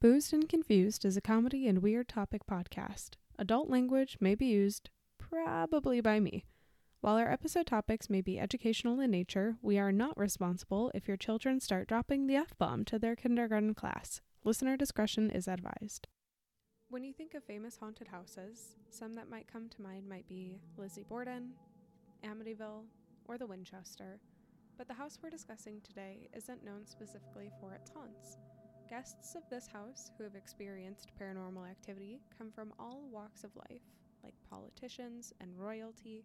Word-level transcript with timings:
Boozed 0.00 0.32
and 0.32 0.48
Confused 0.48 1.04
is 1.04 1.16
a 1.16 1.20
comedy 1.20 1.66
and 1.66 1.82
weird 1.82 2.06
topic 2.06 2.46
podcast. 2.46 3.14
Adult 3.36 3.68
language 3.68 4.16
may 4.20 4.36
be 4.36 4.46
used, 4.46 4.90
probably 5.18 6.00
by 6.00 6.20
me. 6.20 6.44
While 7.00 7.16
our 7.16 7.28
episode 7.28 7.66
topics 7.66 8.08
may 8.08 8.20
be 8.20 8.38
educational 8.38 9.00
in 9.00 9.10
nature, 9.10 9.56
we 9.60 9.76
are 9.76 9.90
not 9.90 10.16
responsible 10.16 10.92
if 10.94 11.08
your 11.08 11.16
children 11.16 11.58
start 11.58 11.88
dropping 11.88 12.28
the 12.28 12.36
F 12.36 12.56
bomb 12.58 12.84
to 12.84 12.98
their 13.00 13.16
kindergarten 13.16 13.74
class. 13.74 14.20
Listener 14.44 14.76
discretion 14.76 15.30
is 15.32 15.48
advised. 15.48 16.06
When 16.90 17.02
you 17.02 17.12
think 17.12 17.34
of 17.34 17.42
famous 17.42 17.76
haunted 17.76 18.06
houses, 18.06 18.76
some 18.90 19.16
that 19.16 19.28
might 19.28 19.52
come 19.52 19.68
to 19.68 19.82
mind 19.82 20.08
might 20.08 20.28
be 20.28 20.60
Lizzie 20.76 21.06
Borden, 21.08 21.54
Amityville, 22.24 22.84
or 23.24 23.36
the 23.36 23.48
Winchester. 23.48 24.20
But 24.76 24.86
the 24.86 24.94
house 24.94 25.18
we're 25.20 25.30
discussing 25.30 25.80
today 25.80 26.28
isn't 26.36 26.64
known 26.64 26.86
specifically 26.86 27.50
for 27.60 27.72
its 27.72 27.90
haunts. 27.90 28.38
Guests 28.90 29.34
of 29.34 29.42
this 29.50 29.66
house 29.66 30.12
who 30.16 30.24
have 30.24 30.34
experienced 30.34 31.12
paranormal 31.20 31.68
activity 31.68 32.20
come 32.38 32.50
from 32.50 32.72
all 32.78 33.02
walks 33.12 33.44
of 33.44 33.54
life, 33.54 33.82
like 34.24 34.32
politicians 34.48 35.34
and 35.42 35.50
royalty, 35.58 36.24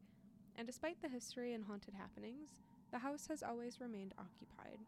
and 0.57 0.65
despite 0.65 1.01
the 1.01 1.09
history 1.09 1.53
and 1.53 1.63
haunted 1.65 1.93
happenings, 1.93 2.55
the 2.93 2.97
house 2.97 3.27
has 3.27 3.43
always 3.43 3.81
remained 3.81 4.13
occupied. 4.17 4.79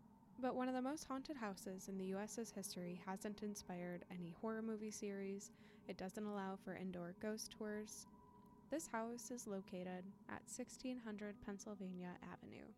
But 0.42 0.56
one 0.56 0.70
of 0.70 0.74
the 0.74 0.82
most 0.82 1.06
haunted 1.06 1.36
houses 1.36 1.90
in 1.90 1.98
the 1.98 2.14
US's 2.16 2.50
history 2.50 3.02
hasn't 3.06 3.44
inspired 3.44 4.06
any 4.10 4.34
horror 4.40 4.62
movie 4.62 4.92
series, 4.92 5.52
it 5.90 5.98
doesn't 5.98 6.26
allow 6.26 6.58
for 6.64 6.76
indoor 6.76 7.14
ghost 7.22 7.56
tours. 7.58 8.08
This 8.72 8.88
house 8.88 9.32
is 9.32 9.48
located 9.48 10.06
at 10.30 10.44
1600 10.48 11.36
Pennsylvania 11.46 12.12
Avenue. 12.32 12.72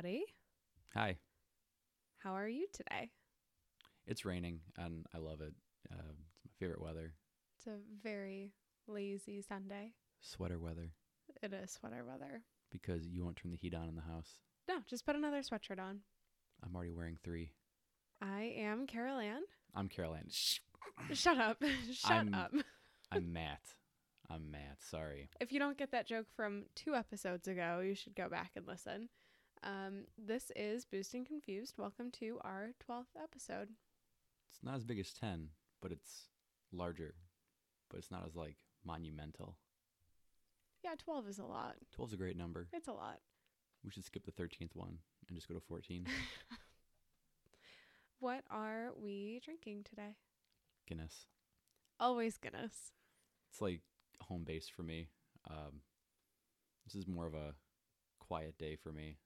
Everybody. 0.00 0.24
Hi. 0.94 1.16
How 2.20 2.34
are 2.34 2.48
you 2.48 2.66
today? 2.72 3.10
It's 4.06 4.24
raining 4.24 4.60
and 4.78 5.04
I 5.14 5.18
love 5.18 5.42
it. 5.42 5.52
Uh, 5.92 6.12
it's 6.32 6.42
my 6.46 6.50
favorite 6.58 6.80
weather. 6.80 7.12
It's 7.58 7.66
a 7.66 7.76
very 8.02 8.52
lazy 8.88 9.42
Sunday. 9.42 9.92
Sweater 10.22 10.58
weather 10.58 10.92
It 11.42 11.52
is 11.52 11.72
sweater 11.72 12.02
weather. 12.08 12.40
because 12.72 13.06
you 13.06 13.22
won't 13.22 13.36
turn 13.36 13.50
the 13.50 13.58
heat 13.58 13.74
on 13.74 13.90
in 13.90 13.94
the 13.94 14.00
house. 14.00 14.38
No, 14.68 14.76
just 14.88 15.04
put 15.04 15.16
another 15.16 15.40
sweatshirt 15.42 15.78
on. 15.78 16.00
I'm 16.64 16.74
already 16.74 16.92
wearing 16.92 17.18
three. 17.22 17.52
I 18.22 18.54
am 18.56 18.86
Carol 18.86 19.18
Ann. 19.18 19.42
I'm 19.74 19.88
Caroline. 19.88 20.28
Shh. 20.30 20.60
Shut 21.12 21.36
up. 21.36 21.62
Shut 21.92 22.10
I'm- 22.12 22.34
up. 22.34 22.52
I'm 23.12 23.32
Matt. 23.34 23.60
I'm 24.30 24.50
Matt. 24.50 24.78
Sorry. 24.80 25.28
If 25.40 25.52
you 25.52 25.58
don't 25.58 25.76
get 25.76 25.90
that 25.92 26.06
joke 26.06 26.26
from 26.34 26.64
two 26.74 26.94
episodes 26.94 27.48
ago, 27.48 27.80
you 27.84 27.94
should 27.94 28.14
go 28.14 28.28
back 28.30 28.52
and 28.56 28.66
listen. 28.66 29.08
Um, 29.62 30.04
this 30.16 30.50
is 30.56 30.84
Boozed 30.84 31.14
and 31.14 31.26
Confused. 31.26 31.74
Welcome 31.76 32.10
to 32.12 32.38
our 32.42 32.70
12th 32.88 33.20
episode. 33.22 33.68
It's 34.50 34.62
not 34.62 34.76
as 34.76 34.84
big 34.84 34.98
as 34.98 35.12
10, 35.12 35.48
but 35.82 35.92
it's 35.92 36.28
larger. 36.72 37.14
But 37.90 37.98
it's 37.98 38.10
not 38.10 38.24
as 38.26 38.34
like 38.36 38.56
monumental. 38.84 39.56
Yeah, 40.82 40.94
12 40.96 41.28
is 41.28 41.38
a 41.38 41.44
lot. 41.44 41.76
12's 41.98 42.14
a 42.14 42.16
great 42.16 42.36
number. 42.36 42.68
It's 42.72 42.88
a 42.88 42.92
lot. 42.92 43.18
We 43.84 43.90
should 43.90 44.04
skip 44.04 44.24
the 44.24 44.32
13th 44.32 44.74
one 44.74 44.98
and 45.28 45.36
just 45.36 45.48
go 45.48 45.54
to 45.54 45.60
14. 45.60 46.06
What 48.20 48.44
are 48.50 48.90
we 49.02 49.40
drinking 49.42 49.84
today? 49.88 50.14
Guinness. 50.86 51.24
Always 51.98 52.36
Guinness. 52.36 52.92
It's 53.50 53.62
like 53.62 53.80
home 54.20 54.44
base 54.44 54.68
for 54.68 54.82
me. 54.82 55.08
Um, 55.48 55.80
this 56.84 56.94
is 56.94 57.08
more 57.08 57.26
of 57.26 57.32
a 57.32 57.54
quiet 58.18 58.58
day 58.58 58.76
for 58.76 58.92
me, 58.92 59.16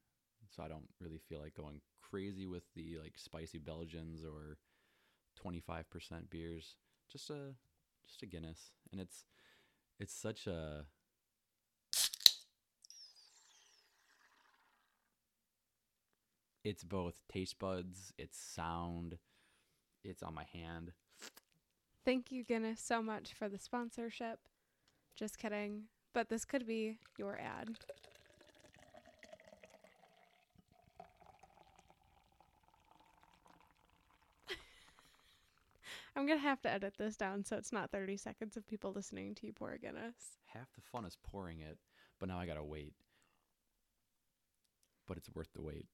so 0.54 0.62
I 0.62 0.69
don't 0.69 0.88
really 1.00 1.20
feel 1.28 1.41
like 1.41 1.54
going 1.54 1.81
crazy 2.03 2.47
with 2.47 2.62
the 2.75 2.98
like 3.03 3.15
spicy 3.16 3.59
Belgians 3.59 4.25
or 4.25 4.59
25% 5.44 5.84
beers. 6.31 6.76
Just 7.10 7.31
a 7.31 7.54
just 8.06 8.22
a 8.22 8.26
Guinness, 8.26 8.72
and 8.92 9.00
it's 9.00 9.25
it's 9.98 10.15
such 10.15 10.47
a 10.47 10.84
it's 16.62 16.84
both 16.84 17.21
taste 17.32 17.59
buds, 17.59 18.12
it's 18.19 18.38
sound, 18.38 19.19
it's 20.03 20.22
on 20.22 20.34
my 20.34 20.44
hand. 20.53 20.92
Thank 22.04 22.31
you, 22.31 22.44
Guinness, 22.44 22.81
so 22.81 23.03
much 23.03 23.32
for 23.32 23.48
the 23.48 23.59
sponsorship. 23.59 24.41
Just 25.16 25.38
kidding. 25.38 25.84
But 26.12 26.28
this 26.28 26.44
could 26.44 26.66
be 26.66 26.98
your 27.16 27.38
ad. 27.38 27.71
I'm 36.17 36.27
going 36.27 36.39
to 36.39 36.43
have 36.43 36.61
to 36.63 36.71
edit 36.71 36.95
this 36.99 37.17
down 37.17 37.45
so 37.45 37.57
it's 37.57 37.73
not 37.73 37.91
30 37.91 38.17
seconds 38.17 38.57
of 38.57 38.67
people 38.67 38.93
listening 38.93 39.35
to 39.37 39.47
you 39.47 39.53
pour 39.53 39.77
Guinness. 39.77 40.15
half 40.47 40.73
the 40.75 40.81
fun 40.81 41.05
is 41.05 41.17
pouring 41.25 41.61
it, 41.61 41.79
but 42.21 42.29
now 42.29 42.39
I 42.39 42.47
gotta 42.47 42.63
wait. 42.65 42.95
But 45.07 45.17
it's 45.19 45.29
worth 45.35 45.53
the 45.55 45.63
wait. 45.63 45.87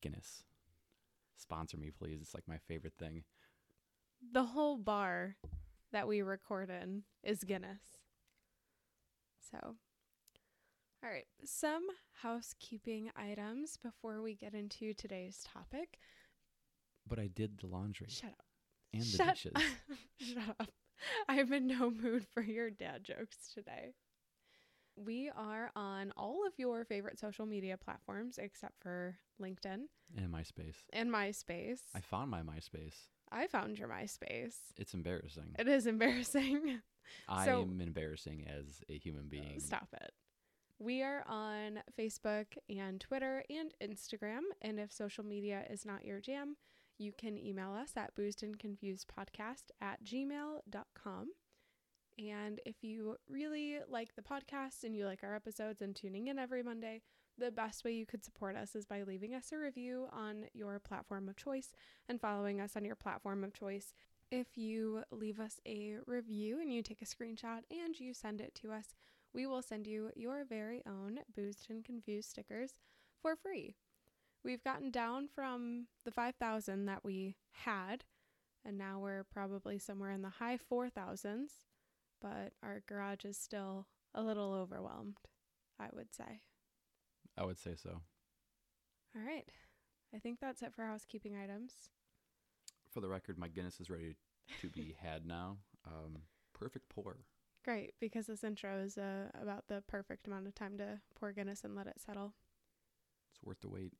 Guinness. 0.00 0.42
Sponsor 1.36 1.76
me, 1.76 1.90
please. 1.90 2.20
It's 2.20 2.34
like 2.34 2.48
my 2.48 2.58
favorite 2.66 2.94
thing. 2.98 3.24
The 4.32 4.42
whole 4.44 4.76
bar 4.78 5.36
that 5.92 6.08
we 6.08 6.22
record 6.22 6.70
in 6.70 7.02
is 7.22 7.44
Guinness. 7.44 7.82
So, 9.50 9.58
all 11.04 11.10
right, 11.10 11.26
some 11.44 11.86
housekeeping 12.22 13.10
items 13.16 13.76
before 13.76 14.22
we 14.22 14.34
get 14.34 14.54
into 14.54 14.94
today's 14.94 15.44
topic. 15.44 15.98
But 17.06 17.18
I 17.18 17.26
did 17.26 17.58
the 17.58 17.66
laundry 17.66 18.06
Shut 18.08 18.30
up. 18.30 18.44
And 18.92 19.02
the 19.02 19.06
Shut 19.06 19.34
dishes. 19.34 19.52
Shut 20.20 20.56
up. 20.60 20.68
I'm 21.28 21.52
in 21.52 21.66
no 21.66 21.90
mood 21.90 22.26
for 22.32 22.42
your 22.42 22.70
dad 22.70 23.04
jokes 23.04 23.52
today. 23.52 23.94
We 24.96 25.30
are 25.34 25.70
on 25.74 26.12
all 26.16 26.46
of 26.46 26.52
your 26.58 26.84
favorite 26.84 27.18
social 27.18 27.46
media 27.46 27.76
platforms 27.76 28.38
except 28.38 28.74
for 28.80 29.16
LinkedIn 29.40 29.84
and 30.16 30.32
MySpace. 30.32 30.76
and 30.92 31.10
MySpace. 31.10 31.80
I 31.94 32.00
found 32.00 32.30
my 32.30 32.42
MySpace. 32.42 32.94
I 33.32 33.46
found 33.46 33.78
your 33.78 33.88
MySpace. 33.88 34.56
It's 34.76 34.92
embarrassing. 34.92 35.56
It 35.58 35.66
is 35.66 35.86
embarrassing. 35.86 36.80
I 37.28 37.46
so- 37.46 37.62
am 37.62 37.80
embarrassing 37.80 38.46
as 38.46 38.82
a 38.90 38.98
human 38.98 39.22
uh, 39.24 39.30
being. 39.30 39.60
Stop 39.60 39.88
it. 39.94 40.12
We 40.78 41.02
are 41.02 41.24
on 41.28 41.78
Facebook 41.98 42.46
and 42.68 43.00
Twitter 43.00 43.44
and 43.48 43.72
Instagram. 43.82 44.40
And 44.60 44.78
if 44.78 44.92
social 44.92 45.24
media 45.24 45.64
is 45.70 45.86
not 45.86 46.04
your 46.04 46.20
jam, 46.20 46.56
you 46.98 47.12
can 47.16 47.38
email 47.38 47.72
us 47.72 47.92
at 47.96 48.14
boozedandconfusedpodcast 48.14 49.70
at 49.80 50.04
gmail.com. 50.04 51.28
And 52.18 52.60
if 52.66 52.76
you 52.82 53.16
really 53.28 53.78
like 53.88 54.14
the 54.14 54.22
podcast 54.22 54.84
and 54.84 54.94
you 54.94 55.06
like 55.06 55.20
our 55.22 55.34
episodes 55.34 55.80
and 55.80 55.96
tuning 55.96 56.28
in 56.28 56.38
every 56.38 56.62
Monday, 56.62 57.02
the 57.38 57.50
best 57.50 57.84
way 57.84 57.92
you 57.92 58.04
could 58.04 58.24
support 58.24 58.56
us 58.56 58.74
is 58.74 58.84
by 58.84 59.02
leaving 59.02 59.34
us 59.34 59.52
a 59.52 59.58
review 59.58 60.08
on 60.12 60.44
your 60.52 60.78
platform 60.78 61.28
of 61.28 61.36
choice 61.36 61.72
and 62.08 62.20
following 62.20 62.60
us 62.60 62.76
on 62.76 62.84
your 62.84 62.94
platform 62.94 63.42
of 63.42 63.54
choice. 63.54 63.94
If 64.30 64.56
you 64.56 65.02
leave 65.10 65.40
us 65.40 65.58
a 65.66 65.96
review 66.06 66.60
and 66.60 66.72
you 66.72 66.82
take 66.82 67.02
a 67.02 67.06
screenshot 67.06 67.60
and 67.70 67.98
you 67.98 68.12
send 68.14 68.40
it 68.40 68.54
to 68.56 68.72
us, 68.72 68.94
we 69.34 69.46
will 69.46 69.62
send 69.62 69.86
you 69.86 70.10
your 70.14 70.44
very 70.44 70.82
own 70.86 71.20
Boozed 71.34 71.66
and 71.70 71.84
Confused 71.84 72.28
stickers 72.30 72.74
for 73.20 73.34
free. 73.34 73.76
We've 74.44 74.64
gotten 74.64 74.90
down 74.90 75.28
from 75.28 75.86
the 76.04 76.10
5,000 76.10 76.86
that 76.86 77.04
we 77.04 77.36
had, 77.52 78.04
and 78.64 78.76
now 78.76 78.98
we're 78.98 79.24
probably 79.24 79.78
somewhere 79.78 80.10
in 80.10 80.22
the 80.22 80.28
high 80.28 80.58
4,000s, 80.58 81.50
but 82.20 82.52
our 82.62 82.82
garage 82.88 83.24
is 83.24 83.36
still 83.36 83.86
a 84.14 84.22
little 84.22 84.52
overwhelmed, 84.52 85.18
I 85.78 85.88
would 85.92 86.12
say. 86.12 86.40
I 87.38 87.44
would 87.44 87.58
say 87.58 87.76
so. 87.76 88.00
All 89.14 89.22
right. 89.22 89.48
I 90.14 90.18
think 90.18 90.40
that's 90.40 90.62
it 90.62 90.74
for 90.74 90.84
housekeeping 90.84 91.36
items. 91.36 91.72
For 92.90 93.00
the 93.00 93.08
record, 93.08 93.38
my 93.38 93.48
Guinness 93.48 93.80
is 93.80 93.90
ready 93.90 94.16
to 94.60 94.68
be 94.68 94.96
had 95.02 95.24
now. 95.24 95.58
Um, 95.86 96.22
perfect 96.52 96.88
pour. 96.88 97.18
Great, 97.64 97.94
because 98.00 98.26
this 98.26 98.42
intro 98.42 98.78
is 98.80 98.98
uh, 98.98 99.28
about 99.40 99.68
the 99.68 99.82
perfect 99.86 100.26
amount 100.26 100.48
of 100.48 100.54
time 100.54 100.76
to 100.78 101.00
pour 101.14 101.32
Guinness 101.32 101.62
and 101.62 101.76
let 101.76 101.86
it 101.86 102.00
settle. 102.04 102.34
It's 103.30 103.42
worth 103.42 103.60
the 103.60 103.68
wait. 103.68 103.92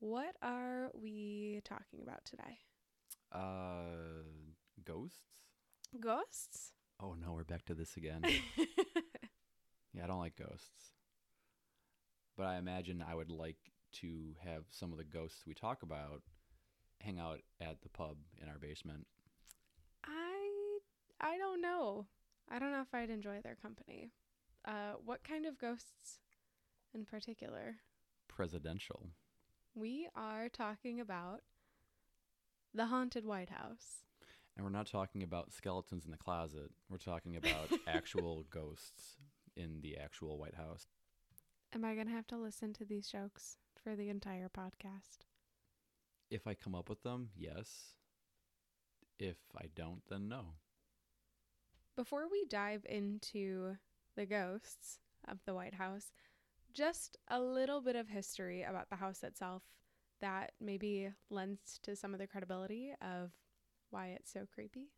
What 0.00 0.36
are 0.42 0.90
we 0.94 1.60
talking 1.64 2.00
about 2.02 2.24
today? 2.24 2.58
Uh, 3.32 4.22
ghosts? 4.84 5.18
Ghosts? 5.98 6.72
Oh 7.00 7.14
no, 7.14 7.32
we're 7.32 7.44
back 7.44 7.64
to 7.66 7.74
this 7.74 7.96
again. 7.96 8.22
Yeah, 9.94 10.04
I 10.04 10.06
don't 10.06 10.18
like 10.20 10.36
ghosts. 10.36 10.92
But 12.36 12.46
I 12.46 12.58
imagine 12.58 13.02
I 13.06 13.14
would 13.14 13.30
like 13.30 13.56
to 13.94 14.34
have 14.44 14.64
some 14.70 14.92
of 14.92 14.98
the 14.98 15.04
ghosts 15.04 15.44
we 15.46 15.54
talk 15.54 15.82
about 15.82 16.22
hang 17.00 17.18
out 17.18 17.40
at 17.60 17.80
the 17.80 17.88
pub 17.88 18.18
in 18.40 18.48
our 18.48 18.58
basement. 18.58 19.06
I 20.04 20.78
I 21.20 21.38
don't 21.38 21.60
know. 21.62 22.06
I 22.50 22.58
don't 22.58 22.70
know 22.70 22.82
if 22.82 22.94
I'd 22.94 23.10
enjoy 23.10 23.40
their 23.42 23.56
company. 23.56 24.12
Uh, 24.64 24.92
what 25.04 25.24
kind 25.24 25.46
of 25.46 25.58
ghosts 25.58 26.20
in 26.94 27.04
particular? 27.06 27.76
Presidential. 28.28 29.08
We 29.74 30.08
are 30.14 30.48
talking 30.48 31.00
about 31.00 31.40
the 32.74 32.86
haunted 32.86 33.24
White 33.24 33.50
House. 33.50 34.04
And 34.56 34.64
we're 34.64 34.72
not 34.72 34.90
talking 34.90 35.22
about 35.22 35.52
skeletons 35.52 36.04
in 36.04 36.10
the 36.10 36.16
closet. 36.16 36.70
We're 36.90 36.98
talking 36.98 37.36
about 37.36 37.70
actual 37.86 38.44
ghosts 38.50 39.18
in 39.56 39.80
the 39.80 39.96
actual 39.96 40.38
White 40.38 40.56
House. 40.56 40.86
Am 41.72 41.84
I 41.84 41.94
going 41.94 42.06
to 42.06 42.12
have 42.12 42.26
to 42.28 42.36
listen 42.36 42.72
to 42.74 42.84
these 42.84 43.08
jokes 43.08 43.56
for 43.82 43.94
the 43.94 44.08
entire 44.08 44.48
podcast? 44.48 45.26
If 46.30 46.46
I 46.46 46.54
come 46.54 46.74
up 46.74 46.88
with 46.88 47.02
them, 47.02 47.28
yes. 47.36 47.94
If 49.18 49.36
I 49.56 49.66
don't, 49.74 50.02
then 50.08 50.28
no. 50.28 50.54
Before 51.96 52.26
we 52.30 52.44
dive 52.44 52.84
into 52.88 53.76
the 54.16 54.26
ghosts 54.26 54.98
of 55.26 55.38
the 55.46 55.54
White 55.54 55.74
House, 55.74 56.12
just 56.78 57.16
a 57.26 57.40
little 57.40 57.80
bit 57.80 57.96
of 57.96 58.08
history 58.08 58.62
about 58.62 58.88
the 58.88 58.96
house 58.96 59.24
itself 59.24 59.62
that 60.20 60.52
maybe 60.60 61.10
lends 61.28 61.80
to 61.82 61.96
some 61.96 62.14
of 62.14 62.20
the 62.20 62.26
credibility 62.26 62.92
of 63.02 63.32
why 63.90 64.08
it's 64.08 64.32
so 64.32 64.46
creepy. 64.54 64.92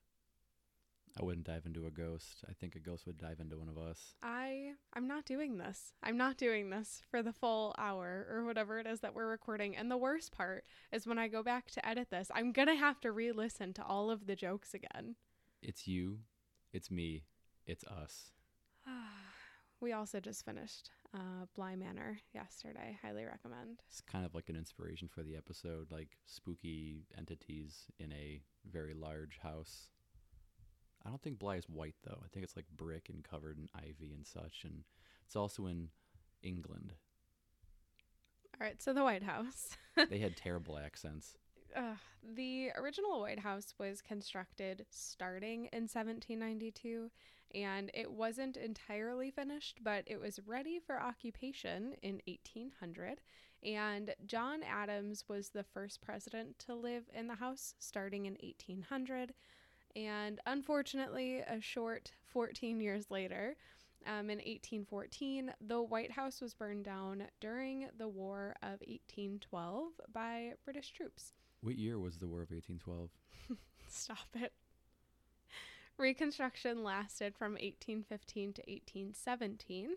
I 1.18 1.24
wouldn't 1.24 1.46
dive 1.46 1.64
into 1.64 1.86
a 1.86 1.90
ghost. 1.90 2.44
I 2.48 2.52
think 2.52 2.76
a 2.76 2.80
ghost 2.80 3.06
would 3.06 3.16
dive 3.16 3.40
into 3.40 3.56
one 3.56 3.70
of 3.70 3.78
us. 3.78 4.14
I 4.22 4.72
I'm 4.92 5.08
not 5.08 5.24
doing 5.24 5.56
this. 5.56 5.94
I'm 6.02 6.18
not 6.18 6.36
doing 6.36 6.68
this 6.68 7.02
for 7.10 7.22
the 7.22 7.32
full 7.32 7.74
hour 7.78 8.26
or 8.30 8.44
whatever 8.44 8.78
it 8.78 8.86
is 8.86 9.00
that 9.00 9.14
we're 9.14 9.26
recording. 9.26 9.74
And 9.74 9.90
the 9.90 9.96
worst 9.96 10.32
part 10.32 10.64
is 10.92 11.06
when 11.06 11.18
I 11.18 11.28
go 11.28 11.42
back 11.42 11.70
to 11.72 11.88
edit 11.88 12.10
this, 12.10 12.30
I'm 12.34 12.52
going 12.52 12.68
to 12.68 12.74
have 12.74 13.00
to 13.00 13.10
re-listen 13.10 13.72
to 13.74 13.84
all 13.84 14.10
of 14.10 14.26
the 14.26 14.36
jokes 14.36 14.74
again. 14.74 15.16
It's 15.62 15.88
you, 15.88 16.18
it's 16.72 16.90
me, 16.90 17.24
it's 17.66 17.84
us. 17.84 18.32
We 19.80 19.92
also 19.92 20.20
just 20.20 20.44
finished 20.44 20.90
uh, 21.14 21.46
Bly 21.54 21.76
Manor 21.76 22.18
yesterday. 22.34 22.98
Highly 23.02 23.24
recommend. 23.24 23.82
It's 23.88 24.00
kind 24.00 24.24
of 24.24 24.34
like 24.34 24.48
an 24.48 24.56
inspiration 24.56 25.08
for 25.08 25.22
the 25.22 25.36
episode, 25.36 25.90
like 25.90 26.18
spooky 26.26 27.06
entities 27.16 27.86
in 27.98 28.12
a 28.12 28.42
very 28.70 28.94
large 28.94 29.38
house. 29.42 29.88
I 31.04 31.08
don't 31.08 31.22
think 31.22 31.38
Bly 31.38 31.56
is 31.56 31.68
white 31.68 31.96
though. 32.04 32.20
I 32.22 32.28
think 32.28 32.44
it's 32.44 32.56
like 32.56 32.66
brick 32.76 33.08
and 33.08 33.24
covered 33.24 33.58
in 33.58 33.68
ivy 33.74 34.12
and 34.12 34.26
such, 34.26 34.62
and 34.64 34.84
it's 35.26 35.36
also 35.36 35.66
in 35.66 35.88
England. 36.42 36.92
All 38.60 38.66
right, 38.66 38.80
so 38.82 38.92
the 38.92 39.02
White 39.02 39.22
House. 39.22 39.76
they 40.10 40.18
had 40.18 40.36
terrible 40.36 40.78
accents. 40.78 41.38
Uh, 41.74 41.94
the 42.36 42.70
original 42.76 43.20
White 43.20 43.38
House 43.38 43.74
was 43.78 44.02
constructed 44.02 44.84
starting 44.90 45.66
in 45.72 45.84
1792 45.84 47.10
and 47.54 47.90
it 47.94 48.10
wasn't 48.10 48.56
entirely 48.56 49.30
finished, 49.30 49.80
but 49.82 50.04
it 50.06 50.20
was 50.20 50.40
ready 50.46 50.78
for 50.78 51.00
occupation 51.00 51.94
in 52.02 52.20
1800. 52.26 53.20
And 53.62 54.14
John 54.26 54.62
Adams 54.62 55.24
was 55.28 55.50
the 55.50 55.64
first 55.64 56.00
president 56.00 56.58
to 56.60 56.74
live 56.74 57.04
in 57.14 57.26
the 57.26 57.34
house 57.34 57.74
starting 57.78 58.26
in 58.26 58.36
1800. 58.42 59.34
And 59.96 60.40
unfortunately, 60.46 61.40
a 61.40 61.60
short 61.60 62.12
14 62.32 62.80
years 62.80 63.10
later, 63.10 63.56
um, 64.06 64.30
in 64.30 64.38
1814, 64.38 65.52
the 65.60 65.82
White 65.82 66.12
House 66.12 66.40
was 66.40 66.54
burned 66.54 66.84
down 66.84 67.24
during 67.40 67.88
the 67.98 68.08
War 68.08 68.54
of 68.62 68.80
1812 68.86 69.92
by 70.12 70.52
British 70.64 70.92
troops. 70.92 71.34
What 71.60 71.76
year 71.76 71.98
was 71.98 72.16
the 72.16 72.26
War 72.26 72.42
of 72.42 72.50
1812? 72.50 73.10
Stop 73.88 74.28
it. 74.34 74.52
Reconstruction 76.00 76.82
lasted 76.82 77.36
from 77.36 77.52
1815 77.52 78.54
to 78.54 78.62
1817, 78.62 79.90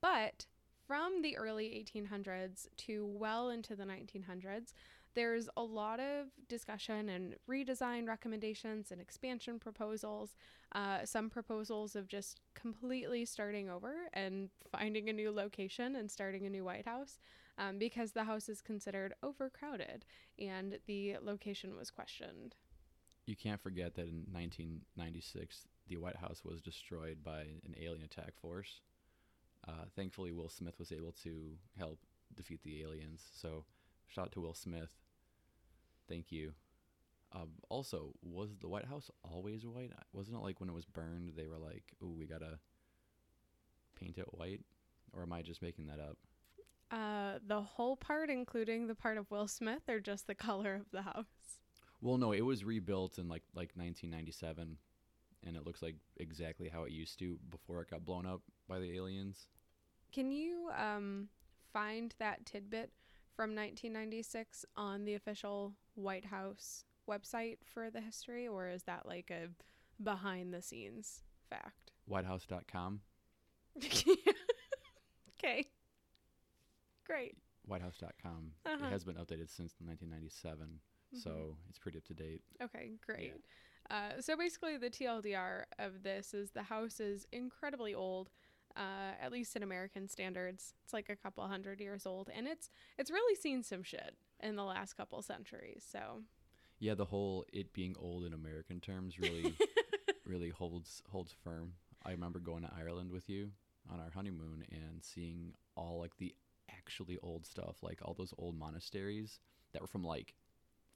but 0.00 0.46
from 0.86 1.20
the 1.20 1.36
early 1.36 1.84
1800s 1.84 2.68
to 2.76 3.04
well 3.04 3.50
into 3.50 3.74
the 3.74 3.82
1900s, 3.82 4.72
there's 5.14 5.48
a 5.56 5.62
lot 5.62 5.98
of 5.98 6.26
discussion 6.48 7.08
and 7.08 7.34
redesign 7.50 8.06
recommendations 8.06 8.92
and 8.92 9.00
expansion 9.00 9.58
proposals. 9.58 10.36
Uh, 10.76 11.04
some 11.04 11.28
proposals 11.28 11.96
of 11.96 12.06
just 12.06 12.40
completely 12.54 13.24
starting 13.24 13.68
over 13.68 13.94
and 14.12 14.48
finding 14.70 15.08
a 15.08 15.12
new 15.12 15.32
location 15.32 15.96
and 15.96 16.08
starting 16.08 16.46
a 16.46 16.50
new 16.50 16.64
White 16.64 16.86
House 16.86 17.18
um, 17.58 17.78
because 17.78 18.12
the 18.12 18.24
house 18.24 18.48
is 18.48 18.60
considered 18.60 19.12
overcrowded 19.24 20.04
and 20.38 20.78
the 20.86 21.16
location 21.20 21.76
was 21.76 21.90
questioned. 21.90 22.54
You 23.26 23.36
can't 23.36 23.60
forget 23.60 23.94
that 23.94 24.08
in 24.08 24.26
1996, 24.32 25.68
the 25.88 25.96
White 25.96 26.16
House 26.16 26.42
was 26.44 26.60
destroyed 26.60 27.18
by 27.24 27.40
an 27.64 27.74
alien 27.80 28.02
attack 28.02 28.34
force. 28.40 28.80
Uh, 29.66 29.84
thankfully, 29.94 30.32
Will 30.32 30.48
Smith 30.48 30.78
was 30.78 30.90
able 30.90 31.12
to 31.22 31.52
help 31.78 32.00
defeat 32.34 32.62
the 32.62 32.82
aliens. 32.82 33.22
So, 33.32 33.64
shout 34.08 34.26
out 34.26 34.32
to 34.32 34.40
Will 34.40 34.54
Smith. 34.54 34.92
Thank 36.08 36.32
you. 36.32 36.52
Um, 37.34 37.50
also, 37.68 38.12
was 38.22 38.56
the 38.60 38.68
White 38.68 38.86
House 38.86 39.10
always 39.22 39.64
white? 39.64 39.92
Wasn't 40.12 40.36
it 40.36 40.40
like 40.40 40.60
when 40.60 40.68
it 40.68 40.74
was 40.74 40.84
burned, 40.84 41.32
they 41.36 41.46
were 41.46 41.58
like, 41.58 41.94
"Oh, 42.02 42.08
we 42.10 42.26
gotta 42.26 42.58
paint 43.94 44.18
it 44.18 44.34
white," 44.34 44.60
or 45.12 45.22
am 45.22 45.32
I 45.32 45.42
just 45.42 45.62
making 45.62 45.86
that 45.86 46.00
up? 46.00 46.18
Uh, 46.90 47.38
the 47.46 47.62
whole 47.62 47.96
part, 47.96 48.28
including 48.28 48.86
the 48.86 48.94
part 48.94 49.16
of 49.16 49.30
Will 49.30 49.48
Smith, 49.48 49.88
or 49.88 49.98
just 50.00 50.26
the 50.26 50.34
color 50.34 50.74
of 50.74 50.90
the 50.90 51.02
house? 51.02 51.60
Well, 52.02 52.18
no, 52.18 52.32
it 52.32 52.40
was 52.40 52.64
rebuilt 52.64 53.18
in 53.18 53.28
like 53.28 53.44
like 53.54 53.70
1997, 53.74 54.76
and 55.46 55.56
it 55.56 55.64
looks 55.64 55.82
like 55.82 55.94
exactly 56.18 56.68
how 56.68 56.82
it 56.82 56.90
used 56.90 57.18
to 57.20 57.38
before 57.48 57.80
it 57.80 57.90
got 57.90 58.04
blown 58.04 58.26
up 58.26 58.42
by 58.68 58.80
the 58.80 58.96
aliens. 58.96 59.46
Can 60.12 60.32
you 60.32 60.68
um, 60.76 61.28
find 61.72 62.12
that 62.18 62.44
tidbit 62.44 62.90
from 63.34 63.50
1996 63.50 64.66
on 64.76 65.04
the 65.04 65.14
official 65.14 65.74
White 65.94 66.26
House 66.26 66.84
website 67.08 67.58
for 67.64 67.88
the 67.88 68.00
history, 68.00 68.48
or 68.48 68.68
is 68.68 68.82
that 68.82 69.06
like 69.06 69.30
a 69.30 69.48
behind 70.02 70.52
the 70.52 70.60
scenes 70.60 71.22
fact? 71.48 71.92
Whitehouse.com. 72.06 73.00
okay. 75.38 75.64
Great. 77.06 77.36
Whitehouse.com. 77.64 78.52
Uh-huh. 78.66 78.86
It 78.86 78.90
has 78.90 79.04
been 79.04 79.14
updated 79.14 79.48
since 79.48 79.74
1997, 79.78 80.80
Mm-hmm. 81.14 81.18
so 81.18 81.56
it's 81.68 81.78
pretty 81.78 81.98
up 81.98 82.04
to 82.06 82.14
date. 82.14 82.40
Okay, 82.62 82.92
great. 83.04 83.34
Uh, 83.90 84.20
so 84.20 84.36
basically, 84.36 84.76
the 84.76 84.90
TLDR 84.90 85.64
of 85.78 86.02
this 86.02 86.34
is 86.34 86.50
the 86.50 86.62
house 86.62 87.00
is 87.00 87.26
incredibly 87.32 87.94
old, 87.94 88.30
uh, 88.76 89.12
at 89.20 89.32
least 89.32 89.56
in 89.56 89.62
American 89.62 90.08
standards. 90.08 90.74
It's 90.84 90.92
like 90.92 91.08
a 91.10 91.16
couple 91.16 91.46
hundred 91.46 91.80
years 91.80 92.06
old, 92.06 92.30
and 92.34 92.46
it's 92.46 92.70
it's 92.98 93.10
really 93.10 93.34
seen 93.34 93.62
some 93.62 93.82
shit 93.82 94.16
in 94.40 94.56
the 94.56 94.64
last 94.64 94.94
couple 94.94 95.20
centuries. 95.22 95.84
So 95.86 96.22
Yeah, 96.78 96.94
the 96.94 97.04
whole 97.04 97.44
it 97.52 97.72
being 97.72 97.94
old 97.98 98.24
in 98.24 98.32
American 98.32 98.80
terms 98.80 99.18
really 99.18 99.54
really 100.24 100.50
holds 100.50 101.02
holds 101.10 101.34
firm. 101.44 101.74
I 102.04 102.12
remember 102.12 102.38
going 102.38 102.62
to 102.62 102.70
Ireland 102.76 103.10
with 103.10 103.28
you 103.28 103.50
on 103.90 104.00
our 104.00 104.10
honeymoon 104.10 104.64
and 104.70 105.02
seeing 105.02 105.54
all 105.76 105.98
like 106.00 106.16
the 106.18 106.34
actually 106.70 107.18
old 107.22 107.46
stuff, 107.46 107.82
like 107.82 108.00
all 108.02 108.14
those 108.14 108.34
old 108.38 108.58
monasteries 108.58 109.40
that 109.72 109.82
were 109.82 109.88
from 109.88 110.04
like 110.04 110.34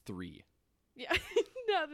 3. 0.06 0.44
yeah, 0.94 1.12
no, 1.68 1.86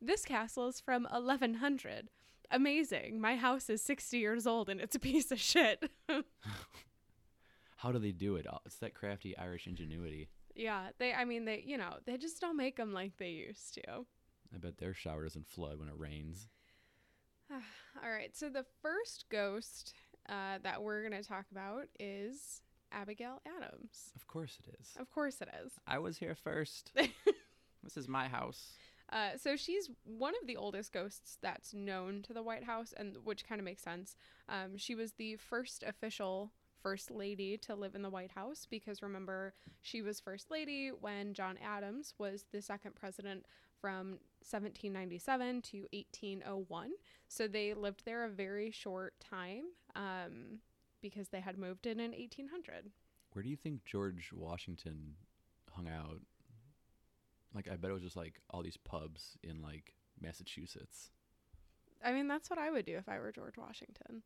this 0.00 0.24
castle 0.24 0.68
is 0.68 0.80
from 0.80 1.04
1100. 1.04 2.08
Amazing. 2.50 3.20
My 3.20 3.36
house 3.36 3.70
is 3.70 3.80
60 3.82 4.18
years 4.18 4.46
old, 4.46 4.68
and 4.68 4.80
it's 4.80 4.94
a 4.96 4.98
piece 5.00 5.30
of 5.32 5.40
shit. 5.40 5.90
How 7.76 7.92
do 7.92 7.98
they 7.98 8.12
do 8.12 8.36
it? 8.36 8.46
Oh, 8.50 8.58
It's 8.66 8.76
that 8.76 8.94
crafty 8.94 9.36
Irish 9.36 9.66
ingenuity. 9.66 10.28
yeah, 10.54 10.88
they. 10.98 11.12
I 11.12 11.24
mean, 11.24 11.44
they. 11.46 11.64
You 11.66 11.78
know, 11.78 11.94
they 12.06 12.16
just 12.16 12.40
don't 12.40 12.56
make 12.56 12.76
them 12.76 12.92
like 12.92 13.16
they 13.16 13.30
used 13.30 13.74
to. 13.74 13.82
I 14.54 14.58
bet 14.58 14.78
their 14.78 14.94
shower 14.94 15.24
doesn't 15.24 15.48
flood 15.48 15.78
when 15.78 15.88
it 15.88 15.94
rains. 15.98 16.46
All 17.50 18.10
right. 18.10 18.36
So 18.36 18.48
the 18.50 18.66
first 18.82 19.24
ghost 19.30 19.94
uh, 20.28 20.58
that 20.62 20.82
we're 20.82 21.08
going 21.08 21.20
to 21.22 21.26
talk 21.26 21.46
about 21.50 21.84
is 21.98 22.60
Abigail 22.92 23.40
Adams. 23.46 24.12
Of 24.14 24.26
course 24.26 24.58
it 24.66 24.74
is. 24.80 24.90
Of 24.98 25.10
course 25.10 25.40
it 25.40 25.48
is. 25.64 25.72
I 25.86 25.98
was 25.98 26.18
here 26.18 26.34
first. 26.34 26.92
this 27.82 27.96
is 27.96 28.08
my 28.08 28.28
house. 28.28 28.72
Uh, 29.12 29.36
so 29.36 29.56
she's 29.56 29.90
one 30.04 30.32
of 30.40 30.46
the 30.46 30.56
oldest 30.56 30.92
ghosts 30.92 31.36
that's 31.42 31.74
known 31.74 32.22
to 32.22 32.32
the 32.32 32.42
White 32.42 32.64
House, 32.64 32.94
and 32.96 33.16
which 33.24 33.46
kind 33.46 33.60
of 33.60 33.64
makes 33.64 33.82
sense. 33.82 34.16
Um, 34.48 34.76
she 34.76 34.94
was 34.94 35.12
the 35.12 35.36
first 35.36 35.82
official 35.82 36.52
first 36.82 37.10
lady 37.10 37.56
to 37.56 37.74
live 37.74 37.94
in 37.94 38.02
the 38.02 38.10
White 38.10 38.32
House 38.32 38.66
because 38.68 39.02
remember 39.02 39.54
she 39.80 40.02
was 40.02 40.18
first 40.18 40.50
lady 40.50 40.88
when 40.88 41.32
John 41.32 41.56
Adams 41.64 42.12
was 42.18 42.46
the 42.52 42.60
second 42.60 42.96
president 42.96 43.46
from 43.80 44.18
1797 44.50 45.62
to 45.62 45.78
1801. 45.92 46.90
So 47.28 47.46
they 47.46 47.74
lived 47.74 48.04
there 48.04 48.24
a 48.24 48.28
very 48.28 48.70
short 48.70 49.14
time 49.20 49.64
um, 49.94 50.58
because 51.00 51.28
they 51.28 51.40
had 51.40 51.58
moved 51.58 51.86
in 51.86 52.00
in 52.00 52.10
1800. 52.10 52.90
Where 53.32 53.42
do 53.42 53.48
you 53.48 53.56
think 53.56 53.84
George 53.84 54.30
Washington 54.32 55.14
hung 55.70 55.88
out? 55.88 56.20
Like, 57.54 57.68
I 57.70 57.76
bet 57.76 57.90
it 57.90 57.94
was 57.94 58.02
just 58.02 58.16
like 58.16 58.40
all 58.50 58.62
these 58.62 58.76
pubs 58.78 59.36
in 59.42 59.60
like 59.62 59.94
Massachusetts. 60.20 61.10
I 62.04 62.12
mean, 62.12 62.26
that's 62.28 62.50
what 62.50 62.58
I 62.58 62.70
would 62.70 62.84
do 62.86 62.96
if 62.96 63.08
I 63.08 63.18
were 63.18 63.30
George 63.32 63.56
Washington. 63.56 64.22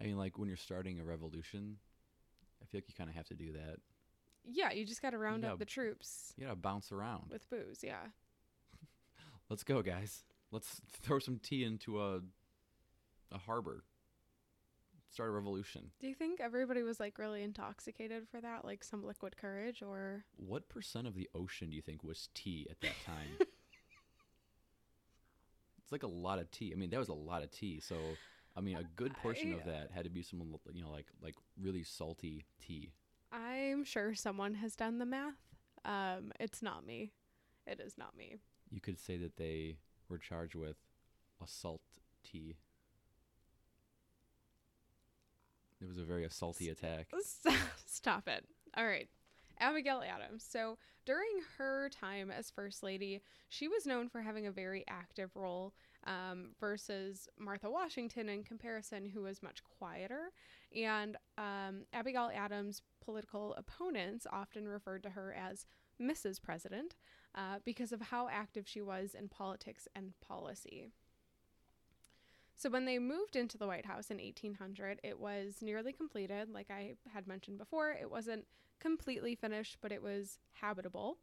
I 0.00 0.04
mean, 0.04 0.18
like 0.18 0.38
when 0.38 0.48
you're 0.48 0.56
starting 0.56 1.00
a 1.00 1.04
revolution, 1.04 1.76
I 2.62 2.66
feel 2.66 2.78
like 2.78 2.88
you 2.88 2.94
kind 2.96 3.08
of 3.08 3.16
have 3.16 3.26
to 3.28 3.34
do 3.34 3.52
that. 3.52 3.76
Yeah, 4.44 4.70
you 4.72 4.84
just 4.84 5.00
got 5.02 5.10
to 5.10 5.18
round 5.18 5.42
Yeah. 5.42 5.52
up 5.54 5.58
the 5.58 5.64
troops 5.64 6.32
You 6.36 6.44
gotta 6.44 6.56
bounce 6.56 6.92
around. 6.92 7.30
with 7.30 7.48
booze. 7.50 7.82
Yeah. 7.82 8.06
Let's 9.50 9.64
go, 9.64 9.82
guys. 9.82 10.24
Let's 10.52 10.80
throw 11.02 11.18
some 11.18 11.38
tea 11.38 11.64
into 11.64 12.00
a 12.02 12.20
a 13.32 13.38
harbor. 13.38 13.82
Start 15.16 15.30
a 15.30 15.32
revolution. 15.32 15.92
Do 15.98 16.08
you 16.08 16.14
think 16.14 16.40
everybody 16.42 16.82
was 16.82 17.00
like 17.00 17.18
really 17.18 17.42
intoxicated 17.42 18.28
for 18.28 18.38
that, 18.42 18.66
like 18.66 18.84
some 18.84 19.02
liquid 19.02 19.38
courage, 19.38 19.80
or 19.80 20.26
What 20.36 20.68
percent 20.68 21.06
of 21.06 21.14
the 21.14 21.26
ocean 21.34 21.70
do 21.70 21.76
you 21.76 21.80
think 21.80 22.04
was 22.04 22.28
tea 22.34 22.66
at 22.70 22.82
that 22.82 22.92
time? 23.06 23.30
it's 25.80 25.90
like 25.90 26.02
a 26.02 26.06
lot 26.06 26.38
of 26.38 26.50
tea. 26.50 26.70
I 26.70 26.76
mean, 26.76 26.90
that 26.90 26.98
was 26.98 27.08
a 27.08 27.14
lot 27.14 27.42
of 27.42 27.50
tea. 27.50 27.80
So, 27.80 27.96
I 28.54 28.60
mean, 28.60 28.76
a 28.76 28.82
good 28.94 29.16
portion 29.16 29.54
of 29.54 29.64
that 29.64 29.90
had 29.90 30.04
to 30.04 30.10
be 30.10 30.20
some, 30.20 30.54
you 30.74 30.82
know, 30.82 30.90
like 30.90 31.06
like 31.22 31.36
really 31.58 31.82
salty 31.82 32.44
tea. 32.60 32.92
I'm 33.32 33.84
sure 33.84 34.14
someone 34.14 34.52
has 34.56 34.76
done 34.76 34.98
the 34.98 35.06
math. 35.06 35.38
Um, 35.86 36.30
it's 36.38 36.60
not 36.60 36.86
me. 36.86 37.12
It 37.66 37.80
is 37.80 37.96
not 37.96 38.14
me. 38.18 38.36
You 38.68 38.82
could 38.82 38.98
say 38.98 39.16
that 39.16 39.38
they 39.38 39.78
were 40.10 40.18
charged 40.18 40.56
with 40.56 40.76
assault 41.42 41.80
tea. 42.22 42.58
It 45.80 45.88
was 45.88 45.98
a 45.98 46.04
very 46.04 46.26
assaulty 46.26 46.70
attack. 46.70 47.08
Stop 47.86 48.28
it. 48.28 48.44
All 48.76 48.86
right. 48.86 49.08
Abigail 49.58 50.02
Adams. 50.06 50.44
So, 50.48 50.76
during 51.04 51.40
her 51.56 51.88
time 51.88 52.30
as 52.30 52.50
First 52.50 52.82
Lady, 52.82 53.22
she 53.48 53.68
was 53.68 53.86
known 53.86 54.08
for 54.08 54.20
having 54.20 54.46
a 54.46 54.50
very 54.50 54.84
active 54.88 55.30
role 55.34 55.72
um, 56.04 56.50
versus 56.60 57.28
Martha 57.38 57.70
Washington 57.70 58.28
in 58.28 58.42
comparison, 58.42 59.06
who 59.06 59.22
was 59.22 59.42
much 59.42 59.62
quieter. 59.78 60.32
And 60.74 61.16
um, 61.38 61.84
Abigail 61.92 62.30
Adams' 62.34 62.82
political 63.02 63.54
opponents 63.54 64.26
often 64.30 64.68
referred 64.68 65.02
to 65.04 65.10
her 65.10 65.32
as 65.32 65.64
Mrs. 66.00 66.42
President 66.42 66.96
uh, 67.34 67.60
because 67.64 67.92
of 67.92 68.00
how 68.00 68.28
active 68.28 68.66
she 68.66 68.82
was 68.82 69.14
in 69.14 69.28
politics 69.28 69.88
and 69.94 70.12
policy. 70.20 70.90
So 72.56 72.70
when 72.70 72.86
they 72.86 72.98
moved 72.98 73.36
into 73.36 73.58
the 73.58 73.66
White 73.66 73.84
House 73.84 74.10
in 74.10 74.16
1800, 74.16 75.00
it 75.04 75.20
was 75.20 75.56
nearly 75.60 75.92
completed. 75.92 76.48
Like 76.50 76.70
I 76.70 76.94
had 77.12 77.26
mentioned 77.26 77.58
before, 77.58 77.90
it 77.90 78.10
wasn't 78.10 78.46
completely 78.80 79.34
finished, 79.34 79.76
but 79.82 79.92
it 79.92 80.02
was 80.02 80.38
habitable. 80.54 81.18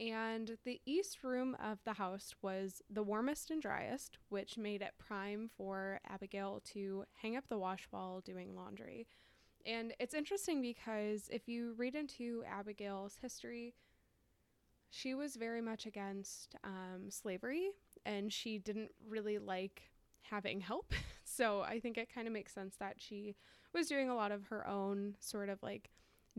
And 0.00 0.58
the 0.64 0.80
east 0.84 1.22
room 1.22 1.56
of 1.62 1.78
the 1.84 1.92
house 1.92 2.34
was 2.42 2.82
the 2.90 3.04
warmest 3.04 3.52
and 3.52 3.62
driest, 3.62 4.18
which 4.28 4.58
made 4.58 4.82
it 4.82 4.94
prime 4.98 5.48
for 5.56 6.00
Abigail 6.08 6.60
to 6.72 7.04
hang 7.22 7.36
up 7.36 7.44
the 7.48 7.58
wash 7.58 7.86
while 7.90 8.20
doing 8.20 8.56
laundry. 8.56 9.06
And 9.64 9.94
it's 10.00 10.12
interesting 10.12 10.60
because 10.60 11.28
if 11.32 11.48
you 11.48 11.74
read 11.76 11.94
into 11.94 12.42
Abigail's 12.50 13.18
history, 13.22 13.74
she 14.90 15.14
was 15.14 15.36
very 15.36 15.60
much 15.60 15.86
against 15.86 16.56
um, 16.64 17.10
slavery 17.10 17.70
and 18.04 18.32
she 18.32 18.58
didn't 18.58 18.90
really 19.08 19.38
like 19.38 19.93
having 20.30 20.60
help. 20.60 20.92
so 21.24 21.62
I 21.62 21.80
think 21.80 21.98
it 21.98 22.12
kind 22.12 22.26
of 22.26 22.32
makes 22.32 22.52
sense 22.52 22.76
that 22.76 22.96
she 22.98 23.36
was 23.72 23.88
doing 23.88 24.08
a 24.08 24.14
lot 24.14 24.32
of 24.32 24.46
her 24.46 24.66
own 24.66 25.16
sort 25.20 25.48
of 25.48 25.62
like 25.62 25.90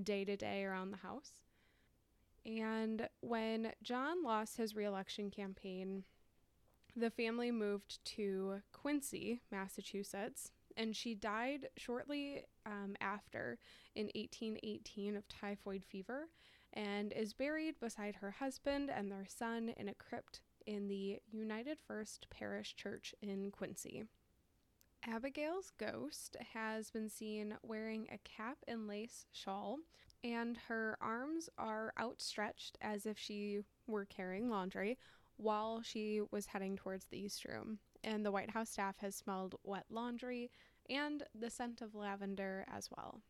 day 0.01 0.25
to 0.25 0.35
day 0.35 0.63
around 0.63 0.91
the 0.91 0.97
house. 0.97 1.31
And 2.45 3.09
when 3.21 3.71
John 3.81 4.23
lost 4.23 4.57
his 4.57 4.75
reelection 4.75 5.31
campaign, 5.31 6.03
the 6.95 7.09
family 7.09 7.51
moved 7.51 8.03
to 8.05 8.61
Quincy, 8.71 9.41
Massachusetts, 9.51 10.51
and 10.77 10.95
she 10.95 11.15
died 11.15 11.69
shortly 11.77 12.43
um, 12.65 12.95
after 13.01 13.57
in 13.95 14.05
1818 14.15 15.15
of 15.15 15.27
typhoid 15.27 15.83
fever 15.83 16.29
and 16.73 17.13
is 17.13 17.33
buried 17.33 17.79
beside 17.79 18.15
her 18.15 18.31
husband 18.31 18.91
and 18.93 19.11
their 19.11 19.25
son 19.27 19.73
in 19.77 19.89
a 19.89 19.93
crypt 19.93 20.41
in 20.65 20.87
the 20.87 21.19
United 21.31 21.79
First 21.79 22.27
Parish 22.29 22.75
Church 22.75 23.13
in 23.21 23.51
Quincy. 23.51 24.03
Abigail's 25.07 25.71
ghost 25.77 26.35
has 26.53 26.89
been 26.89 27.09
seen 27.09 27.55
wearing 27.61 28.07
a 28.11 28.17
cap 28.17 28.57
and 28.67 28.87
lace 28.87 29.25
shawl, 29.31 29.77
and 30.23 30.57
her 30.67 30.97
arms 30.99 31.49
are 31.57 31.93
outstretched 31.99 32.77
as 32.81 33.05
if 33.05 33.17
she 33.17 33.59
were 33.87 34.05
carrying 34.05 34.49
laundry 34.49 34.97
while 35.37 35.81
she 35.83 36.21
was 36.31 36.47
heading 36.47 36.75
towards 36.75 37.05
the 37.05 37.19
East 37.19 37.45
Room. 37.45 37.77
And 38.03 38.25
the 38.25 38.31
White 38.31 38.51
House 38.51 38.69
staff 38.69 38.97
has 38.99 39.15
smelled 39.15 39.55
wet 39.63 39.85
laundry 39.89 40.49
and 40.89 41.23
the 41.39 41.49
scent 41.49 41.81
of 41.81 41.95
lavender 41.95 42.65
as 42.73 42.89
well. 42.95 43.21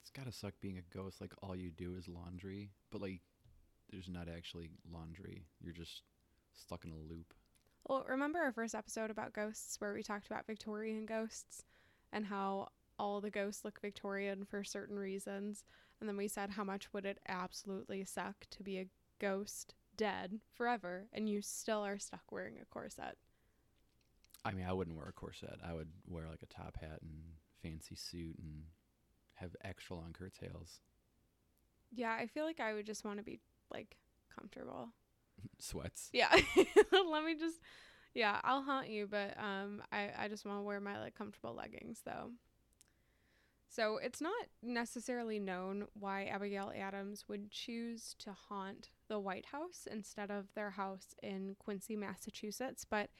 It's 0.00 0.10
gotta 0.10 0.32
suck 0.32 0.54
being 0.60 0.78
a 0.78 0.96
ghost. 0.96 1.20
Like 1.20 1.32
all 1.42 1.56
you 1.56 1.70
do 1.70 1.96
is 1.96 2.06
laundry, 2.08 2.70
but 2.90 3.00
like 3.00 3.22
there's 3.90 4.08
not 4.08 4.28
actually 4.28 4.70
laundry. 4.92 5.46
You're 5.60 5.72
just 5.72 6.02
stuck 6.56 6.84
in 6.84 6.92
a 6.92 6.96
loop. 6.96 7.34
Well, 7.88 8.04
remember 8.08 8.40
our 8.40 8.52
first 8.52 8.74
episode 8.74 9.10
about 9.10 9.32
ghosts 9.32 9.80
where 9.80 9.92
we 9.94 10.02
talked 10.02 10.26
about 10.26 10.46
Victorian 10.46 11.06
ghosts 11.06 11.64
and 12.12 12.26
how 12.26 12.68
all 12.98 13.20
the 13.20 13.30
ghosts 13.30 13.64
look 13.64 13.80
Victorian 13.80 14.44
for 14.44 14.64
certain 14.64 14.98
reasons? 14.98 15.64
And 16.00 16.08
then 16.08 16.16
we 16.16 16.28
said 16.28 16.50
how 16.50 16.64
much 16.64 16.92
would 16.92 17.06
it 17.06 17.18
absolutely 17.28 18.04
suck 18.04 18.46
to 18.50 18.62
be 18.62 18.78
a 18.78 18.88
ghost 19.18 19.74
dead 19.96 20.40
forever 20.52 21.08
and 21.12 21.28
you 21.28 21.40
still 21.40 21.84
are 21.84 21.98
stuck 21.98 22.30
wearing 22.30 22.58
a 22.60 22.66
corset. 22.66 23.16
I 24.44 24.52
mean, 24.52 24.66
I 24.66 24.72
wouldn't 24.72 24.96
wear 24.96 25.08
a 25.08 25.12
corset. 25.12 25.58
I 25.64 25.72
would 25.74 25.90
wear 26.06 26.28
like 26.28 26.42
a 26.42 26.46
top 26.46 26.76
hat 26.80 27.00
and 27.02 27.34
fancy 27.62 27.96
suit 27.96 28.38
and 28.38 28.64
have 29.34 29.56
extra 29.62 29.96
long 29.96 30.12
curtails, 30.12 30.80
Yeah, 31.90 32.12
I 32.14 32.26
feel 32.26 32.44
like 32.44 32.60
I 32.60 32.74
would 32.74 32.86
just 32.86 33.04
want 33.04 33.18
to 33.18 33.24
be 33.24 33.40
like 33.70 33.96
comfortable. 34.34 34.92
Sweats. 35.58 36.10
Yeah. 36.12 36.34
Let 36.92 37.24
me 37.24 37.34
just 37.38 37.58
yeah, 38.14 38.40
I'll 38.44 38.62
haunt 38.62 38.88
you, 38.88 39.06
but 39.06 39.36
um 39.38 39.82
I, 39.92 40.10
I 40.18 40.28
just 40.28 40.44
want 40.46 40.58
to 40.58 40.62
wear 40.62 40.80
my 40.80 40.98
like 41.00 41.14
comfortable 41.14 41.54
leggings 41.54 42.02
though. 42.04 42.30
So 43.68 43.98
it's 43.98 44.20
not 44.22 44.46
necessarily 44.62 45.38
known 45.38 45.86
why 45.92 46.24
Abigail 46.24 46.72
Adams 46.74 47.24
would 47.28 47.50
choose 47.50 48.14
to 48.20 48.32
haunt 48.32 48.88
the 49.08 49.18
White 49.18 49.46
House 49.46 49.86
instead 49.90 50.30
of 50.30 50.46
their 50.54 50.70
house 50.70 51.14
in 51.22 51.56
Quincy, 51.58 51.94
Massachusetts, 51.94 52.86
but 52.88 53.10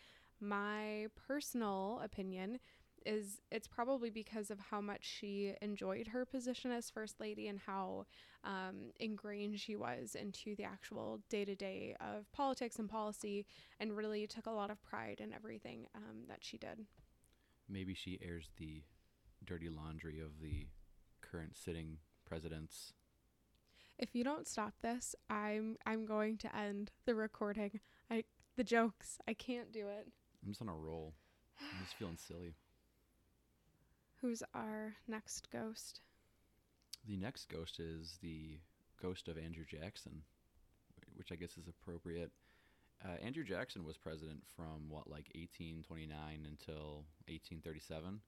my 0.40 1.08
personal 1.28 2.00
opinion 2.02 2.58
is 3.06 3.40
it's 3.50 3.68
probably 3.68 4.10
because 4.10 4.50
of 4.50 4.58
how 4.70 4.80
much 4.80 5.04
she 5.04 5.54
enjoyed 5.62 6.08
her 6.08 6.24
position 6.24 6.70
as 6.70 6.90
first 6.90 7.20
lady 7.20 7.48
and 7.48 7.60
how 7.66 8.06
um, 8.44 8.90
ingrained 9.00 9.58
she 9.58 9.76
was 9.76 10.14
into 10.14 10.54
the 10.56 10.64
actual 10.64 11.20
day 11.30 11.44
to 11.44 11.54
day 11.54 11.96
of 12.00 12.30
politics 12.32 12.78
and 12.78 12.88
policy, 12.88 13.46
and 13.80 13.96
really 13.96 14.26
took 14.26 14.46
a 14.46 14.50
lot 14.50 14.70
of 14.70 14.82
pride 14.82 15.20
in 15.20 15.32
everything 15.32 15.86
um, 15.94 16.24
that 16.28 16.38
she 16.42 16.58
did. 16.58 16.84
Maybe 17.68 17.94
she 17.94 18.18
airs 18.22 18.50
the 18.58 18.82
dirty 19.44 19.68
laundry 19.68 20.20
of 20.20 20.40
the 20.40 20.66
current 21.22 21.56
sitting 21.56 21.98
presidents. 22.24 22.92
If 23.98 24.14
you 24.14 24.24
don't 24.24 24.46
stop 24.46 24.74
this, 24.82 25.14
I'm 25.30 25.76
I'm 25.86 26.04
going 26.04 26.36
to 26.38 26.54
end 26.54 26.90
the 27.06 27.14
recording. 27.14 27.80
I 28.10 28.24
the 28.56 28.64
jokes. 28.64 29.18
I 29.26 29.34
can't 29.34 29.72
do 29.72 29.88
it. 29.88 30.08
I'm 30.42 30.50
just 30.50 30.60
on 30.62 30.68
a 30.68 30.74
roll. 30.74 31.14
I'm 31.60 31.84
just 31.84 31.96
feeling 31.96 32.18
silly. 32.18 32.54
Who's 34.20 34.42
our 34.54 34.94
next 35.06 35.50
ghost? 35.50 36.00
The 37.06 37.16
next 37.16 37.48
ghost 37.48 37.78
is 37.78 38.18
the 38.22 38.58
ghost 39.00 39.28
of 39.28 39.36
Andrew 39.38 39.64
Jackson, 39.64 40.22
which 41.14 41.30
I 41.30 41.36
guess 41.36 41.56
is 41.56 41.68
appropriate. 41.68 42.32
Uh, 43.04 43.22
Andrew 43.22 43.44
Jackson 43.44 43.84
was 43.84 43.96
president 43.96 44.42
from 44.56 44.88
what, 44.88 45.06
like 45.08 45.28
1829 45.34 46.10
until 46.48 47.04
1837. 47.28 48.20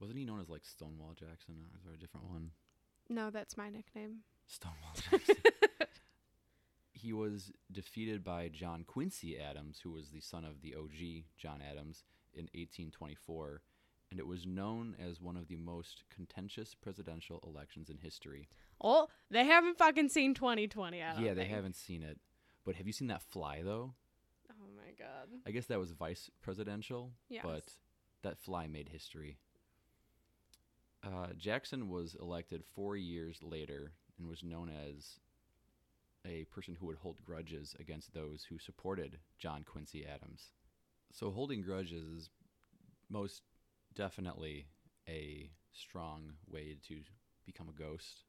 Wasn't 0.00 0.18
he 0.18 0.24
known 0.24 0.40
as 0.40 0.48
like 0.48 0.64
Stonewall 0.64 1.12
Jackson, 1.12 1.56
or 1.70 1.76
is 1.78 1.84
there 1.84 1.94
a 1.94 1.98
different 1.98 2.28
one? 2.28 2.50
No, 3.08 3.30
that's 3.30 3.56
my 3.56 3.68
nickname. 3.68 4.20
Stonewall 4.46 4.94
Jackson. 5.10 5.36
he 6.92 7.12
was 7.12 7.52
defeated 7.70 8.24
by 8.24 8.48
John 8.48 8.84
Quincy 8.84 9.38
Adams, 9.38 9.80
who 9.84 9.92
was 9.92 10.08
the 10.08 10.20
son 10.20 10.44
of 10.44 10.62
the 10.62 10.74
OG 10.74 11.24
John 11.36 11.60
Adams, 11.62 12.02
in 12.32 12.44
1824, 12.54 13.60
and 14.14 14.20
it 14.20 14.28
was 14.28 14.46
known 14.46 14.94
as 15.04 15.20
one 15.20 15.36
of 15.36 15.48
the 15.48 15.56
most 15.56 16.04
contentious 16.08 16.72
presidential 16.72 17.40
elections 17.44 17.90
in 17.90 17.98
history. 17.98 18.46
Oh, 18.80 19.08
they 19.28 19.44
haven't 19.44 19.76
fucking 19.76 20.08
seen 20.08 20.34
2020. 20.34 21.02
I 21.02 21.14
don't 21.14 21.24
yeah, 21.24 21.34
they 21.34 21.40
think. 21.42 21.52
haven't 21.52 21.74
seen 21.74 22.04
it. 22.04 22.20
But 22.64 22.76
have 22.76 22.86
you 22.86 22.92
seen 22.92 23.08
that 23.08 23.22
fly 23.22 23.62
though? 23.64 23.92
Oh 24.52 24.66
my 24.76 24.92
god. 24.96 25.30
I 25.44 25.50
guess 25.50 25.66
that 25.66 25.80
was 25.80 25.90
vice 25.90 26.30
presidential, 26.42 27.10
Yes. 27.28 27.42
but 27.44 27.72
that 28.22 28.38
fly 28.38 28.68
made 28.68 28.88
history. 28.88 29.36
Uh, 31.02 31.32
Jackson 31.36 31.88
was 31.88 32.14
elected 32.20 32.62
four 32.64 32.96
years 32.96 33.40
later 33.42 33.94
and 34.16 34.28
was 34.28 34.44
known 34.44 34.70
as 34.70 35.18
a 36.24 36.44
person 36.44 36.76
who 36.78 36.86
would 36.86 36.98
hold 36.98 37.16
grudges 37.26 37.74
against 37.80 38.14
those 38.14 38.44
who 38.48 38.58
supported 38.60 39.18
John 39.40 39.64
Quincy 39.64 40.06
Adams. 40.06 40.52
So, 41.12 41.32
holding 41.32 41.62
grudges 41.62 42.04
is 42.06 42.30
most 43.10 43.42
definitely 43.94 44.66
a 45.08 45.50
strong 45.72 46.32
way 46.48 46.76
to 46.88 47.00
become 47.46 47.68
a 47.68 47.72
ghost. 47.72 48.24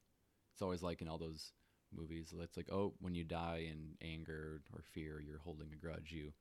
It's 0.52 0.62
always 0.62 0.82
like 0.82 1.02
in 1.02 1.08
all 1.08 1.18
those 1.18 1.52
movies, 1.94 2.32
it's 2.40 2.56
like, 2.56 2.70
oh, 2.70 2.94
when 3.00 3.14
you 3.14 3.24
die 3.24 3.66
in 3.70 3.94
anger 4.06 4.60
or 4.72 4.82
fear, 4.82 5.20
you're 5.20 5.38
holding 5.38 5.68
a 5.72 5.76
grudge, 5.76 6.12
you 6.12 6.32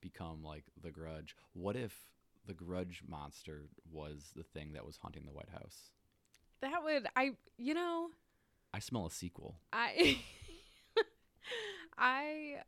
become 0.00 0.42
like 0.42 0.64
the 0.80 0.90
grudge. 0.90 1.36
What 1.52 1.76
if 1.76 1.96
the 2.46 2.54
grudge 2.54 3.02
monster 3.06 3.68
was 3.90 4.32
the 4.34 4.42
thing 4.42 4.72
that 4.72 4.86
was 4.86 4.96
haunting 4.96 5.24
the 5.24 5.32
White 5.32 5.50
House? 5.50 5.90
That 6.60 6.82
would 6.84 7.06
I 7.16 7.32
you 7.56 7.74
know, 7.74 8.10
I 8.72 8.80
smell 8.80 9.06
a 9.06 9.10
sequel. 9.10 9.56
I 9.72 10.18
I 11.98 12.62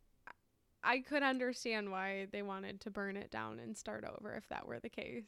I 0.85 0.99
could 1.01 1.23
understand 1.23 1.91
why 1.91 2.27
they 2.33 2.43
wanted 2.43 2.81
to 2.83 2.91
burn 2.91 3.17
it 3.17 3.31
down 3.31 3.59
and 3.61 3.77
start 3.77 4.05
over 4.05 4.35
if 4.35 4.49
that 4.49 4.67
were 4.67 4.81
the 4.81 4.89
case. 4.89 5.25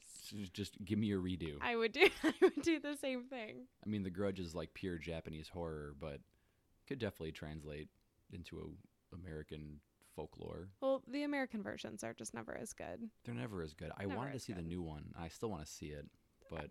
Just- 0.53 0.85
give 0.85 0.99
me 0.99 1.13
a 1.13 1.17
redo. 1.17 1.57
I 1.61 1.77
would 1.77 1.93
do 1.93 2.09
I 2.25 2.35
would 2.43 2.63
do 2.63 2.81
the 2.81 2.97
same 2.97 3.25
thing. 3.25 3.67
I 3.85 3.89
mean, 3.89 4.03
The 4.03 4.11
Grudge 4.11 4.41
is 4.41 4.55
like 4.55 4.75
pure 4.75 4.99
Japanese 4.99 5.49
horror, 5.49 5.95
but 6.01 6.21
could 6.89 6.99
definitely 6.99 7.33
translate 7.33 7.89
into 8.33 8.59
a 8.59 9.15
American 9.15 9.81
folklore. 10.17 10.69
Well, 10.81 11.03
the 11.09 11.23
American 11.23 11.63
versions 11.63 12.03
are 12.05 12.15
just 12.15 12.35
never 12.35 12.57
as 12.57 12.73
good. 12.73 13.09
They're 13.25 13.35
never 13.35 13.63
as 13.63 13.75
good. 13.75 13.91
I 13.97 14.05
Never 14.05 14.17
wanted 14.17 14.33
to 14.35 14.41
see 14.41 14.53
the 14.53 14.63
new 14.63 14.83
one. 14.83 15.15
I 15.19 15.29
still 15.29 15.51
want 15.51 15.65
to 15.65 15.71
see 15.71 15.87
it, 15.87 16.07
but 16.51 16.69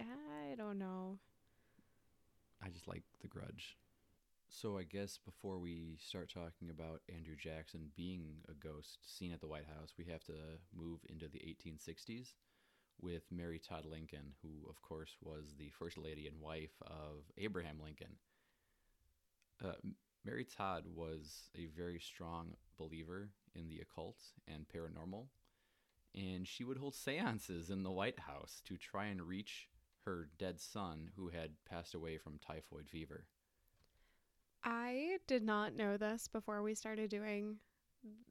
I 0.00 0.54
don't 0.56 0.78
know. 0.78 1.18
I 2.64 2.68
just 2.70 2.86
like 2.88 3.02
The 3.20 3.28
Grudge. 3.28 3.76
So 4.54 4.76
I 4.76 4.82
guess 4.82 5.18
before 5.18 5.58
we 5.58 5.96
start 5.98 6.30
talking 6.30 6.68
about 6.68 7.00
Andrew 7.12 7.34
Jackson 7.34 7.90
being 7.96 8.36
a 8.50 8.52
ghost 8.52 8.98
seen 9.02 9.32
at 9.32 9.40
the 9.40 9.46
White 9.46 9.66
House, 9.66 9.94
we 9.96 10.04
have 10.04 10.22
to 10.24 10.34
move 10.76 11.00
into 11.08 11.26
the 11.26 11.38
1860s 11.38 12.34
with 13.00 13.22
Mary 13.32 13.58
Todd 13.58 13.86
Lincoln, 13.86 14.34
who 14.42 14.68
of 14.68 14.80
course 14.82 15.16
was 15.22 15.54
the 15.58 15.70
first 15.70 15.96
lady 15.96 16.28
and 16.28 16.38
wife 16.38 16.74
of 16.82 17.24
Abraham 17.38 17.78
Lincoln. 17.82 18.16
Uh, 19.64 19.72
Mary 20.22 20.44
Todd 20.44 20.84
was 20.86 21.48
a 21.56 21.66
very 21.74 21.98
strong 21.98 22.52
believer 22.78 23.30
in 23.54 23.70
the 23.70 23.80
occult 23.80 24.18
and 24.46 24.66
paranormal, 24.68 25.28
and 26.14 26.46
she 26.46 26.62
would 26.62 26.76
hold 26.76 26.94
seances 26.94 27.70
in 27.70 27.82
the 27.84 27.90
White 27.90 28.20
House 28.20 28.60
to 28.66 28.76
try 28.76 29.06
and 29.06 29.22
reach 29.22 29.68
her 30.04 30.28
dead 30.38 30.60
son 30.60 31.10
who 31.16 31.28
had 31.30 31.52
passed 31.68 31.94
away 31.94 32.18
from 32.18 32.38
typhoid 32.38 32.86
fever. 32.90 33.24
I 34.64 35.18
did 35.26 35.42
not 35.42 35.74
know 35.74 35.96
this 35.96 36.28
before 36.28 36.62
we 36.62 36.74
started 36.74 37.10
doing 37.10 37.56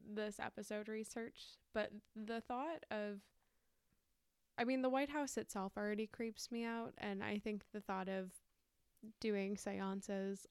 this 0.10 0.40
episode 0.40 0.88
research, 0.88 1.58
but 1.74 1.92
the 2.16 2.42
thought 2.42 2.86
of 2.90 3.20
I 4.58 4.64
mean, 4.64 4.82
the 4.82 4.90
White 4.90 5.10
House 5.10 5.38
itself 5.38 5.74
already 5.76 6.06
creeps 6.06 6.52
me 6.52 6.66
out, 6.66 6.94
and 6.98 7.24
I 7.24 7.40
think 7.40 7.64
the 7.74 7.82
thought 7.82 8.10
of 8.10 8.32
doing 9.20 9.58
seances 9.58 10.46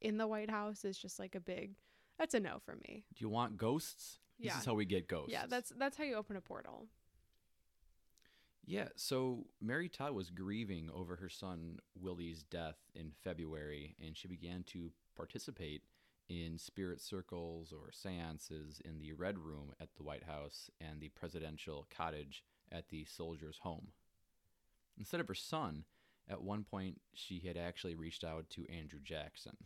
in 0.00 0.18
the 0.18 0.26
White 0.26 0.50
House 0.50 0.84
is 0.84 0.98
just 0.98 1.18
like 1.18 1.34
a 1.34 1.40
big 1.40 1.72
that's 2.18 2.34
a 2.34 2.40
no 2.40 2.58
for 2.64 2.74
me. 2.74 3.04
Do 3.14 3.22
you 3.22 3.28
want 3.28 3.56
ghosts? 3.56 4.18
Yeah. 4.38 4.52
This 4.52 4.62
is 4.62 4.66
how 4.66 4.74
we 4.74 4.84
get 4.84 5.08
ghosts. 5.08 5.32
Yeah, 5.32 5.46
that's 5.48 5.72
that's 5.78 5.96
how 5.96 6.04
you 6.04 6.16
open 6.16 6.36
a 6.36 6.40
portal. 6.40 6.86
Yeah, 8.64 8.88
so 8.96 9.46
Mary 9.62 9.88
Todd 9.88 10.12
was 10.12 10.28
grieving 10.28 10.90
over 10.92 11.16
her 11.16 11.30
son 11.30 11.78
Willie's 11.98 12.42
death 12.42 12.76
in 12.94 13.12
February, 13.24 13.96
and 14.04 14.14
she 14.14 14.28
began 14.28 14.62
to 14.64 14.90
participate 15.18 15.82
in 16.28 16.58
spirit 16.58 17.00
circles 17.00 17.72
or 17.72 17.90
seances 17.92 18.80
in 18.84 19.00
the 19.00 19.12
Red 19.12 19.38
Room 19.38 19.72
at 19.80 19.88
the 19.96 20.02
White 20.02 20.24
House 20.24 20.70
and 20.80 21.00
the 21.00 21.08
presidential 21.08 21.86
cottage 21.94 22.44
at 22.70 22.88
the 22.88 23.04
soldier's 23.04 23.58
home. 23.62 23.88
Instead 24.98 25.20
of 25.20 25.28
her 25.28 25.34
son, 25.34 25.84
at 26.30 26.42
one 26.42 26.64
point 26.64 27.00
she 27.14 27.40
had 27.40 27.56
actually 27.56 27.94
reached 27.94 28.24
out 28.24 28.48
to 28.50 28.66
Andrew 28.70 29.00
Jackson. 29.02 29.56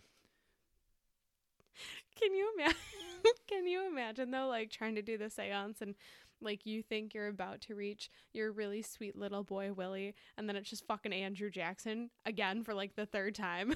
Can 2.19 2.35
you 2.35 2.53
imagine? 2.57 2.77
Can 3.49 3.67
you 3.67 3.87
imagine 3.87 4.31
though, 4.31 4.49
like 4.49 4.71
trying 4.71 4.95
to 4.95 5.03
do 5.03 5.19
the 5.19 5.31
seance 5.31 5.81
and 5.81 5.95
like 6.41 6.67
you 6.67 6.83
think 6.83 7.15
you're 7.15 7.29
about 7.29 7.61
to 7.63 7.75
reach 7.75 8.11
your 8.33 8.53
really 8.53 8.83
sweet 8.83 9.17
little 9.17 9.45
boy 9.45 9.73
Willie, 9.73 10.15
and 10.37 10.49
then 10.49 10.57
it's 10.57 10.71
just 10.71 10.87
fucking 10.87 11.13
Andrew 11.13 11.51
Jackson 11.51 12.11
again 12.27 12.63
for 12.65 12.75
like 12.75 12.97
the 12.97 13.07
third 13.07 13.35
time. 13.35 13.75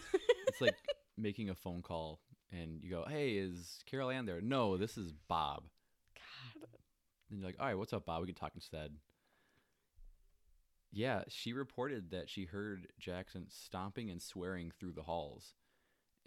It's 0.48 0.60
like 0.60 0.74
making 1.16 1.50
a 1.50 1.55
phone 1.55 1.83
call 1.83 2.20
and 2.52 2.83
you 2.83 2.90
go, 2.90 3.05
Hey, 3.09 3.33
is 3.33 3.81
Carol 3.87 4.11
Ann 4.11 4.26
there? 4.26 4.40
No, 4.40 4.76
this 4.76 4.96
is 4.96 5.12
Bob. 5.29 5.64
God, 6.14 6.68
And 7.31 7.40
you're 7.40 7.48
like, 7.48 7.57
all 7.59 7.66
right, 7.66 7.79
what's 7.79 7.92
up, 7.92 8.07
Bob? 8.07 8.20
We 8.20 8.26
can 8.26 8.35
talk 8.35 8.52
instead. 8.55 8.92
Yeah, 10.92 11.24
she 11.29 11.52
reported 11.52 12.11
that 12.11 12.31
she 12.31 12.44
heard 12.44 12.88
Jackson 12.98 13.46
stomping 13.48 14.11
and 14.11 14.22
swearing 14.22 14.70
through 14.70 14.92
the 14.92 15.02
halls. 15.02 15.55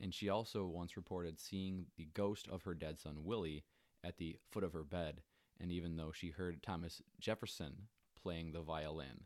And 0.02 0.14
she 0.14 0.30
also 0.30 0.66
once 0.66 0.96
reported 0.96 1.40
seeing 1.40 1.86
the 1.98 2.08
ghost 2.14 2.48
of 2.50 2.64
her 2.64 2.74
dead 2.74 3.00
son, 3.00 3.24
Willie, 3.24 3.64
at 4.04 4.18
the 4.18 4.38
foot 4.52 4.64
of 4.64 4.74
her 4.74 4.84
bed. 4.84 5.22
And 5.60 5.72
even 5.72 5.98
though 5.98 6.12
she 6.14 6.30
heard 6.30 6.62
Thomas 6.62 7.02
Jefferson 7.20 7.88
playing 8.22 8.52
the 8.52 8.62
violin. 8.62 9.26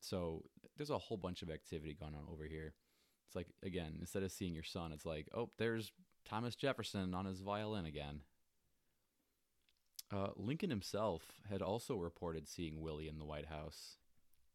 So 0.00 0.44
there's 0.76 0.90
a 0.90 0.98
whole 0.98 1.16
bunch 1.16 1.42
of 1.42 1.50
activity 1.50 1.96
going 1.98 2.14
on 2.14 2.24
over 2.30 2.44
here. 2.44 2.74
It's 3.32 3.36
like, 3.36 3.48
again, 3.62 3.96
instead 3.98 4.22
of 4.22 4.30
seeing 4.30 4.52
your 4.52 4.62
son, 4.62 4.92
it's 4.92 5.06
like, 5.06 5.26
oh, 5.34 5.48
there's 5.56 5.90
Thomas 6.28 6.54
Jefferson 6.54 7.14
on 7.14 7.24
his 7.24 7.40
violin 7.40 7.86
again. 7.86 8.20
Uh, 10.14 10.28
Lincoln 10.36 10.68
himself 10.68 11.22
had 11.48 11.62
also 11.62 11.96
reported 11.96 12.46
seeing 12.46 12.82
Willie 12.82 13.08
in 13.08 13.18
the 13.18 13.24
White 13.24 13.46
House. 13.46 13.96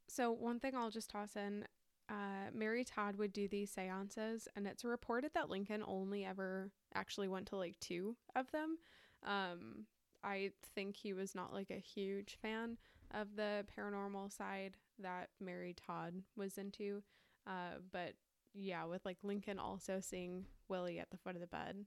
So 0.07 0.31
one 0.31 0.59
thing 0.59 0.75
I'll 0.75 0.91
just 0.91 1.09
toss 1.09 1.35
in, 1.35 1.65
uh, 2.07 2.51
Mary 2.53 2.83
Todd 2.83 3.15
would 3.15 3.33
do 3.33 3.47
these 3.47 3.71
seances, 3.71 4.47
and 4.55 4.67
it's 4.67 4.85
reported 4.85 5.31
that 5.33 5.49
Lincoln 5.49 5.83
only 5.87 6.23
ever 6.23 6.69
actually 6.93 7.27
went 7.27 7.47
to 7.47 7.55
like 7.55 7.79
two 7.79 8.15
of 8.35 8.51
them. 8.51 8.77
Um, 9.25 9.87
I 10.23 10.51
think 10.75 10.95
he 10.95 11.13
was 11.13 11.33
not 11.33 11.51
like 11.51 11.71
a 11.71 11.79
huge 11.79 12.37
fan 12.39 12.77
of 13.11 13.35
the 13.35 13.65
paranormal 13.75 14.31
side 14.31 14.75
that 14.99 15.29
Mary 15.41 15.73
Todd 15.87 16.21
was 16.35 16.59
into. 16.59 17.01
Uh, 17.47 17.79
but 17.91 18.13
yeah, 18.57 18.85
with 18.85 19.05
like 19.05 19.17
Lincoln 19.23 19.59
also 19.59 19.99
seeing 20.01 20.45
Willie 20.67 20.99
at 20.99 21.09
the 21.09 21.17
foot 21.17 21.35
of 21.35 21.41
the 21.41 21.47
bed. 21.47 21.85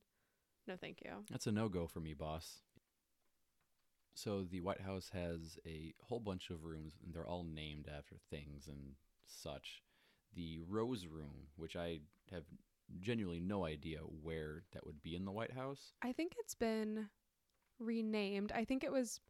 No, 0.67 0.77
thank 0.81 1.01
you. 1.05 1.11
That's 1.31 1.47
a 1.47 1.53
no 1.53 1.69
go 1.69 1.87
for 1.87 2.01
me, 2.01 2.15
boss. 2.15 2.61
So 4.15 4.43
the 4.43 4.61
White 4.61 4.81
House 4.81 5.11
has 5.13 5.59
a 5.67 5.95
whole 6.01 6.21
bunch 6.21 6.51
of 6.51 6.65
rooms, 6.65 6.95
and 7.03 7.15
they're 7.15 7.27
all 7.27 7.45
named 7.45 7.87
after 7.89 8.17
things 8.31 8.67
and 8.69 8.95
such. 9.27 9.83
The 10.35 10.61
Rose 10.69 11.07
Room, 11.07 11.49
which 11.57 11.77
I 11.77 12.01
have 12.31 12.45
genuinely 13.01 13.41
no 13.41 13.65
idea 13.65 14.01
where 14.01 14.65
that 14.73 14.85
would 14.85 15.03
be 15.03 15.15
in 15.15 15.25
the 15.25 15.33
White 15.33 15.53
House. 15.53 15.93
I 16.03 16.13
think 16.13 16.35
it's 16.39 16.55
been 16.55 17.09
renamed. 17.79 18.53
I 18.53 18.65
think 18.65 18.85
it 18.85 18.93
was 18.93 19.21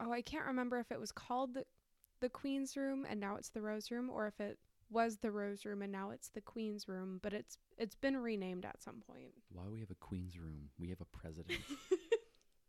oh, 0.00 0.12
I 0.12 0.22
can't 0.22 0.46
remember 0.46 0.78
if 0.78 0.90
it 0.90 1.00
was 1.00 1.12
called 1.12 1.54
the 1.54 1.64
the 2.20 2.28
Queen's 2.28 2.76
Room 2.76 3.06
and 3.08 3.20
now 3.20 3.36
it's 3.36 3.50
the 3.50 3.60
Rose 3.60 3.90
Room 3.90 4.08
or 4.10 4.26
if 4.26 4.40
it 4.40 4.58
was 4.90 5.18
the 5.18 5.30
Rose 5.30 5.64
Room 5.64 5.82
and 5.82 5.92
now 5.92 6.10
it's 6.10 6.28
the 6.28 6.40
Queen's 6.40 6.88
Room, 6.88 7.20
but 7.22 7.32
it's 7.32 7.58
it's 7.78 7.94
been 7.94 8.16
renamed 8.16 8.64
at 8.64 8.82
some 8.82 9.02
point. 9.06 9.32
Why 9.52 9.64
we 9.70 9.80
have 9.80 9.90
a 9.90 9.96
Queen's 9.96 10.38
Room? 10.38 10.70
We 10.78 10.88
have 10.90 11.00
a 11.00 11.16
president. 11.16 11.58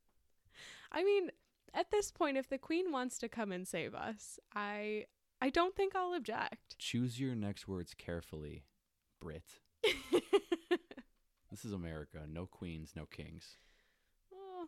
I 0.92 1.04
mean, 1.04 1.30
at 1.74 1.92
this 1.92 2.12
point 2.12 2.38
if 2.38 2.50
the 2.50 2.58
Queen 2.58 2.92
wants 2.92 3.18
to 3.20 3.30
come 3.30 3.52
and 3.52 3.68
save 3.68 3.94
us, 3.94 4.40
I 4.54 5.06
I 5.42 5.50
don't 5.50 5.76
think 5.76 5.96
I'll 5.96 6.14
object. 6.14 6.78
Choose 6.80 7.20
your 7.20 7.36
next 7.36 7.68
words 7.68 7.94
carefully, 7.94 8.64
Brit. 9.20 9.60
This 11.52 11.64
is 11.64 11.72
America. 11.72 12.24
No 12.28 12.48
queens, 12.48 12.92
no 12.98 13.06
kings. 13.06 13.56
Oh, 14.34 14.68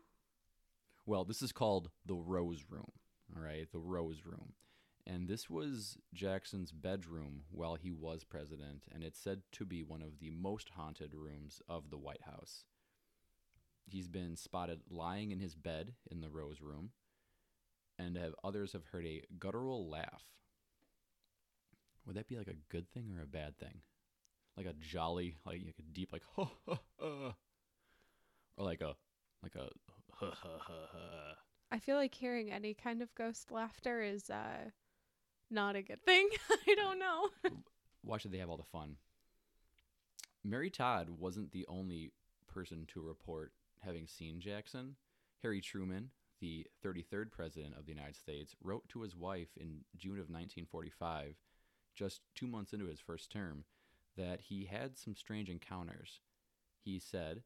Well, 1.06 1.26
this 1.26 1.42
is 1.42 1.52
called 1.52 1.90
the 2.06 2.16
Rose 2.16 2.64
Room. 2.70 2.92
All 3.36 3.42
right, 3.42 3.70
the 3.74 3.80
Rose 3.80 4.22
Room. 4.26 4.54
And 5.10 5.30
this 5.30 5.50
was 5.50 5.98
Jackson's 6.14 6.74
bedroom 6.74 7.44
while 7.50 7.76
he 7.76 7.92
was 7.92 8.26
president, 8.26 8.84
and 8.94 9.06
it's 9.06 9.18
said 9.18 9.44
to 9.54 9.66
be 9.66 9.82
one 9.82 10.02
of 10.02 10.20
the 10.20 10.32
most 10.32 10.72
haunted 10.76 11.14
rooms 11.14 11.62
of 11.70 11.90
the 11.90 11.98
White 11.98 12.24
House. 12.24 12.66
He's 13.86 14.10
been 14.10 14.36
spotted 14.36 14.82
lying 14.90 15.32
in 15.32 15.40
his 15.40 15.56
bed 15.56 15.94
in 16.12 16.20
the 16.20 16.30
Rose 16.30 16.60
Room, 16.62 16.92
and 17.98 18.18
have, 18.18 18.36
others 18.44 18.74
have 18.74 18.88
heard 18.88 19.06
a 19.06 19.24
guttural 19.40 19.90
laugh. 19.90 20.26
Would 22.06 22.18
that 22.18 22.28
be 22.28 22.38
like 22.38 22.50
a 22.50 22.58
good 22.70 22.92
thing 22.92 23.16
or 23.18 23.24
a 23.24 23.28
bad 23.28 23.58
thing? 23.58 23.80
Like 24.58 24.66
a 24.66 24.74
jolly, 24.74 25.38
like, 25.46 25.62
like 25.66 25.80
a 25.80 25.94
deep, 25.94 26.12
like 26.12 26.24
ha 26.36 26.52
ha 26.68 26.80
ha, 27.00 27.36
or 28.58 28.66
like 28.66 28.82
a 28.82 28.96
like 29.42 29.56
a 29.56 29.70
ha 30.12 30.32
ha 30.32 30.58
ha 30.60 30.88
ha. 30.92 31.36
I 31.72 31.80
feel 31.80 31.96
like 31.96 32.14
hearing 32.14 32.52
any 32.52 32.74
kind 32.74 33.02
of 33.02 33.16
ghost 33.16 33.52
laughter 33.52 34.02
is 34.02 34.30
uh 34.30 34.72
not 35.50 35.76
a 35.76 35.82
good 35.82 36.04
thing. 36.04 36.30
I 36.68 36.76
don't 36.76 37.00
know. 37.00 37.30
Why 38.04 38.18
should 38.18 38.32
they 38.32 38.38
have 38.38 38.50
all 38.50 38.58
the 38.58 38.64
fun? 38.64 38.96
Mary 40.44 40.70
Todd 40.70 41.10
wasn't 41.10 41.52
the 41.52 41.66
only 41.68 42.12
person 42.48 42.86
to 42.94 43.02
report 43.02 43.52
having 43.82 44.08
seen 44.08 44.40
Jackson. 44.40 44.96
Harry 45.44 45.62
Truman, 45.62 46.10
the 46.40 46.66
33rd 46.86 47.32
President 47.32 47.76
of 47.78 47.86
the 47.86 47.92
United 47.92 48.16
States, 48.16 48.56
wrote 48.64 48.88
to 48.90 49.02
his 49.02 49.16
wife 49.16 49.50
in 49.60 49.82
June 49.98 50.14
of 50.14 50.30
1945, 50.30 51.36
just 51.96 52.22
two 52.36 52.48
months 52.48 52.74
into 52.74 52.86
his 52.86 53.00
first 53.00 53.32
term, 53.32 53.66
that 54.16 54.42
he 54.42 54.66
had 54.66 54.98
some 54.98 55.16
strange 55.16 55.50
encounters. 55.50 56.22
He 56.84 57.00
said, 57.00 57.44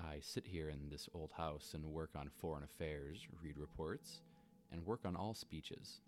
I 0.00 0.18
sit 0.20 0.46
here 0.46 0.68
in 0.68 0.88
this 0.90 1.08
old 1.14 1.32
house 1.36 1.72
and 1.74 1.84
work 1.86 2.10
on 2.16 2.30
foreign 2.38 2.64
affairs, 2.64 3.26
read 3.42 3.58
reports, 3.58 4.20
and 4.70 4.84
work 4.84 5.00
on 5.04 5.16
all 5.16 5.34
speeches, 5.34 6.00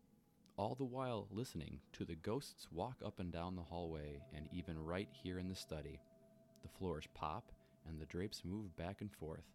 all 0.58 0.74
the 0.74 0.84
while 0.84 1.28
listening 1.30 1.78
to 1.92 2.04
the 2.04 2.16
ghosts 2.16 2.66
walk 2.72 2.96
up 3.06 3.20
and 3.20 3.32
down 3.32 3.54
the 3.54 3.62
hallway 3.62 4.20
and 4.34 4.48
even 4.52 4.76
right 4.76 5.08
here 5.12 5.38
in 5.38 5.48
the 5.48 5.54
study. 5.54 6.00
The 6.62 6.68
floors 6.68 7.06
pop 7.14 7.52
and 7.88 8.00
the 8.00 8.06
drapes 8.06 8.42
move 8.44 8.76
back 8.76 9.00
and 9.00 9.10
forth. 9.10 9.46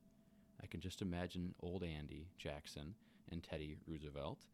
I 0.64 0.68
can 0.68 0.80
just 0.80 1.02
imagine 1.02 1.56
old 1.62 1.84
Andy 1.84 2.30
Jackson 2.38 2.96
and 3.30 3.44
Teddy 3.44 3.76
Roosevelt 3.86 4.46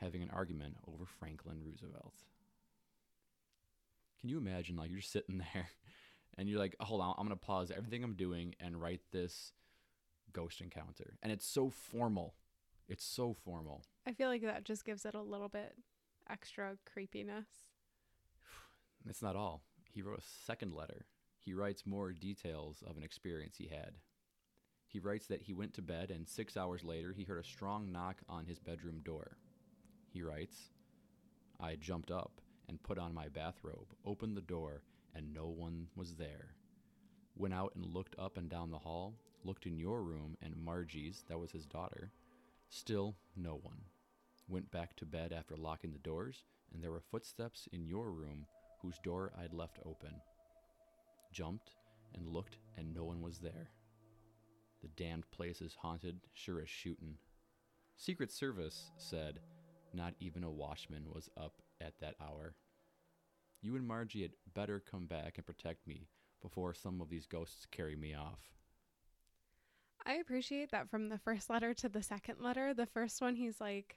having 0.00 0.22
an 0.22 0.30
argument 0.30 0.74
over 0.88 1.04
Franklin 1.06 1.58
Roosevelt. 1.64 2.24
Can 4.20 4.28
you 4.28 4.38
imagine, 4.38 4.76
like, 4.76 4.90
you're 4.90 5.00
sitting 5.00 5.38
there 5.54 5.68
and 6.36 6.48
you're 6.48 6.58
like, 6.58 6.74
hold 6.80 7.00
on, 7.00 7.14
I'm 7.16 7.26
going 7.26 7.38
to 7.38 7.46
pause 7.46 7.70
everything 7.70 8.02
I'm 8.02 8.14
doing 8.14 8.56
and 8.58 8.82
write 8.82 9.02
this 9.12 9.52
ghost 10.32 10.60
encounter. 10.60 11.16
And 11.22 11.32
it's 11.32 11.46
so 11.46 11.70
formal. 11.70 12.34
It's 12.88 13.04
so 13.04 13.36
formal. 13.44 13.84
I 14.08 14.12
feel 14.12 14.28
like 14.28 14.42
that 14.42 14.64
just 14.64 14.84
gives 14.84 15.04
it 15.04 15.14
a 15.14 15.20
little 15.20 15.48
bit 15.48 15.74
extra 16.30 16.76
creepiness. 16.92 17.46
It's 19.08 19.22
not 19.22 19.34
all. 19.34 19.62
He 19.92 20.00
wrote 20.00 20.18
a 20.18 20.44
second 20.46 20.74
letter. 20.74 21.06
He 21.38 21.54
writes 21.54 21.86
more 21.86 22.12
details 22.12 22.84
of 22.86 22.96
an 22.96 23.02
experience 23.02 23.56
he 23.56 23.66
had. 23.66 23.98
He 24.86 25.00
writes 25.00 25.26
that 25.26 25.42
he 25.42 25.52
went 25.52 25.74
to 25.74 25.82
bed 25.82 26.10
and 26.10 26.28
six 26.28 26.56
hours 26.56 26.84
later 26.84 27.12
he 27.12 27.24
heard 27.24 27.44
a 27.44 27.48
strong 27.48 27.90
knock 27.90 28.18
on 28.28 28.46
his 28.46 28.60
bedroom 28.60 29.00
door. 29.04 29.38
He 30.12 30.22
writes, 30.22 30.70
I 31.58 31.74
jumped 31.74 32.10
up 32.12 32.40
and 32.68 32.82
put 32.82 32.98
on 32.98 33.12
my 33.12 33.28
bathrobe, 33.28 33.88
opened 34.04 34.36
the 34.36 34.42
door, 34.42 34.82
and 35.14 35.32
no 35.32 35.46
one 35.46 35.88
was 35.96 36.14
there. 36.14 36.54
Went 37.34 37.54
out 37.54 37.72
and 37.74 37.84
looked 37.84 38.14
up 38.18 38.36
and 38.36 38.48
down 38.48 38.70
the 38.70 38.78
hall, 38.78 39.14
looked 39.44 39.66
in 39.66 39.78
your 39.78 40.02
room 40.02 40.36
and 40.40 40.56
Margie's, 40.56 41.24
that 41.28 41.38
was 41.38 41.50
his 41.50 41.66
daughter. 41.66 42.12
Still 42.68 43.16
no 43.36 43.58
one. 43.62 43.82
Went 44.48 44.70
back 44.70 44.94
to 44.96 45.06
bed 45.06 45.32
after 45.32 45.56
locking 45.56 45.92
the 45.92 45.98
doors, 45.98 46.44
and 46.72 46.82
there 46.82 46.92
were 46.92 47.00
footsteps 47.00 47.68
in 47.72 47.84
your 47.84 48.10
room 48.10 48.46
whose 48.80 48.98
door 49.02 49.32
I'd 49.38 49.52
left 49.52 49.78
open. 49.84 50.20
Jumped 51.32 51.72
and 52.14 52.28
looked, 52.28 52.58
and 52.76 52.94
no 52.94 53.04
one 53.04 53.20
was 53.22 53.38
there. 53.38 53.70
The 54.82 54.88
damned 54.88 55.30
place 55.30 55.60
is 55.60 55.74
haunted, 55.74 56.20
sure 56.32 56.60
as 56.60 56.68
shootin'. 56.68 57.18
Secret 57.96 58.30
Service 58.30 58.92
said 58.98 59.40
not 59.92 60.14
even 60.20 60.44
a 60.44 60.50
watchman 60.50 61.06
was 61.12 61.28
up 61.36 61.54
at 61.80 61.98
that 62.00 62.14
hour. 62.20 62.54
You 63.62 63.74
and 63.74 63.86
Margie 63.86 64.22
had 64.22 64.32
better 64.54 64.78
come 64.78 65.06
back 65.06 65.38
and 65.38 65.46
protect 65.46 65.86
me 65.86 66.08
before 66.42 66.74
some 66.74 67.00
of 67.00 67.08
these 67.08 67.26
ghosts 67.26 67.66
carry 67.70 67.96
me 67.96 68.14
off. 68.14 68.40
I 70.04 70.14
appreciate 70.14 70.70
that 70.70 70.88
from 70.88 71.08
the 71.08 71.18
first 71.18 71.50
letter 71.50 71.74
to 71.74 71.88
the 71.88 72.02
second 72.02 72.40
letter. 72.40 72.72
The 72.74 72.86
first 72.86 73.20
one, 73.20 73.34
he's 73.34 73.60
like, 73.60 73.96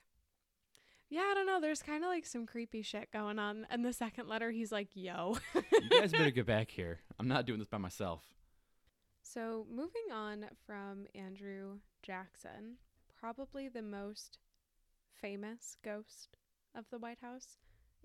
Yeah, 1.09 1.21
I 1.21 1.33
don't 1.33 1.47
know. 1.47 1.59
There's 1.59 1.81
kind 1.81 2.03
of 2.03 2.09
like 2.09 2.25
some 2.25 2.45
creepy 2.45 2.81
shit 2.83 3.11
going 3.11 3.39
on. 3.39 3.65
And 3.69 3.83
the 3.83 3.93
second 3.93 4.27
letter, 4.27 4.51
he's 4.51 4.71
like, 4.71 4.89
Yo. 4.93 5.37
you 5.55 5.89
guys 5.89 6.11
better 6.11 6.29
get 6.31 6.45
back 6.45 6.69
here. 6.69 6.99
I'm 7.19 7.27
not 7.27 7.45
doing 7.45 7.59
this 7.59 7.67
by 7.67 7.79
myself. 7.79 8.23
So, 9.21 9.65
moving 9.69 10.11
on 10.13 10.45
from 10.65 11.05
Andrew 11.13 11.79
Jackson, 12.03 12.77
probably 13.19 13.67
the 13.67 13.81
most 13.81 14.37
famous 15.21 15.75
ghost 15.83 16.37
of 16.75 16.85
the 16.89 16.97
White 16.97 17.19
House 17.21 17.57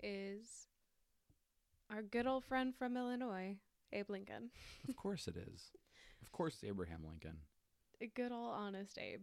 is 0.03 0.67
our 1.89 2.01
good 2.01 2.27
old 2.27 2.43
friend 2.43 2.73
from 2.75 2.97
Illinois, 2.97 3.55
Abe 3.93 4.09
Lincoln. 4.09 4.49
of 4.89 4.95
course 4.95 5.27
it 5.27 5.37
is. 5.37 5.71
Of 6.21 6.31
course, 6.31 6.63
Abraham 6.67 7.03
Lincoln. 7.07 7.37
A 8.01 8.07
good 8.07 8.31
old 8.31 8.51
honest 8.53 8.97
Abe. 8.97 9.21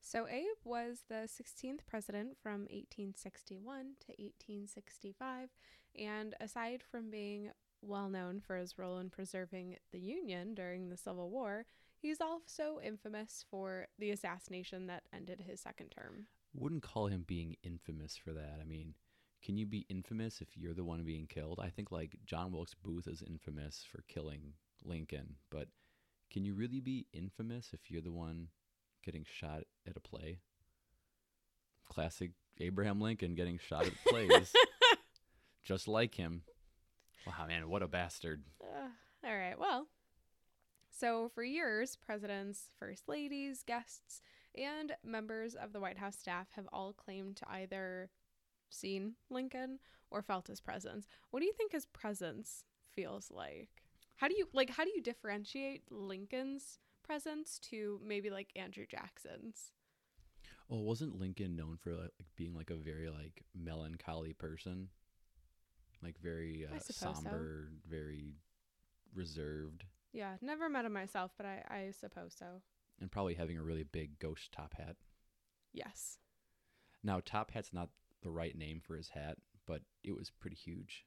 So, 0.00 0.26
Abe 0.26 0.46
was 0.64 1.02
the 1.08 1.28
16th 1.28 1.80
president 1.86 2.36
from 2.42 2.62
1861 2.62 3.96
to 4.00 4.12
1865, 4.16 5.50
and 5.98 6.34
aside 6.40 6.82
from 6.82 7.10
being 7.10 7.50
well 7.82 8.08
known 8.08 8.40
for 8.40 8.56
his 8.56 8.78
role 8.78 8.98
in 8.98 9.10
preserving 9.10 9.76
the 9.92 10.00
Union 10.00 10.54
during 10.54 10.88
the 10.88 10.96
Civil 10.96 11.30
War, 11.30 11.66
he's 11.98 12.20
also 12.20 12.80
infamous 12.82 13.44
for 13.50 13.86
the 13.98 14.10
assassination 14.10 14.86
that 14.86 15.04
ended 15.12 15.42
his 15.46 15.60
second 15.60 15.90
term. 15.90 16.26
Wouldn't 16.54 16.82
call 16.82 17.06
him 17.06 17.24
being 17.26 17.56
infamous 17.62 18.16
for 18.16 18.32
that. 18.32 18.58
I 18.60 18.64
mean, 18.64 18.94
can 19.42 19.56
you 19.56 19.66
be 19.66 19.86
infamous 19.88 20.40
if 20.40 20.56
you're 20.56 20.74
the 20.74 20.84
one 20.84 21.04
being 21.04 21.26
killed? 21.26 21.60
I 21.62 21.68
think 21.68 21.92
like 21.92 22.16
John 22.24 22.52
Wilkes 22.52 22.74
Booth 22.74 23.06
is 23.06 23.22
infamous 23.22 23.84
for 23.90 24.02
killing 24.08 24.54
Lincoln, 24.84 25.36
but 25.50 25.68
can 26.30 26.44
you 26.44 26.54
really 26.54 26.80
be 26.80 27.06
infamous 27.12 27.70
if 27.72 27.90
you're 27.90 28.02
the 28.02 28.12
one 28.12 28.48
getting 29.04 29.24
shot 29.24 29.62
at 29.86 29.96
a 29.96 30.00
play? 30.00 30.40
Classic 31.88 32.32
Abraham 32.60 33.00
Lincoln 33.00 33.34
getting 33.34 33.58
shot 33.58 33.86
at 33.86 33.92
plays. 34.06 34.52
Just 35.64 35.88
like 35.88 36.14
him. 36.14 36.42
Wow, 37.26 37.46
man, 37.46 37.68
what 37.68 37.82
a 37.82 37.88
bastard. 37.88 38.42
Uh, 38.62 38.88
all 39.26 39.36
right, 39.36 39.58
well. 39.58 39.86
So, 40.90 41.30
for 41.34 41.44
years, 41.44 41.96
presidents, 41.96 42.72
first 42.78 43.08
ladies, 43.08 43.62
guests, 43.64 44.20
and 44.56 44.92
members 45.04 45.54
of 45.54 45.72
the 45.72 45.80
White 45.80 45.98
House 45.98 46.16
staff 46.16 46.48
have 46.52 46.68
all 46.72 46.92
claimed 46.92 47.36
to 47.36 47.50
either 47.50 48.10
seen 48.70 49.14
Lincoln 49.30 49.78
or 50.10 50.22
felt 50.22 50.48
his 50.48 50.60
presence. 50.60 51.06
What 51.30 51.40
do 51.40 51.46
you 51.46 51.52
think 51.52 51.72
his 51.72 51.86
presence 51.86 52.64
feels 52.94 53.30
like? 53.30 53.68
How 54.16 54.28
do 54.28 54.34
you 54.36 54.48
like 54.52 54.70
how 54.70 54.84
do 54.84 54.90
you 54.94 55.00
differentiate 55.00 55.82
Lincoln's 55.90 56.78
presence 57.08 57.58
to 57.70 58.00
maybe 58.06 58.30
like 58.30 58.48
Andrew 58.54 58.84
Jackson's? 58.88 59.72
Well, 60.68 60.82
wasn't 60.82 61.18
Lincoln 61.18 61.56
known 61.56 61.78
for 61.82 61.94
like 61.94 62.12
being 62.36 62.54
like 62.54 62.70
a 62.70 62.76
very 62.76 63.08
like 63.08 63.42
melancholy 63.54 64.34
person? 64.34 64.88
like 66.02 66.18
very 66.20 66.66
uh, 66.70 66.78
somber, 66.78 67.68
so. 67.70 67.90
very 67.90 68.34
reserved. 69.14 69.84
Yeah, 70.12 70.34
never 70.40 70.68
met 70.68 70.84
him 70.84 70.92
myself, 70.92 71.32
but 71.36 71.46
I, 71.46 71.62
I 71.68 71.90
suppose 71.98 72.34
so. 72.38 72.62
And 73.00 73.10
probably 73.10 73.34
having 73.34 73.58
a 73.58 73.62
really 73.62 73.84
big 73.84 74.18
ghost 74.18 74.52
top 74.52 74.74
hat. 74.76 74.96
Yes. 75.72 76.18
Now, 77.02 77.20
top 77.24 77.50
hat's 77.50 77.72
not 77.72 77.90
the 78.22 78.30
right 78.30 78.56
name 78.56 78.80
for 78.84 78.96
his 78.96 79.10
hat, 79.10 79.38
but 79.66 79.82
it 80.02 80.16
was 80.16 80.30
pretty 80.30 80.56
huge. 80.56 81.04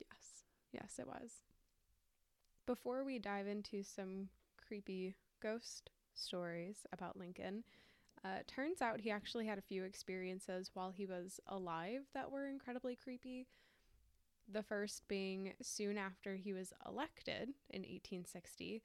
Yes. 0.00 0.44
Yes, 0.72 0.98
it 0.98 1.06
was. 1.06 1.42
Before 2.66 3.04
we 3.04 3.18
dive 3.18 3.46
into 3.46 3.82
some 3.82 4.28
creepy 4.68 5.14
ghost 5.42 5.90
stories 6.14 6.86
about 6.92 7.16
Lincoln, 7.16 7.64
uh, 8.24 8.38
turns 8.46 8.82
out 8.82 9.00
he 9.00 9.10
actually 9.10 9.46
had 9.46 9.58
a 9.58 9.62
few 9.62 9.84
experiences 9.84 10.70
while 10.74 10.90
he 10.90 11.06
was 11.06 11.40
alive 11.46 12.02
that 12.14 12.30
were 12.30 12.48
incredibly 12.48 12.94
creepy. 12.94 13.46
The 14.50 14.62
first 14.62 15.06
being 15.08 15.54
soon 15.62 15.96
after 15.98 16.34
he 16.36 16.52
was 16.52 16.72
elected 16.86 17.50
in 17.70 17.82
1860, 17.82 18.82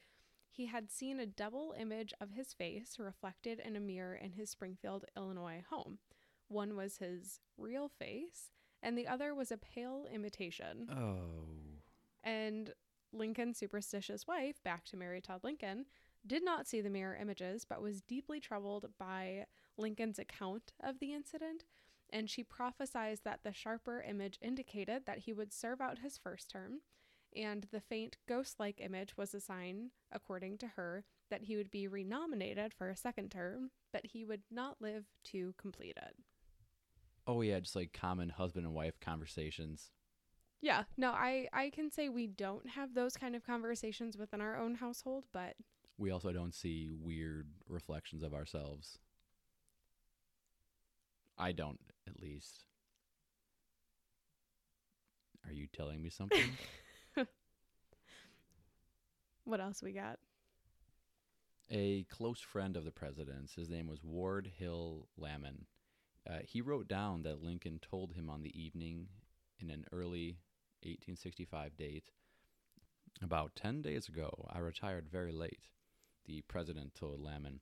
he 0.49 0.65
had 0.67 0.91
seen 0.91 1.19
a 1.19 1.25
double 1.25 1.73
image 1.77 2.13
of 2.21 2.31
his 2.31 2.53
face 2.53 2.97
reflected 2.99 3.59
in 3.59 3.75
a 3.75 3.79
mirror 3.79 4.15
in 4.15 4.33
his 4.33 4.49
Springfield, 4.49 5.05
Illinois 5.17 5.63
home. 5.69 5.97
One 6.47 6.75
was 6.75 6.97
his 6.97 7.39
real 7.57 7.89
face, 7.89 8.51
and 8.81 8.97
the 8.97 9.07
other 9.07 9.33
was 9.33 9.51
a 9.51 9.57
pale 9.57 10.05
imitation. 10.13 10.87
Oh. 10.91 11.79
And 12.23 12.73
Lincoln's 13.13 13.57
superstitious 13.57 14.27
wife, 14.27 14.61
back 14.63 14.83
to 14.85 14.97
Mary 14.97 15.21
Todd 15.21 15.41
Lincoln, 15.43 15.85
did 16.25 16.43
not 16.43 16.67
see 16.67 16.81
the 16.81 16.89
mirror 16.89 17.15
images, 17.15 17.65
but 17.67 17.81
was 17.81 18.01
deeply 18.01 18.39
troubled 18.39 18.87
by 18.97 19.45
Lincoln's 19.77 20.19
account 20.19 20.73
of 20.81 20.99
the 20.99 21.13
incident 21.13 21.65
and 22.13 22.29
she 22.29 22.43
prophesied 22.43 23.19
that 23.25 23.39
the 23.43 23.51
sharper 23.51 24.01
image 24.07 24.37
indicated 24.39 25.05
that 25.05 25.19
he 25.19 25.33
would 25.33 25.51
serve 25.51 25.81
out 25.81 25.97
his 25.97 26.17
first 26.17 26.47
term, 26.47 26.81
and 27.35 27.67
the 27.71 27.81
faint 27.81 28.17
ghost 28.27 28.59
like 28.59 28.79
image 28.79 29.17
was 29.17 29.33
a 29.33 29.41
sign, 29.41 29.89
according 30.11 30.59
to 30.59 30.67
her, 30.67 31.03
that 31.31 31.43
he 31.43 31.55
would 31.55 31.71
be 31.71 31.87
renominated 31.87 32.71
for 32.71 32.89
a 32.89 32.95
second 32.95 33.31
term, 33.31 33.71
but 33.91 34.05
he 34.05 34.23
would 34.23 34.43
not 34.51 34.79
live 34.79 35.05
to 35.23 35.55
complete 35.57 35.97
it. 35.97 36.15
Oh 37.25 37.41
yeah, 37.41 37.59
just 37.59 37.75
like 37.75 37.93
common 37.93 38.29
husband 38.29 38.67
and 38.67 38.75
wife 38.75 38.99
conversations. 38.99 39.89
Yeah, 40.63 40.83
no, 40.95 41.11
I 41.11 41.49
I 41.51 41.69
can 41.71 41.91
say 41.91 42.07
we 42.07 42.25
don't 42.25 42.69
have 42.69 42.93
those 42.93 43.17
kind 43.17 43.35
of 43.35 43.45
conversations 43.45 44.17
within 44.17 44.39
our 44.39 44.57
own 44.57 44.75
household, 44.75 45.25
but 45.33 45.55
we 45.97 46.09
also 46.09 46.31
don't 46.31 46.55
see 46.55 46.89
weird 46.89 47.49
reflections 47.67 48.23
of 48.23 48.33
ourselves. 48.33 48.97
I 51.37 51.51
don't, 51.51 51.81
at 52.07 52.21
least. 52.21 52.63
Are 55.45 55.51
you 55.51 55.67
telling 55.67 56.01
me 56.01 56.09
something? 56.09 56.49
What 59.45 59.59
else 59.59 59.83
we 59.83 59.91
got? 59.91 60.19
a 61.69 62.03
close 62.03 62.39
friend 62.39 62.77
of 62.77 62.85
the 62.85 62.91
president's, 62.91 63.55
his 63.55 63.69
name 63.69 63.87
was 63.87 64.01
Ward 64.01 64.49
Hill 64.57 65.09
Lamon. 65.17 65.65
Uh, 66.25 66.39
he 66.45 66.61
wrote 66.61 66.87
down 66.87 67.23
that 67.23 67.43
Lincoln 67.43 67.79
told 67.81 68.13
him 68.13 68.29
on 68.29 68.41
the 68.43 68.57
evening 68.57 69.07
in 69.59 69.69
an 69.69 69.83
early 69.91 70.37
1865 70.85 71.77
date 71.77 72.11
About 73.21 73.55
10 73.55 73.81
days 73.81 74.09
ago, 74.09 74.49
I 74.51 74.59
retired 74.59 75.09
very 75.09 75.31
late. 75.31 75.67
The 76.25 76.41
president 76.41 76.93
told 76.95 77.19
Lamon, 77.19 77.61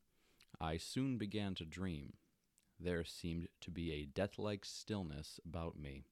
I 0.59 0.77
soon 0.77 1.17
began 1.17 1.55
to 1.55 1.65
dream. 1.65 2.13
There 2.79 3.03
seemed 3.03 3.47
to 3.61 3.71
be 3.71 3.91
a 3.91 4.05
death 4.05 4.39
like 4.39 4.65
stillness 4.65 5.39
about 5.45 5.77
me. 5.77 6.05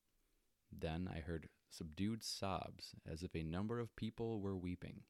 Then 0.72 1.10
I 1.12 1.20
heard 1.20 1.50
subdued 1.70 2.24
sobs 2.24 2.96
as 3.10 3.24
if 3.24 3.36
a 3.36 3.44
number 3.44 3.80
of 3.80 3.96
people 3.96 4.40
were 4.40 4.56
weeping. 4.56 5.02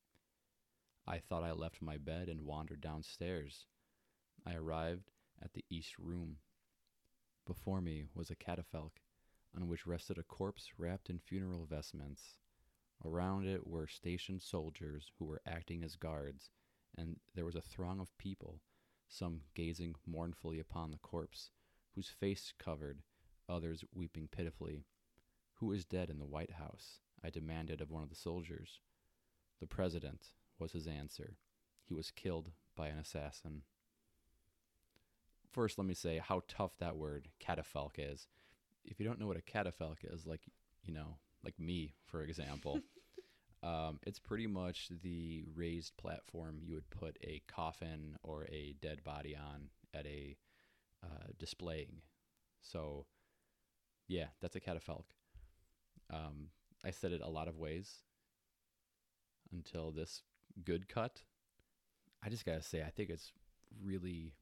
I 1.05 1.19
thought 1.19 1.43
I 1.43 1.51
left 1.51 1.81
my 1.81 1.97
bed 1.97 2.29
and 2.29 2.45
wandered 2.45 2.81
downstairs. 2.81 3.65
I 4.45 4.53
arrived 4.53 5.11
at 5.41 5.53
the 5.53 5.65
east 5.69 5.97
room. 5.99 6.37
Before 7.45 7.81
me 7.81 8.05
was 8.13 8.29
a 8.29 8.35
catafalque 8.35 9.01
on 9.55 9.67
which 9.67 9.87
rested 9.87 10.17
a 10.17 10.23
corpse 10.23 10.69
wrapped 10.77 11.09
in 11.09 11.19
funeral 11.19 11.65
vestments. 11.65 12.35
Around 13.05 13.47
it 13.47 13.65
were 13.65 13.87
stationed 13.87 14.41
soldiers 14.41 15.11
who 15.17 15.25
were 15.25 15.41
acting 15.45 15.83
as 15.83 15.95
guards, 15.95 16.49
and 16.97 17.17
there 17.35 17.45
was 17.45 17.55
a 17.55 17.61
throng 17.61 17.99
of 17.99 18.17
people, 18.17 18.59
some 19.07 19.41
gazing 19.55 19.95
mournfully 20.05 20.59
upon 20.59 20.91
the 20.91 20.97
corpse, 20.97 21.51
whose 21.95 22.09
face 22.09 22.53
covered, 22.59 23.01
others 23.47 23.83
weeping 23.93 24.27
pitifully. 24.31 24.85
Who 25.55 25.71
is 25.71 25.85
dead 25.85 26.09
in 26.09 26.19
the 26.19 26.25
White 26.25 26.53
House? 26.53 26.99
I 27.23 27.29
demanded 27.29 27.81
of 27.81 27.89
one 27.91 28.03
of 28.03 28.09
the 28.09 28.15
soldiers. 28.15 28.79
The 29.59 29.67
president, 29.67 30.27
was 30.59 30.73
his 30.73 30.87
answer. 30.87 31.37
He 31.85 31.93
was 31.93 32.11
killed 32.11 32.51
by 32.75 32.89
an 32.89 32.99
assassin. 32.99 33.63
First, 35.51 35.77
let 35.77 35.87
me 35.87 35.93
say 35.93 36.21
how 36.23 36.43
tough 36.47 36.77
that 36.79 36.97
word 36.97 37.29
catafalque 37.39 37.97
is. 37.97 38.27
If 38.89 38.99
you 38.99 39.05
don't 39.05 39.19
know 39.19 39.27
what 39.27 39.37
a 39.37 39.41
catafalque 39.41 40.03
is, 40.03 40.25
like, 40.25 40.41
you 40.83 40.93
know, 40.93 41.17
like 41.43 41.59
me, 41.59 41.93
for 42.05 42.23
example, 42.23 42.79
um, 43.63 43.99
it's 44.05 44.19
pretty 44.19 44.47
much 44.47 44.89
the 45.03 45.43
raised 45.55 45.95
platform 45.95 46.59
you 46.61 46.73
would 46.73 46.89
put 46.89 47.17
a 47.23 47.41
coffin 47.47 48.17
or 48.23 48.45
a 48.51 48.75
dead 48.81 49.03
body 49.03 49.35
on 49.35 49.69
at 49.93 50.05
a 50.05 50.35
uh, 51.03 51.27
displaying. 51.37 52.01
So, 52.61 53.05
yeah, 54.07 54.27
that's 54.41 54.55
a 54.55 54.59
catafalque. 54.59 55.11
Um, 56.11 56.47
I 56.83 56.91
said 56.91 57.11
it 57.11 57.21
a 57.21 57.29
lot 57.29 57.47
of 57.47 57.57
ways 57.57 57.99
until 59.51 59.91
this 59.91 60.23
good 60.65 60.89
cut. 60.89 61.21
I 62.23 62.29
just 62.29 62.45
gotta 62.45 62.63
say, 62.63 62.81
I 62.81 62.89
think 62.89 63.09
it's 63.09 63.31
really 63.83 64.33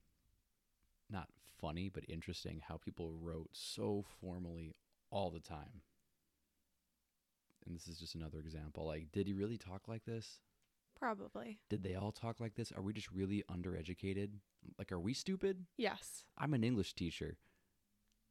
not 1.10 1.28
funny, 1.60 1.90
but 1.90 2.04
interesting 2.10 2.62
how 2.68 2.78
people 2.78 3.14
wrote 3.14 3.50
so 3.54 4.06
formally 4.22 4.76
all 5.10 5.30
the 5.30 5.40
time. 5.40 5.82
And 7.66 7.76
this 7.76 7.88
is 7.88 8.00
just 8.00 8.16
another 8.16 8.40
example. 8.40 8.86
Like, 8.86 9.12
did 9.12 9.28
he 9.28 9.34
really 9.34 9.58
talk 9.58 9.88
like 9.88 10.06
this? 10.06 10.40
Probably. 10.98 11.60
Did 11.70 11.84
they 11.84 11.96
all 11.96 12.12
talk 12.12 12.40
like 12.40 12.56
this? 12.56 12.72
Are 12.72 12.82
we 12.82 12.94
just 12.94 13.12
really 13.12 13.44
undereducated? 13.52 14.30
Like, 14.78 14.92
are 14.92 15.00
we 15.00 15.14
stupid? 15.14 15.66
Yes. 15.78 16.24
I'm 16.38 16.54
an 16.54 16.64
English 16.64 16.94
teacher. 16.94 17.38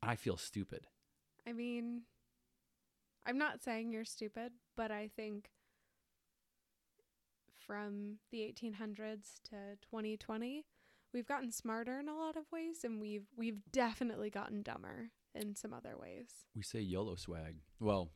I 0.02 0.16
feel 0.16 0.36
stupid. 0.36 0.86
I 1.46 1.52
mean, 1.52 2.02
I'm 3.24 3.38
not 3.38 3.62
saying 3.62 3.90
you're 3.90 4.04
stupid, 4.04 4.52
but 4.76 4.90
I 4.90 5.10
think 5.14 5.50
from 7.66 8.16
the 8.30 8.38
1800s 8.38 9.40
to 9.44 9.76
2020, 9.82 10.64
we've 11.16 11.26
gotten 11.26 11.50
smarter 11.50 11.98
in 11.98 12.09
a 12.09 12.14
lot 12.14 12.37
of 12.37 12.44
ways 12.52 12.85
and 12.85 13.00
we've 13.00 13.24
we've 13.38 13.61
definitely 13.72 14.29
gotten 14.29 14.61
dumber 14.62 15.09
in 15.35 15.57
some 15.57 15.72
other 15.72 15.94
ways. 15.98 16.26
We 16.55 16.62
say 16.62 16.81
YOLO 16.81 17.16
swag. 17.16 17.57
Well, 17.81 18.11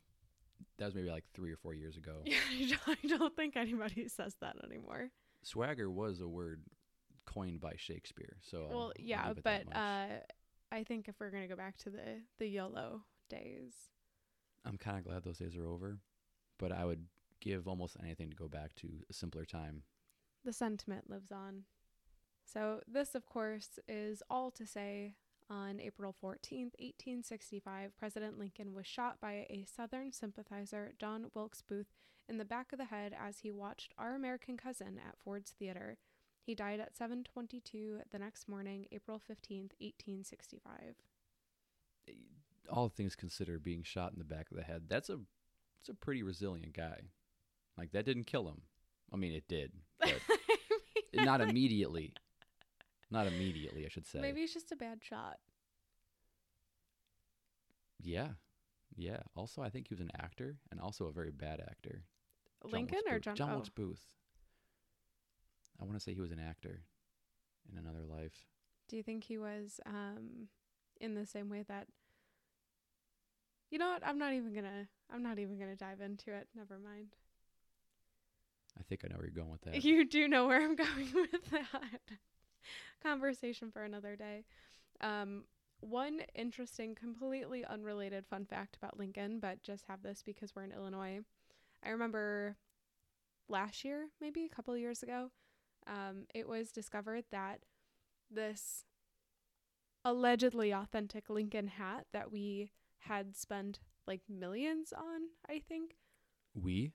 that 0.76 0.84
was 0.84 0.94
maybe 0.94 1.08
like 1.08 1.24
three 1.32 1.50
or 1.50 1.56
four 1.56 1.72
years 1.72 1.96
ago. 1.96 2.22
Yeah, 2.54 2.76
I 2.86 2.96
don't, 3.06 3.34
think 3.34 3.56
anybody 3.56 4.06
says 4.08 4.36
that 4.42 4.56
anymore. 4.62 5.08
Swagger 5.42 5.90
was 5.90 6.20
a 6.20 6.28
word 6.28 6.62
coined 7.24 7.58
by 7.60 7.72
Shakespeare. 7.78 8.36
So 8.42 8.66
well, 8.70 8.80
I'll 8.80 8.92
yeah, 8.98 9.30
it 9.30 9.42
but 9.42 9.62
uh 9.74 10.06
I 10.70 10.84
think 10.84 11.08
if 11.08 11.14
we're 11.18 11.30
going 11.30 11.42
to 11.42 11.48
go 11.48 11.56
back 11.56 11.78
to 11.78 11.90
the 11.90 12.20
the 12.38 12.46
YOLO 12.46 13.00
days, 13.30 13.72
I'm 14.66 14.76
kind 14.76 14.98
of 14.98 15.04
glad 15.04 15.24
those 15.24 15.38
days 15.38 15.56
are 15.56 15.66
over. 15.66 15.98
But 16.58 16.70
I 16.70 16.84
would 16.84 17.06
give 17.40 17.66
almost 17.66 17.96
anything 18.02 18.28
to 18.28 18.36
go 18.36 18.46
back 18.48 18.74
to 18.76 18.88
a 19.08 19.14
simpler 19.14 19.46
time. 19.46 19.84
the 20.44 20.52
sentiment 20.52 21.08
lives 21.08 21.32
on. 21.32 21.64
So, 22.52 22.80
this, 22.86 23.14
of 23.14 23.26
course, 23.26 23.78
is 23.88 24.22
all 24.28 24.50
to 24.52 24.66
say 24.66 25.14
on 25.48 25.80
April 25.80 26.14
14th, 26.22 26.74
1865, 26.78 27.96
President 27.96 28.38
Lincoln 28.38 28.74
was 28.74 28.86
shot 28.86 29.20
by 29.20 29.46
a 29.48 29.66
Southern 29.72 30.10
sympathizer, 30.10 30.92
John 30.98 31.26
Wilkes 31.34 31.62
Booth, 31.62 31.92
in 32.28 32.38
the 32.38 32.44
back 32.44 32.72
of 32.72 32.78
the 32.78 32.86
head 32.86 33.14
as 33.18 33.40
he 33.40 33.52
watched 33.52 33.94
Our 33.98 34.14
American 34.14 34.56
Cousin 34.56 35.00
at 35.06 35.18
Ford's 35.18 35.52
Theater. 35.52 35.96
He 36.44 36.54
died 36.56 36.80
at 36.80 36.96
7:22 36.96 38.02
the 38.10 38.18
next 38.18 38.48
morning, 38.48 38.86
April 38.90 39.20
15th, 39.20 39.74
1865. 39.78 40.96
All 42.68 42.88
things 42.88 43.14
considered, 43.14 43.62
being 43.62 43.82
shot 43.84 44.12
in 44.12 44.18
the 44.18 44.24
back 44.24 44.50
of 44.50 44.56
the 44.56 44.64
head, 44.64 44.84
that's 44.88 45.10
a, 45.10 45.20
it's 45.80 45.88
a 45.88 45.94
pretty 45.94 46.24
resilient 46.24 46.72
guy. 46.72 47.02
Like, 47.76 47.92
that 47.92 48.04
didn't 48.04 48.24
kill 48.24 48.48
him. 48.48 48.62
I 49.12 49.16
mean, 49.16 49.32
it 49.32 49.46
did, 49.48 49.72
but 50.00 50.20
not 51.14 51.40
immediately. 51.48 52.12
Not 53.10 53.26
immediately, 53.26 53.84
I 53.84 53.88
should 53.88 54.06
say. 54.06 54.20
Maybe 54.20 54.42
it's 54.42 54.54
just 54.54 54.70
a 54.72 54.76
bad 54.76 55.00
shot. 55.02 55.38
Yeah. 58.02 58.28
Yeah. 58.96 59.18
Also, 59.36 59.62
I 59.62 59.68
think 59.68 59.88
he 59.88 59.94
was 59.94 60.00
an 60.00 60.10
actor 60.18 60.58
and 60.70 60.80
also 60.80 61.06
a 61.06 61.12
very 61.12 61.30
bad 61.30 61.60
actor. 61.60 62.04
John 62.62 62.72
Lincoln 62.72 63.00
Wilkes 63.04 63.10
or 63.10 63.14
Booth. 63.14 63.22
John? 63.24 63.36
John 63.36 63.50
oh. 63.50 63.54
Wilkes 63.54 63.68
Booth. 63.70 64.04
I 65.80 65.84
want 65.84 65.96
to 65.96 66.00
say 66.00 66.12
he 66.12 66.20
was 66.20 66.30
an 66.30 66.40
actor 66.40 66.82
in 67.70 67.78
another 67.78 68.04
life. 68.04 68.46
Do 68.88 68.96
you 68.96 69.02
think 69.02 69.24
he 69.24 69.38
was 69.38 69.80
um 69.86 70.48
in 71.00 71.14
the 71.14 71.26
same 71.26 71.48
way 71.48 71.64
that 71.68 71.86
You 73.70 73.78
know 73.78 73.88
what? 73.88 74.06
I'm 74.06 74.18
not 74.18 74.32
even 74.34 74.52
to 74.54 74.88
I'm 75.12 75.22
not 75.22 75.38
even 75.38 75.58
going 75.58 75.70
to 75.70 75.76
dive 75.76 76.00
into 76.00 76.32
it. 76.32 76.48
Never 76.54 76.78
mind. 76.78 77.16
I 78.78 78.82
think 78.82 79.04
I 79.04 79.08
know 79.08 79.16
where 79.16 79.26
you're 79.26 79.34
going 79.34 79.50
with 79.50 79.62
that. 79.62 79.84
You 79.84 80.04
do 80.04 80.28
know 80.28 80.46
where 80.46 80.62
I'm 80.62 80.76
going 80.86 81.12
with 81.14 81.50
that. 81.50 82.00
Conversation 83.02 83.70
for 83.70 83.84
another 83.84 84.16
day. 84.16 84.44
Um 85.00 85.44
one 85.80 86.20
interesting 86.34 86.94
completely 86.94 87.64
unrelated 87.64 88.26
fun 88.26 88.44
fact 88.44 88.76
about 88.76 88.98
Lincoln, 88.98 89.40
but 89.40 89.62
just 89.62 89.86
have 89.86 90.02
this 90.02 90.22
because 90.22 90.54
we're 90.54 90.64
in 90.64 90.72
Illinois. 90.72 91.20
I 91.82 91.90
remember 91.90 92.56
last 93.48 93.84
year, 93.84 94.08
maybe 94.20 94.44
a 94.44 94.54
couple 94.54 94.74
of 94.74 94.80
years 94.80 95.02
ago, 95.02 95.30
um, 95.86 96.26
it 96.34 96.48
was 96.48 96.70
discovered 96.70 97.24
that 97.30 97.60
this 98.30 98.84
allegedly 100.04 100.72
authentic 100.72 101.28
Lincoln 101.28 101.68
hat 101.68 102.06
that 102.12 102.30
we 102.30 102.70
had 103.00 103.36
spent 103.36 103.80
like 104.06 104.20
millions 104.28 104.92
on, 104.92 105.28
I 105.48 105.60
think. 105.66 105.96
we? 106.54 106.92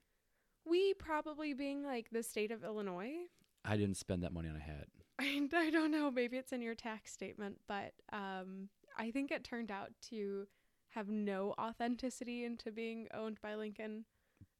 We 0.65 0.93
probably 0.93 1.53
being 1.53 1.83
like 1.83 2.09
the 2.11 2.23
state 2.23 2.51
of 2.51 2.63
Illinois. 2.63 3.27
I 3.63 3.77
didn't 3.77 3.97
spend 3.97 4.23
that 4.23 4.33
money 4.33 4.49
on 4.49 4.55
a 4.55 4.59
hat. 4.59 4.87
I, 5.19 5.47
I 5.53 5.69
don't 5.69 5.91
know, 5.91 6.11
maybe 6.11 6.37
it's 6.37 6.51
in 6.51 6.61
your 6.61 6.75
tax 6.75 7.11
statement, 7.11 7.59
but 7.67 7.93
um, 8.11 8.69
I 8.97 9.11
think 9.11 9.31
it 9.31 9.43
turned 9.43 9.71
out 9.71 9.91
to 10.09 10.47
have 10.89 11.09
no 11.09 11.53
authenticity 11.59 12.45
into 12.45 12.71
being 12.71 13.07
owned 13.13 13.39
by 13.41 13.55
Lincoln 13.55 14.05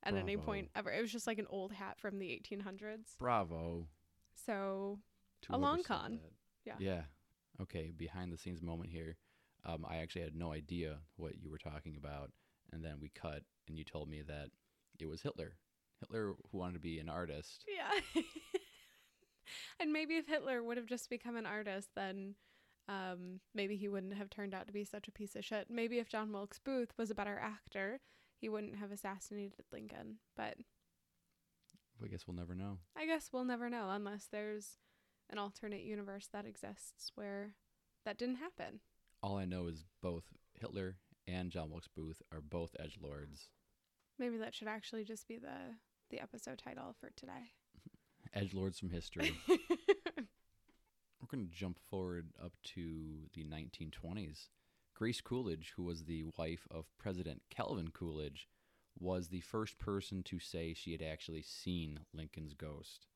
at 0.04 0.16
any 0.16 0.38
point 0.38 0.70
ever. 0.76 0.92
It 0.92 1.02
was 1.02 1.12
just 1.12 1.28
like 1.28 1.40
an 1.40 1.48
old 1.50 1.72
hat 1.72 2.00
from 2.00 2.20
the 2.20 2.28
1800s. 2.28 3.18
Bravo. 3.20 3.88
So 4.46 5.00
to 5.44 5.56
A 5.56 5.58
long 5.58 5.84
con. 5.84 6.20
that. 6.66 6.80
Yeah. 6.80 6.94
Yeah. 6.94 7.02
Okay. 7.62 7.92
Behind 7.96 8.32
the 8.32 8.38
scenes 8.38 8.62
moment 8.62 8.90
here. 8.90 9.18
Um, 9.66 9.86
I 9.90 9.98
actually 9.98 10.22
had 10.22 10.36
no 10.36 10.54
idea 10.54 10.98
what 11.16 11.42
you 11.42 11.50
were 11.50 11.58
talking 11.58 11.96
about, 11.98 12.30
and 12.72 12.86
then 12.86 12.98
we 13.02 13.10
cut, 13.10 13.42
and 13.68 13.76
you 13.76 13.84
told 13.84 14.08
me 14.10 14.22
that 14.28 14.50
it 15.00 15.08
was 15.08 15.24
Hitler. 15.24 15.56
Hitler, 16.00 16.34
who 16.52 16.58
wanted 16.58 16.74
to 16.74 16.80
be 16.80 17.00
an 17.00 17.10
artist. 17.10 17.66
Yeah. 17.68 18.22
and 19.80 19.94
maybe 19.94 20.16
if 20.16 20.28
Hitler 20.28 20.64
would 20.64 20.78
have 20.78 20.86
just 20.86 21.10
become 21.10 21.36
an 21.36 21.46
artist, 21.46 21.90
then 21.96 22.36
um, 22.88 23.40
maybe 23.54 23.76
he 23.76 23.88
wouldn't 23.88 24.14
have 24.16 24.30
turned 24.30 24.54
out 24.54 24.68
to 24.68 24.74
be 24.74 24.84
such 24.84 25.08
a 25.08 25.12
piece 25.12 25.36
of 25.36 25.44
shit. 25.44 25.68
Maybe 25.70 26.00
if 26.00 26.08
John 26.08 26.32
Wilkes 26.32 26.60
Booth 26.60 26.94
was 26.98 27.10
a 27.10 27.16
better 27.16 27.40
actor, 27.42 28.00
he 28.40 28.50
wouldn't 28.50 28.76
have 28.76 28.92
assassinated 28.92 29.66
Lincoln. 29.72 30.18
But 30.36 30.58
I 32.04 32.08
guess 32.08 32.28
we'll 32.28 32.38
never 32.38 32.56
know. 32.56 32.80
I 32.96 33.06
guess 33.06 33.30
we'll 33.32 33.46
never 33.46 33.70
know 33.70 33.90
unless 33.90 34.28
there's 34.32 34.78
an 35.30 35.38
alternate 35.40 35.84
universe 35.84 36.30
that 36.32 36.46
exists 36.46 37.12
where 37.16 37.56
that 38.06 38.18
didn't 38.18 38.36
happen. 38.36 38.82
All 39.24 39.38
I 39.38 39.46
know 39.46 39.68
is 39.68 39.86
both 40.02 40.26
Hitler 40.54 40.98
and 41.28 41.50
John 41.50 41.72
Wilkes 41.72 41.88
Booth 41.88 42.22
are 42.32 42.42
both 42.42 42.76
edge 42.80 42.98
lords. 43.02 43.50
Maybe 44.20 44.38
that 44.38 44.54
should 44.54 44.68
actually 44.68 45.04
just 45.04 45.28
be 45.28 45.38
the 45.38 45.78
the 46.12 46.22
episode 46.22 46.60
title 46.60 46.96
for 47.00 47.10
today. 47.16 47.54
Edge 48.36 48.54
lords 48.54 48.80
from 48.80 48.90
history. 48.92 49.32
We're 49.48 51.28
going 51.32 51.48
to 51.48 51.56
jump 51.56 51.80
forward 51.90 52.28
up 52.44 52.54
to 52.76 53.30
the 53.34 53.46
1920s. 53.46 54.50
Grace 54.94 55.22
Coolidge, 55.22 55.74
who 55.76 55.84
was 55.84 56.04
the 56.04 56.26
wife 56.38 56.68
of 56.70 56.86
President 56.98 57.42
Calvin 57.50 57.90
Coolidge, 57.92 58.48
was 59.00 59.28
the 59.28 59.42
first 59.42 59.78
person 59.78 60.24
to 60.24 60.40
say 60.40 60.74
she 60.74 60.92
had 60.92 61.02
actually 61.02 61.42
seen 61.42 62.02
Lincoln's 62.14 62.54
ghost. 62.54 63.08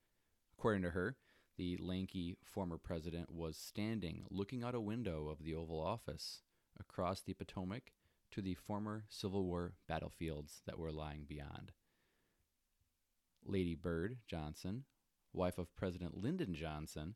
According 0.58 0.82
to 0.82 0.90
her, 0.90 1.16
the 1.56 1.76
lanky 1.78 2.36
former 2.44 2.78
president 2.78 3.30
was 3.30 3.56
standing 3.56 4.24
looking 4.30 4.62
out 4.62 4.74
a 4.74 4.80
window 4.80 5.28
of 5.28 5.42
the 5.42 5.54
Oval 5.54 5.80
Office 5.80 6.42
across 6.78 7.20
the 7.20 7.34
Potomac 7.34 7.92
to 8.30 8.42
the 8.42 8.54
former 8.54 9.04
Civil 9.08 9.44
War 9.44 9.74
battlefields 9.88 10.62
that 10.66 10.78
were 10.78 10.92
lying 10.92 11.24
beyond. 11.28 11.72
Lady 13.44 13.74
Bird 13.74 14.18
Johnson, 14.26 14.84
wife 15.32 15.58
of 15.58 15.74
President 15.76 16.16
Lyndon 16.16 16.54
Johnson, 16.54 17.14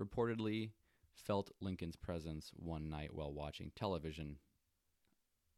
reportedly 0.00 0.70
felt 1.14 1.50
Lincoln's 1.60 1.96
presence 1.96 2.50
one 2.54 2.88
night 2.88 3.14
while 3.14 3.32
watching 3.32 3.72
television 3.74 4.36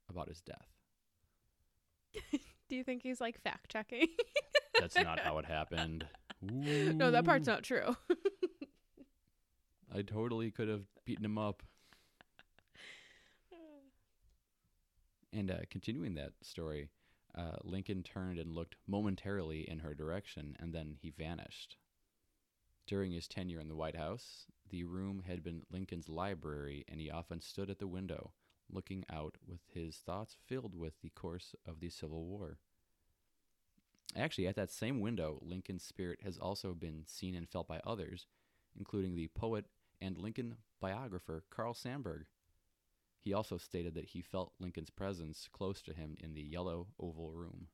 about 0.09 0.29
his 0.29 0.41
death. 0.41 0.69
Do 2.69 2.77
you 2.77 2.85
think 2.85 3.03
he's 3.03 3.21
like 3.21 3.41
fact 3.41 3.71
checking? 3.71 4.09
That's 4.81 4.97
not 4.97 5.21
how 5.21 5.39
it 5.39 5.45
happened. 5.45 6.07
no, 6.43 7.11
that 7.11 7.25
part's 7.25 7.47
not 7.47 7.63
true. 7.63 7.97
I 9.95 10.03
totally 10.03 10.51
could 10.51 10.69
have 10.69 10.83
beaten 11.05 11.25
him 11.25 11.39
up. 11.39 11.63
And 15.33 15.51
uh, 15.51 15.59
continuing 15.69 16.15
that 16.15 16.33
story, 16.43 16.91
uh, 17.37 17.57
Lincoln 17.63 18.03
turned 18.03 18.39
and 18.39 18.55
looked 18.55 18.77
momentarily 18.87 19.69
in 19.69 19.81
her 19.81 19.95
direction, 19.95 20.57
and 20.59 20.73
then 20.73 20.97
he 21.01 21.11
vanished. 21.11 21.77
During 22.87 23.13
his 23.13 23.27
tenure 23.27 23.61
in 23.61 23.69
the 23.69 23.77
White 23.77 23.97
House, 23.97 24.47
the 24.69 24.85
room 24.85 25.23
had 25.27 25.43
been 25.43 25.63
Lincoln's 25.71 26.09
library, 26.09 26.85
and 26.89 27.01
he 27.01 27.11
often 27.11 27.41
stood 27.41 27.71
at 27.71 27.79
the 27.79 27.87
window, 27.87 28.33
looking 28.71 29.05
out 29.11 29.37
with 29.47 29.61
his 29.73 29.97
thoughts 29.97 30.37
filled 30.47 30.75
with 30.75 31.01
the 31.01 31.11
course 31.11 31.55
of 31.67 31.81
the 31.81 31.89
Civil 31.89 32.25
War. 32.25 32.59
Actually, 34.17 34.47
at 34.47 34.57
that 34.57 34.71
same 34.71 35.01
window, 35.01 35.39
Lincoln's 35.43 35.83
spirit 35.83 36.21
has 36.23 36.39
also 36.39 36.75
been 36.75 37.05
seen 37.07 37.35
and 37.35 37.49
felt 37.49 37.67
by 37.67 37.81
others, 37.85 38.27
including 38.77 39.15
the 39.15 39.29
poet 39.29 39.67
and 40.01 40.19
Lincoln 40.19 40.57
biographer 40.81 41.45
Carl 41.51 41.75
Sandburg. 41.75 42.25
He 43.25 43.33
also 43.33 43.57
stated 43.57 43.95
that 43.95 44.05
he 44.05 44.21
felt 44.21 44.53
Lincoln's 44.61 44.91
presence 44.91 45.49
close 45.51 45.81
to 45.83 45.95
him 45.95 46.15
in 46.21 46.35
the 46.35 46.43
yellow 46.43 46.89
oval 47.01 47.33
room. 47.33 47.69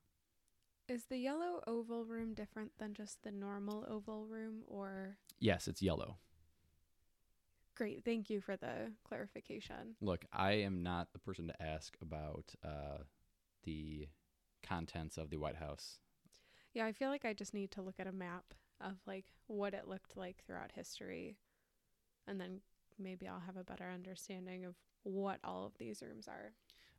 Is 0.89 1.07
the 1.07 1.19
yellow 1.19 1.61
oval 1.67 2.05
room 2.05 2.35
different 2.35 2.71
than 2.79 2.95
just 2.95 3.25
the 3.25 3.33
normal 3.33 3.85
oval 3.89 4.27
room 4.27 4.63
or 4.69 5.17
Yes, 5.41 5.67
it's 5.67 5.83
yellow. 5.83 6.19
Great, 7.75 8.05
thank 8.05 8.31
you 8.31 8.41
for 8.41 8.57
the 8.57 8.93
clarification. 9.03 9.97
Look, 10.01 10.25
I 10.33 10.53
am 10.53 10.85
not 10.85 11.13
the 11.13 11.19
person 11.19 11.49
to 11.49 11.63
ask 11.63 11.97
about 12.01 12.53
uh, 12.65 12.99
the 13.65 14.07
contents 14.63 15.17
of 15.19 15.31
the 15.31 15.39
White 15.39 15.57
House. 15.57 15.99
Yeah, 16.75 16.87
I 16.87 16.93
feel 16.93 17.09
like 17.09 17.25
I 17.25 17.33
just 17.33 17.55
need 17.55 17.73
to 17.73 17.83
look 17.83 17.99
at 17.99 18.07
a 18.07 18.13
map 18.13 18.55
of 18.81 18.99
like 19.05 19.27
what 19.49 19.75
it 19.75 19.89
looked 19.89 20.17
like 20.17 20.45
throughout 20.47 20.71
history 20.73 21.39
and 22.29 22.41
then 22.41 22.61
maybe 22.99 23.27
I'll 23.27 23.41
have 23.41 23.57
a 23.57 23.65
better 23.65 23.91
understanding 23.93 24.65
of 24.65 24.75
what 25.05 25.39
all 25.45 25.67
of 25.67 25.73
these 25.79 26.03
rooms 26.03 26.29
are. 26.29 26.53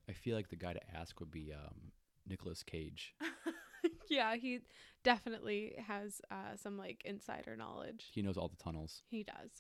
I 0.10 0.14
feel 0.14 0.36
like 0.36 0.50
the 0.50 0.56
guy 0.56 0.74
to 0.74 0.96
ask 0.96 1.20
would 1.20 1.32
be 1.32 1.52
um, 1.54 1.92
Nicolas 2.28 2.64
Cage. 2.64 3.16
yeah, 4.10 4.36
he 4.36 4.60
definitely 5.04 5.76
has 5.88 6.22
uh, 6.32 6.56
some 6.56 6.78
like 6.78 7.02
insider 7.06 7.56
knowledge. 7.56 8.08
He 8.14 8.22
knows 8.22 8.38
all 8.38 8.48
the 8.50 8.62
tunnels. 8.64 9.02
He 9.10 9.24
does. 9.24 9.52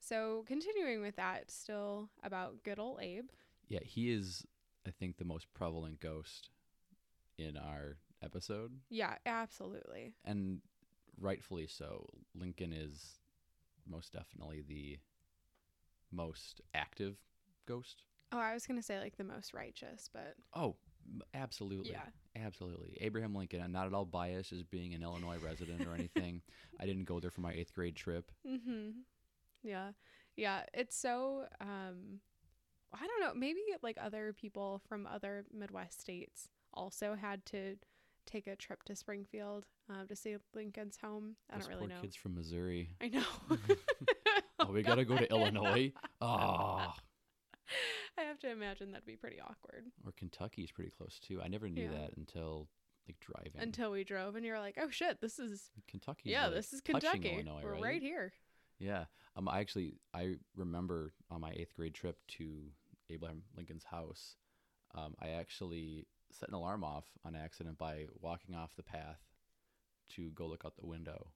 So, 0.00 0.44
continuing 0.48 1.00
with 1.00 1.14
that, 1.16 1.50
still 1.50 2.08
about 2.24 2.64
good 2.64 2.80
old 2.80 2.98
Abe. 3.00 3.26
Yeah, 3.68 3.78
he 3.84 4.10
is, 4.12 4.44
I 4.86 4.90
think, 4.90 5.16
the 5.16 5.24
most 5.24 5.46
prevalent 5.54 6.00
ghost 6.00 6.50
in 7.38 7.56
our 7.56 7.98
episode, 8.22 8.72
Yeah, 8.90 9.14
absolutely. 9.26 10.14
and 10.24 10.60
rightfully 11.20 11.68
so. 11.68 12.08
Lincoln 12.34 12.72
is 12.72 13.18
most 13.88 14.12
definitely 14.12 14.62
the 14.66 14.98
most 16.10 16.60
active 16.74 17.16
ghost. 17.66 18.02
Oh, 18.32 18.38
I 18.38 18.54
was 18.54 18.66
going 18.66 18.78
to 18.78 18.82
say 18.82 18.98
like 18.98 19.16
the 19.16 19.24
most 19.24 19.52
righteous, 19.52 20.08
but 20.12 20.34
Oh, 20.54 20.76
absolutely. 21.34 21.92
yeah. 21.92 22.04
Absolutely. 22.34 22.96
Abraham 23.00 23.34
Lincoln, 23.34 23.60
I'm 23.60 23.72
not 23.72 23.86
at 23.86 23.92
all 23.92 24.06
biased 24.06 24.52
as 24.52 24.62
being 24.62 24.94
an 24.94 25.02
Illinois 25.02 25.36
resident 25.44 25.86
or 25.86 25.94
anything. 25.94 26.40
I 26.80 26.86
didn't 26.86 27.04
go 27.04 27.20
there 27.20 27.30
for 27.30 27.42
my 27.42 27.52
eighth 27.52 27.74
grade 27.74 27.94
trip. 27.96 28.30
Mhm. 28.46 28.92
Yeah. 29.62 29.92
Yeah, 30.36 30.62
it's 30.72 30.96
so 30.96 31.44
um 31.60 32.20
I 32.94 33.06
don't 33.06 33.20
know, 33.20 33.34
maybe 33.34 33.60
like 33.82 33.96
other 34.00 34.32
people 34.32 34.80
from 34.88 35.06
other 35.06 35.44
Midwest 35.52 36.00
states 36.00 36.48
also 36.74 37.14
had 37.14 37.44
to 37.46 37.76
take 38.26 38.46
a 38.46 38.54
trip 38.56 38.82
to 38.84 38.94
Springfield 38.96 39.66
um, 39.90 40.06
to 40.08 40.14
see 40.16 40.36
Lincoln's 40.54 40.96
home. 41.02 41.36
I 41.50 41.56
Those 41.56 41.64
don't 41.66 41.74
really 41.76 41.88
poor 41.88 41.96
know. 41.96 42.02
kids 42.02 42.16
from 42.16 42.34
Missouri. 42.34 42.90
I 43.00 43.08
know. 43.08 43.24
Oh, 44.60 44.70
we 44.72 44.82
got 44.82 44.94
to 44.94 45.04
go 45.04 45.16
to 45.16 45.28
Illinois? 45.30 45.92
Ah. 46.20 46.94
I 48.18 48.22
have 48.22 48.38
to 48.40 48.50
imagine 48.50 48.92
that'd 48.92 49.06
be 49.06 49.16
pretty 49.16 49.40
awkward 49.40 49.86
Or 50.04 50.12
Kentucky 50.12 50.62
is 50.62 50.70
pretty 50.72 50.90
close 50.90 51.18
too. 51.18 51.40
I 51.42 51.48
never 51.48 51.68
knew 51.68 51.84
Yeah. 51.84 51.98
that 51.98 52.16
until 52.16 52.68
like 53.06 53.16
driving. 53.20 53.60
until 53.60 53.90
we 53.90 54.04
drove 54.04 54.36
and 54.36 54.44
you're 54.46 54.60
like, 54.60 54.78
"Oh 54.80 54.90
shit, 54.90 55.20
this 55.20 55.38
is 55.38 55.70
Kentucky. 55.88 56.30
yeah, 56.30 56.48
this 56.48 56.72
is 56.72 56.80
Kentucky. 56.80 57.30
Illinois, 57.32 57.62
We're 57.64 57.72
right? 57.72 57.82
right 57.82 58.02
here." 58.02 58.32
Yeah. 58.78 59.04
Um. 59.36 59.48
I 59.48 59.60
actually 59.60 59.94
I 60.14 60.36
remember 60.56 61.12
on 61.30 61.40
my 61.40 61.52
eighth 61.52 61.74
grade 61.74 61.94
trip 61.94 62.18
to 62.38 62.70
Abraham 63.10 63.42
Lincoln's 63.56 63.84
house. 63.84 64.36
Um. 64.94 65.14
I 65.20 65.30
actually 65.30 66.06
set 66.30 66.48
an 66.48 66.54
alarm 66.54 66.84
off 66.84 67.06
on 67.24 67.34
accident 67.34 67.76
by 67.78 68.06
walking 68.20 68.54
off 68.54 68.76
the 68.76 68.82
path 68.82 69.20
to 70.10 70.30
go 70.30 70.46
look 70.46 70.64
out 70.64 70.76
the 70.76 70.86
window. 70.86 71.28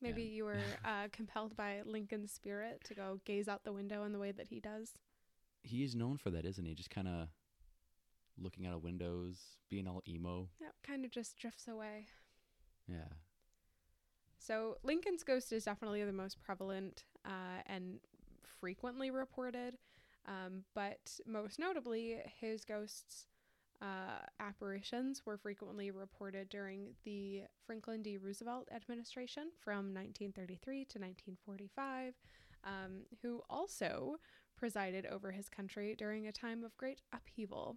Maybe 0.00 0.22
And- 0.24 0.32
you 0.32 0.44
were 0.44 0.60
uh, 0.84 1.08
compelled 1.12 1.56
by 1.56 1.82
Lincoln's 1.84 2.32
spirit 2.32 2.82
to 2.84 2.94
go 2.94 3.20
gaze 3.24 3.48
out 3.48 3.64
the 3.64 3.72
window 3.72 4.04
in 4.04 4.12
the 4.12 4.18
way 4.18 4.32
that 4.32 4.48
he 4.48 4.60
does. 4.60 4.92
He 5.62 5.84
is 5.84 5.94
known 5.94 6.16
for 6.16 6.30
that, 6.30 6.44
isn't 6.44 6.64
he? 6.64 6.74
Just 6.74 6.90
kind 6.90 7.08
of 7.08 7.28
looking 8.40 8.66
out 8.66 8.74
of 8.74 8.82
windows, 8.82 9.38
being 9.68 9.86
all 9.86 10.02
emo. 10.08 10.48
Yep, 10.60 10.74
kind 10.86 11.04
of 11.04 11.10
just 11.10 11.36
drifts 11.36 11.68
away. 11.68 12.06
Yeah. 12.86 13.08
So 14.38 14.78
Lincoln's 14.82 15.24
ghost 15.24 15.52
is 15.52 15.64
definitely 15.64 16.04
the 16.04 16.12
most 16.12 16.40
prevalent 16.40 17.04
uh, 17.24 17.62
and 17.66 17.98
frequently 18.60 19.10
reported, 19.10 19.76
um, 20.26 20.62
but 20.74 21.18
most 21.26 21.58
notably, 21.58 22.18
his 22.40 22.64
ghost's 22.64 23.26
uh, 23.80 24.24
apparitions 24.40 25.22
were 25.24 25.36
frequently 25.36 25.90
reported 25.90 26.48
during 26.48 26.94
the 27.04 27.42
Franklin 27.66 28.02
D. 28.02 28.16
Roosevelt 28.16 28.68
administration 28.74 29.44
from 29.62 29.94
1933 29.94 30.84
to 30.84 30.98
1945, 30.98 32.14
um, 32.64 33.02
who 33.22 33.42
also 33.48 34.16
presided 34.62 35.06
over 35.06 35.30
his 35.30 35.48
country 35.48 35.94
during 35.96 36.26
a 36.26 36.32
time 36.32 36.64
of 36.64 36.76
great 36.76 37.00
upheaval. 37.12 37.76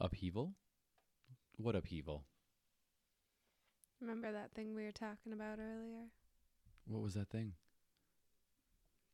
Upheaval? 0.00 0.52
What 1.56 1.74
upheaval? 1.74 2.24
Remember 4.00 4.30
that 4.30 4.52
thing 4.54 4.74
we 4.74 4.84
were 4.84 4.92
talking 4.92 5.32
about 5.32 5.58
earlier? 5.58 6.10
What 6.86 7.02
was 7.02 7.14
that 7.14 7.30
thing? 7.30 7.52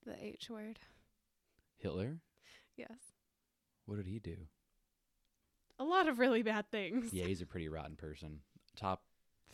The 0.04 0.16
H 0.22 0.50
word. 0.50 0.80
Hitler? 1.78 2.18
Yes. 2.76 2.98
What 3.86 3.96
did 3.96 4.06
he 4.06 4.18
do? 4.18 4.36
A 5.78 5.84
lot 5.84 6.08
of 6.08 6.18
really 6.18 6.42
bad 6.42 6.70
things. 6.70 7.12
Yeah, 7.12 7.26
he's 7.26 7.40
a 7.42 7.46
pretty 7.52 7.68
rotten 7.68 7.94
person. 7.96 8.40
Top 8.76 9.02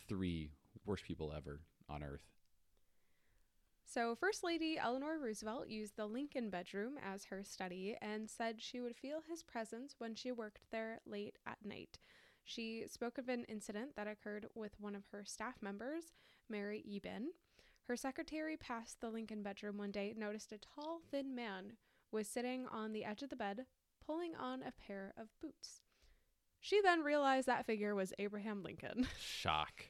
three 0.07 0.49
worst 0.85 1.03
people 1.03 1.31
ever 1.35 1.61
on 1.87 2.03
earth. 2.03 2.25
So, 3.91 4.13
First 4.13 4.43
Lady 4.43 4.77
Eleanor 4.77 5.17
Roosevelt 5.17 5.67
used 5.67 5.97
the 5.97 6.05
Lincoln 6.05 6.51
bedroom 6.51 6.99
as 7.03 7.25
her 7.25 7.43
study 7.43 7.95
and 7.99 8.29
said 8.29 8.61
she 8.61 8.81
would 8.81 8.95
feel 8.95 9.23
his 9.27 9.41
presence 9.41 9.95
when 9.97 10.13
she 10.13 10.31
worked 10.31 10.61
there 10.69 10.99
late 11.07 11.39
at 11.47 11.57
night. 11.65 11.97
She 12.43 12.83
spoke 12.87 13.17
of 13.17 13.29
an 13.29 13.45
incident 13.45 13.95
that 13.95 14.05
occurred 14.05 14.45
with 14.53 14.79
one 14.79 14.93
of 14.93 15.07
her 15.11 15.25
staff 15.25 15.55
members, 15.59 16.13
Mary 16.47 16.83
Eben. 16.87 17.29
Her 17.87 17.97
secretary 17.97 18.57
passed 18.57 19.01
the 19.01 19.09
Lincoln 19.09 19.41
bedroom 19.41 19.79
one 19.79 19.89
day, 19.89 20.13
noticed 20.15 20.51
a 20.51 20.59
tall, 20.59 21.01
thin 21.09 21.33
man 21.33 21.73
was 22.11 22.27
sitting 22.27 22.67
on 22.67 22.93
the 22.93 23.05
edge 23.05 23.23
of 23.23 23.31
the 23.31 23.35
bed, 23.35 23.65
pulling 24.05 24.35
on 24.35 24.61
a 24.61 24.71
pair 24.85 25.15
of 25.17 25.29
boots. 25.41 25.81
She 26.59 26.79
then 26.79 27.01
realized 27.01 27.47
that 27.47 27.65
figure 27.65 27.95
was 27.95 28.13
Abraham 28.19 28.61
Lincoln. 28.61 29.07
Shock. 29.19 29.85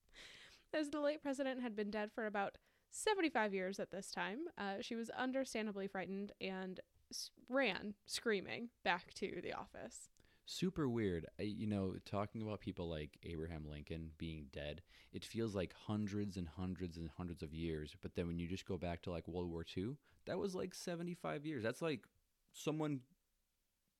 As 0.72 0.88
the 0.88 1.00
late 1.00 1.22
president 1.22 1.60
had 1.60 1.76
been 1.76 1.90
dead 1.90 2.10
for 2.14 2.24
about 2.24 2.56
75 2.96 3.52
years 3.54 3.78
at 3.78 3.90
this 3.90 4.10
time, 4.10 4.38
uh, 4.56 4.76
she 4.80 4.94
was 4.94 5.10
understandably 5.10 5.86
frightened 5.86 6.32
and 6.40 6.80
s- 7.12 7.30
ran 7.48 7.94
screaming 8.06 8.70
back 8.84 9.12
to 9.14 9.40
the 9.42 9.52
office. 9.52 10.08
Super 10.48 10.88
weird. 10.88 11.26
I, 11.38 11.42
you 11.42 11.66
know, 11.66 11.94
talking 12.04 12.40
about 12.40 12.60
people 12.60 12.88
like 12.88 13.18
Abraham 13.24 13.64
Lincoln 13.68 14.12
being 14.16 14.46
dead, 14.52 14.80
it 15.12 15.24
feels 15.24 15.54
like 15.54 15.74
hundreds 15.86 16.36
and 16.36 16.48
hundreds 16.48 16.96
and 16.96 17.10
hundreds 17.16 17.42
of 17.42 17.52
years. 17.52 17.94
But 18.00 18.14
then 18.14 18.28
when 18.28 18.38
you 18.38 18.46
just 18.46 18.66
go 18.66 18.76
back 18.78 19.02
to 19.02 19.10
like 19.10 19.26
World 19.26 19.50
War 19.50 19.64
II, 19.76 19.96
that 20.26 20.38
was 20.38 20.54
like 20.54 20.72
75 20.72 21.44
years. 21.44 21.62
That's 21.64 21.82
like 21.82 22.06
someone 22.52 23.00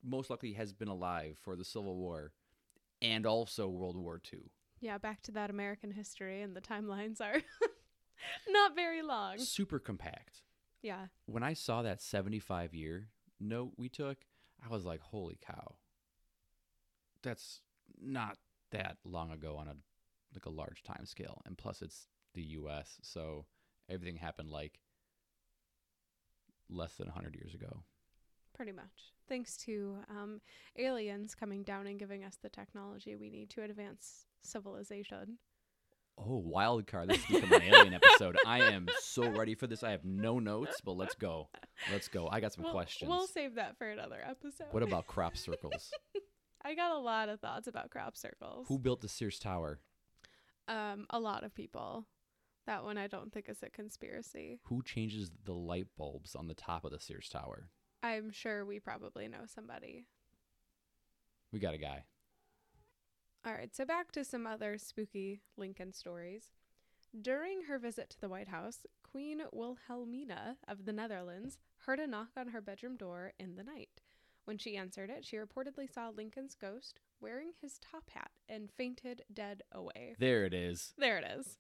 most 0.05 0.31
likely 0.31 0.53
has 0.53 0.73
been 0.73 0.89
alive 0.89 1.37
for 1.43 1.57
the 1.57 1.65
Civil 1.65 1.97
War 1.97 2.33
and 3.03 3.27
also 3.27 3.69
World 3.69 3.97
War 3.97 4.21
II. 4.33 4.41
Yeah, 4.81 4.99
back 4.99 5.23
to 5.23 5.33
that 5.33 5.51
American 5.51 5.91
history, 5.91 6.43
and 6.43 6.55
the 6.55 6.61
timelines 6.61 7.21
are 7.21 7.41
not 8.49 8.75
very 8.75 9.03
long. 9.03 9.39
Super 9.39 9.79
compact. 9.79 10.43
Yeah. 10.83 11.07
When 11.27 11.43
I 11.43 11.55
saw 11.55 11.83
that 11.83 12.03
75 12.03 12.75
year 12.75 13.09
note 13.41 13.73
we 13.77 13.89
took, 13.89 14.19
I 14.65 14.69
was 14.73 14.85
like, 14.85 15.01
holy 15.01 15.39
cow. 15.45 15.75
That's 17.23 17.61
not 18.01 18.39
that 18.71 18.99
long 19.05 19.31
ago 19.31 19.57
on 19.57 19.69
a 19.69 19.75
like 20.35 20.47
a 20.47 20.51
large 20.51 20.83
time 20.83 21.07
scale. 21.07 21.43
And 21.47 21.57
plus 21.57 21.83
it's 21.83 22.09
the 22.35 22.43
US, 22.43 22.99
so 23.03 23.47
everything 23.89 24.17
happened 24.17 24.51
like 24.51 24.81
less 26.69 26.95
than 26.95 27.07
100 27.07 27.35
years 27.35 27.55
ago. 27.55 27.83
Pretty 28.55 28.73
much. 28.73 29.13
Thanks 29.29 29.57
to 29.59 29.97
um, 30.09 30.41
aliens 30.77 31.35
coming 31.35 31.63
down 31.63 31.87
and 31.87 31.99
giving 31.99 32.25
us 32.25 32.39
the 32.41 32.49
technology 32.49 33.17
we 33.17 33.29
need 33.29 33.51
to 33.51 33.63
advance 33.63 34.27
civilization. 34.43 35.39
Oh, 36.19 36.39
wild 36.39 36.87
card. 36.87 37.11
This 37.11 37.19
is 37.19 37.27
become 37.27 37.53
an 37.53 37.63
alien 37.63 37.95
episode. 37.95 38.37
I 38.47 38.61
am 38.61 38.89
so 39.01 39.29
ready 39.29 39.55
for 39.55 39.67
this. 39.67 39.83
I 39.83 39.91
have 39.91 40.05
no 40.05 40.39
notes, 40.39 40.81
but 40.83 40.97
let's 40.97 41.15
go. 41.15 41.49
Let's 41.93 42.09
go. 42.09 42.29
I 42.31 42.41
got 42.41 42.55
some 42.55 42.65
we'll, 42.65 42.73
questions. 42.73 43.09
We'll 43.09 43.27
save 43.27 43.57
that 43.57 43.77
for 43.77 43.89
another 43.89 44.21
episode. 44.27 44.69
What 44.71 44.83
about 44.83 45.07
crop 45.09 45.37
circles? 45.37 45.93
I 46.65 46.75
got 46.75 46.93
a 46.93 46.99
lot 46.99 47.29
of 47.29 47.41
thoughts 47.41 47.69
about 47.69 47.91
crop 47.91 48.17
circles. 48.17 48.67
Who 48.69 48.79
built 48.79 49.03
the 49.03 49.09
Sears 49.09 49.39
Tower? 49.39 49.81
Um, 50.69 51.07
a 51.11 51.21
lot 51.21 51.45
of 51.45 51.55
people. 51.55 52.07
That 52.67 52.83
one 52.83 52.99
I 52.99 53.07
don't 53.07 53.33
think 53.33 53.49
is 53.49 53.63
a 53.63 53.71
conspiracy. 53.71 54.59
Who 54.65 54.83
changes 54.83 55.31
the 55.45 55.53
light 55.53 55.87
bulbs 55.97 56.35
on 56.35 56.49
the 56.49 56.55
top 56.55 56.85
of 56.85 56.91
the 56.91 56.99
Sears 56.99 57.29
Tower? 57.29 57.69
I'm 58.03 58.31
sure 58.31 58.65
we 58.65 58.81
probably 58.81 59.29
know 59.29 59.45
somebody. 59.47 60.07
We 61.53 61.61
got 61.61 61.75
a 61.75 61.79
guy. 61.79 62.05
All 63.47 63.53
right, 63.53 63.73
so 63.73 63.85
back 63.85 64.11
to 64.11 64.25
some 64.25 64.45
other 64.45 64.77
spooky 64.77 65.41
Lincoln 65.57 65.93
stories. 65.93 66.51
During 67.23 67.63
her 67.63 67.79
visit 67.79 68.11
to 68.11 68.21
the 68.21 68.29
White 68.29 68.49
House, 68.49 68.85
Queen 69.09 69.41
Wilhelmina 69.53 70.57
of 70.67 70.85
the 70.85 70.93
Netherlands 70.93 71.57
heard 71.87 72.01
a 72.01 72.09
knock 72.09 72.31
on 72.37 72.49
her 72.49 72.61
bedroom 72.61 72.97
door 72.97 73.35
in 73.39 73.55
the 73.55 73.63
night. 73.63 74.03
When 74.47 74.59
she 74.59 74.77
answered 74.77 75.11
it, 75.11 75.25
she 75.25 75.37
reportedly 75.37 75.89
saw 75.89 76.09
Lincoln's 76.09 76.57
ghost 76.57 76.99
wearing 77.21 77.53
his 77.63 77.79
top 77.79 78.11
hat 78.11 78.33
and 78.49 78.69
fainted 78.69 79.23
dead 79.33 79.63
away. 79.71 80.17
There 80.19 80.45
it 80.45 80.53
is. 80.53 80.93
There 80.99 81.17
it 81.17 81.25
is. 81.39 81.59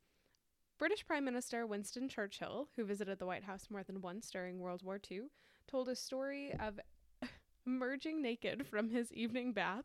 British 0.78 1.06
Prime 1.06 1.24
Minister 1.24 1.68
Winston 1.68 2.08
Churchill, 2.08 2.68
who 2.74 2.84
visited 2.84 3.20
the 3.20 3.26
White 3.26 3.44
House 3.44 3.68
more 3.70 3.84
than 3.84 4.00
once 4.00 4.28
during 4.28 4.58
World 4.58 4.82
War 4.82 4.98
II, 5.08 5.26
told 5.68 5.88
a 5.88 5.94
story 5.94 6.52
of 6.58 6.80
emerging 7.64 8.22
naked 8.22 8.66
from 8.66 8.90
his 8.90 9.12
evening 9.12 9.52
bath, 9.52 9.84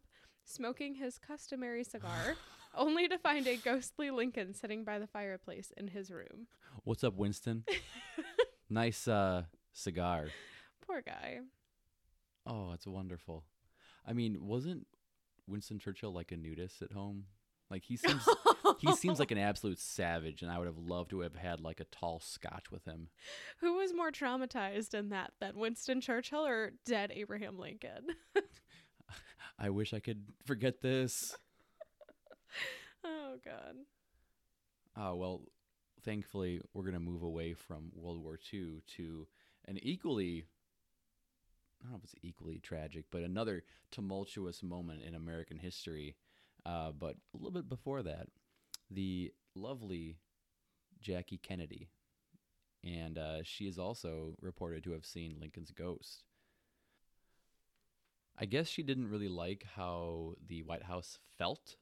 smoking 0.52 0.95
his 0.95 1.18
customary 1.18 1.84
cigar, 1.84 2.36
only 2.76 3.08
to 3.08 3.18
find 3.18 3.47
a 3.47 3.56
ghostly 3.58 4.12
Lincoln 4.12 4.54
sitting 4.54 4.84
by 4.84 4.99
the 4.99 5.08
fireplace 5.08 5.72
in 5.78 5.88
his 5.88 6.12
room. 6.12 6.47
What's 6.84 7.04
up, 7.04 7.16
Winston? 7.16 7.64
nice 8.70 9.08
uh, 9.08 9.43
cigar. 9.74 10.28
Poor 10.86 11.02
guy. 11.02 11.39
Oh, 12.45 12.72
it's 12.74 12.88
wonderful. 12.88 13.45
I 14.06 14.14
mean, 14.14 14.38
wasn't 14.41 14.88
Winston 15.47 15.80
Churchill 15.80 16.14
like 16.14 16.32
a 16.32 16.38
nudist 16.38 16.82
at 16.82 16.91
home? 16.91 17.26
Like 17.70 17.86
he 17.86 17.95
seems 17.95 18.28
he 18.80 18.91
seems 18.95 19.18
like 19.18 19.32
an 19.32 19.38
absolute 19.38 19.80
savage 19.80 20.41
and 20.41 20.52
I 20.52 20.58
would 20.58 20.68
have 20.68 20.78
loved 20.78 21.12
to 21.12 21.22
have 21.22 21.36
had 21.36 21.62
like 21.62 21.80
a 21.80 21.86
tall 21.86 22.20
scotch 22.20 22.70
with 22.70 22.84
him. 22.84 23.08
Who 23.62 23.76
was 23.76 23.93
more 23.93 24.12
traumatized 24.12 24.93
in 24.93 25.10
that 25.10 25.32
than 25.39 25.58
Winston 25.58 26.02
Churchill 26.02 26.45
or 26.45 26.74
dead 26.86 27.12
Abraham 27.16 27.58
Lincoln? 27.58 28.08
I 29.62 29.70
wish 29.70 29.93
I 29.93 29.99
could 29.99 30.24
forget 30.43 30.82
this. 30.82 31.38
oh 33.03 33.36
god. 33.45 33.76
Oh, 34.97 35.16
well, 35.16 35.41
thankfully 36.03 36.62
we're 36.74 36.82
going 36.82 36.95
to 36.95 36.99
move 36.99 37.22
away 37.22 37.53
from 37.53 37.91
World 37.95 38.24
War 38.24 38.39
II 38.51 38.82
to 38.97 39.28
an 39.68 39.78
equally 39.84 40.45
I 41.80 41.84
don't 41.84 41.91
know 41.91 41.97
if 41.97 42.03
it's 42.03 42.24
equally 42.24 42.59
tragic, 42.59 43.05
but 43.12 43.22
another 43.22 43.64
tumultuous 43.91 44.64
moment 44.64 45.01
in 45.03 45.16
American 45.16 45.57
history. 45.57 46.16
Uh, 46.66 46.91
but 46.91 47.16
a 47.34 47.38
little 47.38 47.51
bit 47.51 47.70
before 47.70 48.03
that, 48.03 48.28
the 48.89 49.32
lovely 49.55 50.18
Jackie 51.01 51.39
Kennedy, 51.39 51.89
and 52.84 53.18
uh, 53.18 53.41
she 53.43 53.66
is 53.66 53.80
also 53.80 54.36
reported 54.41 54.84
to 54.84 54.91
have 54.91 55.05
seen 55.05 55.38
Lincoln's 55.39 55.72
ghost. 55.72 56.24
I 58.38 58.46
guess 58.46 58.68
she 58.68 58.84
didn't 58.84 59.10
really 59.10 59.28
like 59.28 59.66
how 59.76 60.36
the 60.48 60.64
White 60.64 60.84
House 60.84 61.20
felt. 61.38 61.78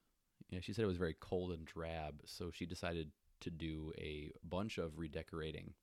You 0.50 0.58
know, 0.58 0.62
she 0.62 0.74
said 0.74 0.84
it 0.84 0.88
was 0.88 0.97
very 0.97 1.16
cold 1.20 1.52
and 1.52 1.66
drab, 1.66 2.22
so 2.26 2.52
she 2.52 2.66
decided 2.66 3.12
to 3.41 3.50
do 3.50 3.93
a 3.97 4.32
bunch 4.43 4.78
of 4.78 4.97
redecorating. 4.97 5.74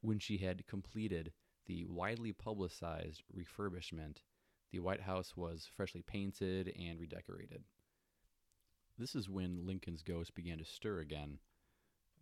When 0.00 0.18
she 0.18 0.38
had 0.38 0.66
completed 0.66 1.32
the 1.66 1.84
widely 1.86 2.32
publicized 2.32 3.22
refurbishment, 3.36 4.18
the 4.72 4.80
White 4.80 5.02
House 5.02 5.36
was 5.36 5.68
freshly 5.76 6.02
painted 6.02 6.72
and 6.78 6.98
redecorated. 6.98 7.64
This 8.98 9.14
is 9.14 9.28
when 9.28 9.66
Lincoln's 9.66 10.02
ghost 10.02 10.34
began 10.34 10.58
to 10.58 10.64
stir 10.64 11.00
again. 11.00 11.38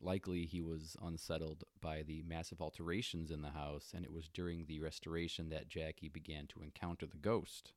Likely 0.00 0.46
he 0.46 0.60
was 0.60 0.96
unsettled 1.02 1.64
by 1.80 2.02
the 2.02 2.22
massive 2.22 2.60
alterations 2.60 3.30
in 3.30 3.42
the 3.42 3.50
house, 3.50 3.92
and 3.94 4.04
it 4.04 4.12
was 4.12 4.28
during 4.28 4.66
the 4.66 4.80
restoration 4.80 5.48
that 5.48 5.68
Jackie 5.68 6.08
began 6.08 6.46
to 6.48 6.62
encounter 6.62 7.06
the 7.06 7.16
ghost. 7.16 7.72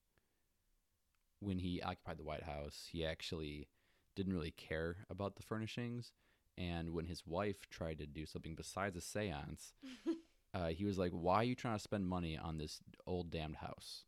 When 1.40 1.60
he 1.60 1.82
occupied 1.82 2.18
the 2.18 2.24
White 2.24 2.44
House, 2.44 2.88
he 2.92 3.04
actually 3.04 3.68
didn't 4.16 4.34
really 4.34 4.52
care 4.52 4.98
about 5.10 5.36
the 5.36 5.42
furnishings, 5.42 6.12
and 6.58 6.92
when 6.92 7.06
his 7.06 7.26
wife 7.26 7.68
tried 7.70 7.98
to 7.98 8.06
do 8.06 8.28
something 8.28 8.54
besides 8.54 8.96
a 8.96 9.02
seance, 9.02 9.74
uh, 10.54 10.68
he 10.68 10.86
was 10.86 11.00
like, 11.00 11.12
"Why 11.12 11.38
are 11.38 11.44
you 11.44 11.56
trying 11.56 11.78
to 11.78 11.84
spend 11.84 12.08
money 12.08 12.38
on 12.38 12.60
this 12.60 12.82
old 13.08 13.32
damned 13.32 13.58
house?" 13.58 14.04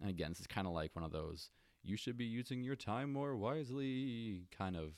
And 0.00 0.08
again, 0.08 0.30
this 0.30 0.40
is 0.40 0.46
kind 0.46 0.66
of 0.66 0.72
like 0.72 0.96
one 0.96 1.04
of 1.04 1.12
those 1.12 1.50
"you 1.82 1.98
should 1.98 2.16
be 2.16 2.24
using 2.24 2.62
your 2.62 2.76
time 2.76 3.12
more 3.12 3.36
wisely" 3.36 4.46
kind 4.56 4.76
of 4.76 4.94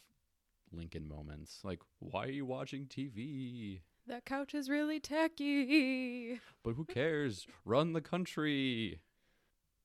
Lincoln 0.73 1.07
moments. 1.09 1.61
Like, 1.65 1.81
"Why 1.99 2.27
are 2.27 2.31
you 2.31 2.47
watching 2.47 2.87
TV?" 2.87 3.81
That 4.07 4.25
couch 4.25 4.55
is 4.55 4.71
really 4.71 5.01
tacky. 5.01 6.41
But 6.63 6.75
who 6.75 6.85
cares? 6.85 7.47
Run 7.65 7.93
the 7.93 8.01
country. 8.01 9.01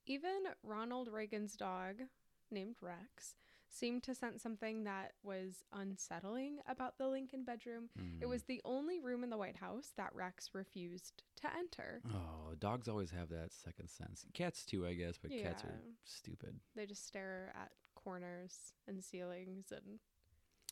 Even 0.05 0.43
Ronald 0.63 1.07
Reagan's 1.09 1.55
dog, 1.55 2.03
named 2.51 2.77
Rex, 2.81 3.36
seemed 3.67 4.03
to 4.03 4.13
sense 4.13 4.41
something 4.43 4.84
that 4.84 5.13
was 5.23 5.63
unsettling 5.71 6.59
about 6.67 6.97
the 6.97 7.07
Lincoln 7.07 7.43
bedroom. 7.43 7.89
It 7.95 8.25
Mm. 8.25 8.29
was 8.29 8.43
the 8.43 8.61
only 8.63 8.99
room 8.99 9.23
in 9.23 9.29
the 9.29 9.38
White 9.38 9.55
House 9.57 9.91
that 9.97 10.13
Rex 10.13 10.53
refused 10.53 11.23
to 11.38 11.53
enter. 11.55 12.01
Oh, 12.05 12.53
dogs 12.55 12.88
always 12.88 13.09
have 13.11 13.29
that 13.29 13.51
second 13.51 13.89
sense. 13.89 14.25
Cats 14.34 14.65
too, 14.65 14.86
I 14.86 14.93
guess, 14.93 15.17
but 15.17 15.31
cats 15.31 15.63
are 15.63 15.81
stupid. 16.03 16.59
They 16.75 16.86
just 16.86 17.05
stare 17.05 17.51
at 17.55 17.71
corners 17.95 18.73
and 18.88 19.03
ceilings 19.03 19.71
and 19.71 19.99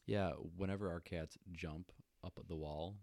Yeah, 0.06 0.32
whenever 0.58 0.90
our 0.90 1.00
cats 1.00 1.38
jump 1.52 1.92
up 2.24 2.34
at 2.38 2.48
the 2.48 2.56
wall 2.56 2.96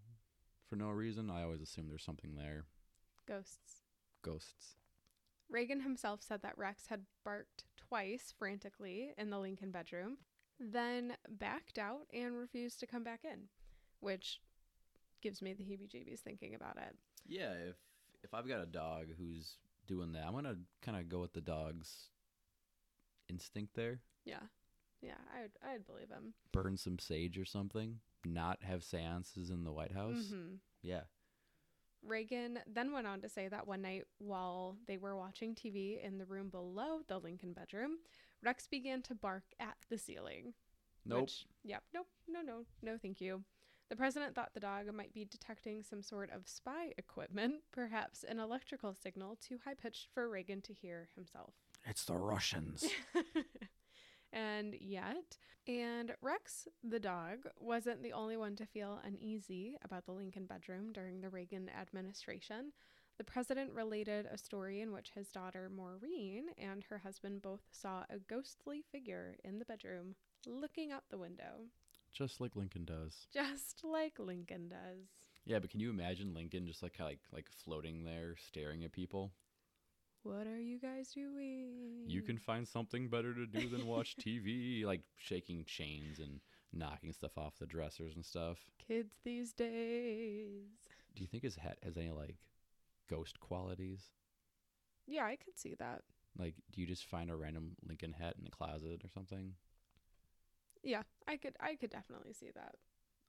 for 0.69 0.77
no 0.77 0.91
reason, 0.91 1.31
I 1.31 1.43
always 1.43 1.63
assume 1.63 1.89
there's 1.89 2.05
something 2.05 2.35
there. 2.35 2.67
ghosts. 3.27 3.83
Ghosts. 4.23 4.77
Reagan 5.49 5.81
himself 5.81 6.21
said 6.23 6.43
that 6.43 6.59
Rex 6.59 6.87
had 6.89 7.03
barked 7.25 7.65
twice 7.77 8.35
frantically 8.39 9.13
in 9.17 9.31
the 9.31 9.39
Lincoln 9.39 9.71
bedroom, 9.71 10.19
then 10.61 11.17
backed 11.29 11.79
out 11.79 12.07
and 12.13 12.37
refused 12.37 12.81
to 12.81 12.87
come 12.87 13.03
back 13.03 13.21
in, 13.25 13.45
which 14.01 14.41
gives 15.23 15.41
me 15.41 15.55
the 15.55 15.65
heebie 15.65 15.89
jeebies 15.89 16.21
thinking 16.21 16.55
about 16.55 16.77
it. 16.77 16.95
Yeah, 17.27 17.53
if 17.53 17.77
if 18.23 18.35
I've 18.35 18.49
got 18.49 18.61
a 18.61 18.67
dog 18.67 19.07
who's 19.17 19.57
doing 19.87 20.13
that, 20.13 20.25
I'm 20.27 20.35
gonna 20.35 20.57
kind 20.83 20.99
of 20.99 21.09
go 21.09 21.21
with 21.21 21.33
the 21.33 21.41
dog's 21.41 22.11
instinct 23.31 23.75
there. 23.75 24.01
Yeah. 24.25 24.41
Yeah, 25.01 25.15
I'd, 25.35 25.51
I'd 25.67 25.87
believe 25.87 26.09
him. 26.11 26.35
Burn 26.53 26.77
some 26.77 26.99
sage 26.99 27.39
or 27.39 27.45
something. 27.45 28.01
Not 28.25 28.59
have 28.63 28.83
seances 28.83 29.51
in 29.51 29.65
the 29.65 29.73
White 29.73 29.93
House. 29.93 30.31
hmm 30.33 30.57
Yeah. 30.83 31.03
Reagan 32.07 32.61
then 32.67 32.93
went 32.93 33.07
on 33.07 33.21
to 33.23 33.29
say 33.29 33.49
that 33.49 33.67
one 33.67 33.83
night 33.83 34.05
while 34.19 34.77
they 34.87 34.97
were 34.97 35.17
watching 35.17 35.55
TV 35.55 36.03
in 36.03 36.19
the 36.19 36.27
room 36.27 36.49
below 36.49 37.01
the 37.09 37.19
Lincoln 37.19 37.53
bedroom, 37.53 37.99
Rex 38.43 38.67
began 38.69 39.03
to 39.03 39.15
bark 39.15 39.45
at 39.59 39.77
the 39.89 39.99
ceiling. 39.99 40.55
Nope. 41.05 41.23
Which, 41.23 41.47
yep, 41.65 41.83
nope, 41.93 42.07
no, 42.29 42.41
no, 42.43 42.65
no, 42.83 42.97
thank 43.01 43.21
you. 43.21 43.43
The 43.89 43.97
president 43.97 44.35
thought 44.35 44.53
the 44.53 44.61
dog 44.61 44.93
might 44.93 45.15
be 45.15 45.25
detecting 45.25 45.83
some 45.83 46.03
sort 46.03 46.31
of 46.31 46.47
spy 46.47 46.93
equipment, 46.99 47.63
perhaps 47.73 48.23
an 48.23 48.39
electrical 48.39 48.95
signal 48.95 49.37
too 49.41 49.59
high 49.65 49.75
pitched 49.75 50.09
for 50.13 50.29
Reagan 50.29 50.61
to 50.63 50.75
hear 50.75 51.09
himself. 51.15 51.55
It's 51.87 52.05
the 52.05 52.15
Russians. 52.17 52.85
and 54.33 54.75
yet, 54.81 55.39
and 55.67 56.15
Rex 56.23 56.69
the 56.83 57.01
dog 57.01 57.39
wasn't 57.61 58.03
the 58.03 58.13
only 58.13 58.37
one 58.37 58.57
to 58.57 58.67
feel 58.67 59.01
uneasy 59.05 59.77
about 59.85 60.07
the 60.07 60.13
Lincoln 60.13 60.47
bedroom 60.47 60.93
during 60.93 61.21
the 61.21 61.29
Reagan 61.31 61.71
administration. 61.81 62.73
The 63.19 63.25
president 63.25 63.73
related 63.73 64.27
a 64.27 64.39
story 64.39 64.81
in 64.81 64.93
which 64.93 65.11
his 65.15 65.29
daughter 65.29 65.69
Maureen 65.75 66.47
and 66.57 66.85
her 66.85 66.99
husband 66.99 67.43
both 67.43 67.63
saw 67.73 68.05
a 68.09 68.19
ghostly 68.19 68.83
figure 68.93 69.37
in 69.43 69.59
the 69.59 69.65
bedroom 69.65 70.15
looking 70.47 70.93
out 70.93 71.03
the 71.11 71.19
window, 71.19 71.67
Just 72.13 72.41
like 72.41 72.55
Lincoln 72.55 72.85
does. 72.85 73.27
just 73.33 73.83
like 73.83 74.19
Lincoln 74.19 74.69
does. 74.69 75.07
Yeah, 75.45 75.59
but 75.59 75.71
can 75.71 75.81
you 75.81 75.91
imagine 75.91 76.33
Lincoln 76.35 76.67
just 76.67 76.83
like 76.83 76.99
like 77.01 77.21
like 77.33 77.47
floating 77.51 78.05
there, 78.05 78.37
staring 78.47 78.85
at 78.85 78.93
people? 78.93 79.33
What 80.23 80.47
are 80.47 80.61
you 80.61 80.79
guys 80.79 81.13
doing? 81.13 82.05
You 82.07 82.23
can 82.23 82.39
find 82.39 82.67
something 82.67 83.09
better 83.09 83.33
to 83.35 83.47
do 83.47 83.69
than 83.69 83.87
watch 83.87 84.17
TV, 84.21 84.85
like 84.85 85.03
shaking 85.17 85.65
chains 85.65 86.19
and 86.19 86.41
knocking 86.73 87.13
stuff 87.13 87.39
off 87.39 87.55
the 87.59 87.67
dressers 87.67 88.15
and 88.15 88.25
stuff. 88.25 88.59
kids 88.87 89.15
these 89.25 89.53
days. 89.53 90.67
Do 91.15 91.23
you 91.23 91.27
think 91.29 91.43
his 91.45 91.57
hat 91.57 91.79
has 91.83 91.97
any 91.97 92.11
like 92.11 92.37
ghost 93.09 93.41
qualities? 93.41 94.03
Yeah, 95.07 95.25
I 95.25 95.37
could 95.37 95.59
see 95.59 95.75
that. 95.79 96.03
Like, 96.39 96.55
do 96.73 96.81
you 96.81 96.87
just 96.87 97.07
find 97.07 97.31
a 97.31 97.37
random 97.37 97.73
Lincoln 97.87 98.13
hat 98.13 98.35
in 98.39 98.45
the 98.45 98.51
closet 98.51 99.01
or 99.03 99.09
something? 99.09 99.55
Yeah, 100.83 101.03
I 101.27 101.37
could 101.37 101.57
I 101.61 101.75
could 101.75 101.91
definitely 101.91 102.33
see 102.35 102.51
that. 102.55 102.75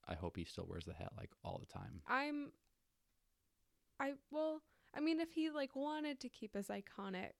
I 0.08 0.16
hope 0.16 0.36
he 0.38 0.44
still 0.44 0.66
wears 0.68 0.86
the 0.86 0.94
hat 0.94 1.12
like 1.18 1.32
all 1.44 1.60
the 1.60 1.72
time. 1.72 2.02
I'm 2.08 2.52
I 4.00 4.14
well, 4.32 4.62
I 4.96 5.02
mean 5.02 5.20
if 5.20 5.32
he 5.32 5.50
like 5.50 5.76
wanted 5.76 6.20
to 6.20 6.30
keep 6.30 6.56
his 6.56 6.68
iconic 6.68 7.32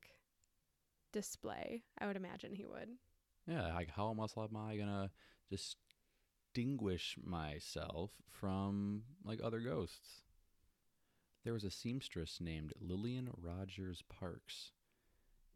display, 1.12 1.84
I 1.98 2.08
would 2.08 2.16
imagine 2.16 2.54
he 2.54 2.66
would. 2.66 2.90
Yeah, 3.48 3.74
like 3.74 3.90
how 3.90 4.16
else 4.20 4.34
am 4.38 4.56
I 4.56 4.78
gonna 4.78 5.12
distinguish 5.50 7.18
myself 7.24 8.12
from 8.30 9.04
like 9.24 9.40
other 9.44 9.60
ghosts? 9.60 10.22
There 11.44 11.54
was 11.54 11.64
a 11.64 11.72
seamstress 11.72 12.40
named 12.40 12.74
Lillian 12.80 13.30
Rogers 13.36 14.04
Parks, 14.10 14.72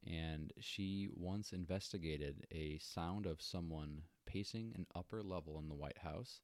and 0.06 0.52
she 0.60 1.10
once 1.14 1.52
investigated 1.52 2.48
a 2.52 2.80
sound 2.80 3.26
of 3.26 3.42
someone 3.42 4.04
pacing 4.26 4.74
an 4.76 4.88
upper 4.96 5.22
level 5.22 5.60
in 5.60 5.68
the 5.70 5.76
White 5.76 6.00
House, 6.00 6.42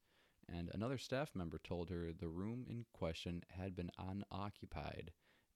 and 0.47 0.69
another 0.73 0.97
staff 0.97 1.31
member 1.33 1.57
told 1.57 1.89
her 1.89 2.11
the 2.11 2.27
room 2.27 2.65
in 2.69 2.85
question 2.93 3.43
had 3.49 3.75
been 3.75 3.91
unoccupied 3.97 5.11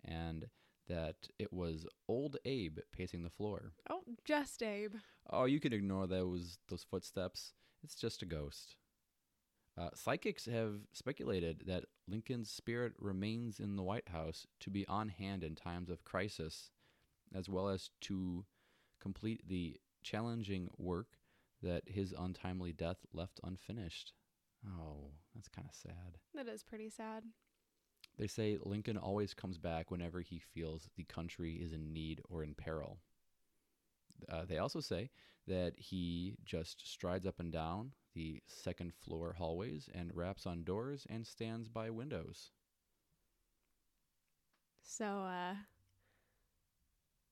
and 0.06 0.48
that 0.88 1.30
it 1.40 1.54
was 1.54 1.86
old 2.08 2.38
Abe 2.46 2.80
pacing 2.92 3.24
the 3.24 3.30
floor. 3.30 3.74
Oh, 3.90 4.04
just 4.26 4.62
Abe. 4.62 4.96
Oh, 5.30 5.46
you 5.46 5.60
can 5.60 5.74
ignore 5.74 6.08
those 6.08 6.58
those 6.68 6.84
footsteps. 6.84 7.54
It's 7.84 7.96
just 7.96 8.22
a 8.22 8.26
ghost. 8.26 8.76
Uh, 9.78 9.90
psychics 9.96 10.46
have 10.46 10.82
speculated 10.92 11.64
that 11.66 11.86
Lincoln's 12.08 12.50
spirit 12.50 12.94
remains 13.00 13.60
in 13.60 13.76
the 13.76 13.82
White 13.84 14.10
House 14.10 14.46
to 14.60 14.70
be 14.70 14.86
on 14.88 15.10
hand 15.10 15.44
in 15.44 15.56
times 15.56 15.90
of 15.90 16.04
crisis, 16.04 16.70
as 17.34 17.50
well 17.50 17.70
as 17.70 17.90
to 18.02 18.46
complete 19.02 19.48
the 19.48 19.80
challenging 20.04 20.70
work 20.78 21.18
that 21.64 21.84
his 21.88 22.14
untimely 22.18 22.72
death 22.72 22.98
left 23.14 23.40
unfinished. 23.44 24.14
Oh, 24.66 25.12
that's 25.34 25.50
kind 25.50 25.68
of 25.68 25.76
sad. 25.76 26.20
That 26.36 26.48
is 26.48 26.62
pretty 26.64 26.90
sad. 26.90 27.24
They 28.18 28.28
say 28.28 28.58
Lincoln 28.62 28.98
always 28.98 29.34
comes 29.34 29.58
back 29.58 29.90
whenever 29.90 30.22
he 30.22 30.40
feels 30.40 30.90
the 30.96 31.04
country 31.04 31.56
is 31.56 31.74
in 31.74 31.94
need 31.94 32.22
or 32.30 32.44
in 32.44 32.54
peril. 32.54 33.00
Uh, 34.30 34.46
they 34.46 34.58
also 34.58 34.80
say 34.80 35.10
that 35.48 35.74
he 35.78 36.36
just 36.46 36.88
strides 36.88 37.26
up 37.26 37.40
and 37.40 37.52
down 37.52 37.92
the 38.14 38.42
second 38.48 38.94
floor 38.94 39.34
hallways 39.38 39.90
and 39.94 40.16
raps 40.16 40.46
on 40.46 40.64
doors 40.64 41.06
and 41.10 41.26
stands 41.26 41.68
by 41.68 41.90
windows. 41.90 42.52
So 44.82 45.06
uh 45.06 45.56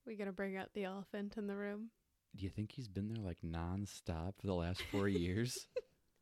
we 0.05 0.15
gonna 0.15 0.31
bring 0.31 0.57
out 0.57 0.73
the 0.73 0.83
elephant 0.83 1.37
in 1.37 1.47
the 1.47 1.55
room. 1.55 1.91
Do 2.35 2.43
you 2.43 2.49
think 2.49 2.71
he's 2.71 2.87
been 2.87 3.07
there 3.09 3.23
like 3.23 3.41
nonstop 3.45 4.33
for 4.39 4.47
the 4.47 4.55
last 4.55 4.81
four 4.91 5.07
years? 5.07 5.67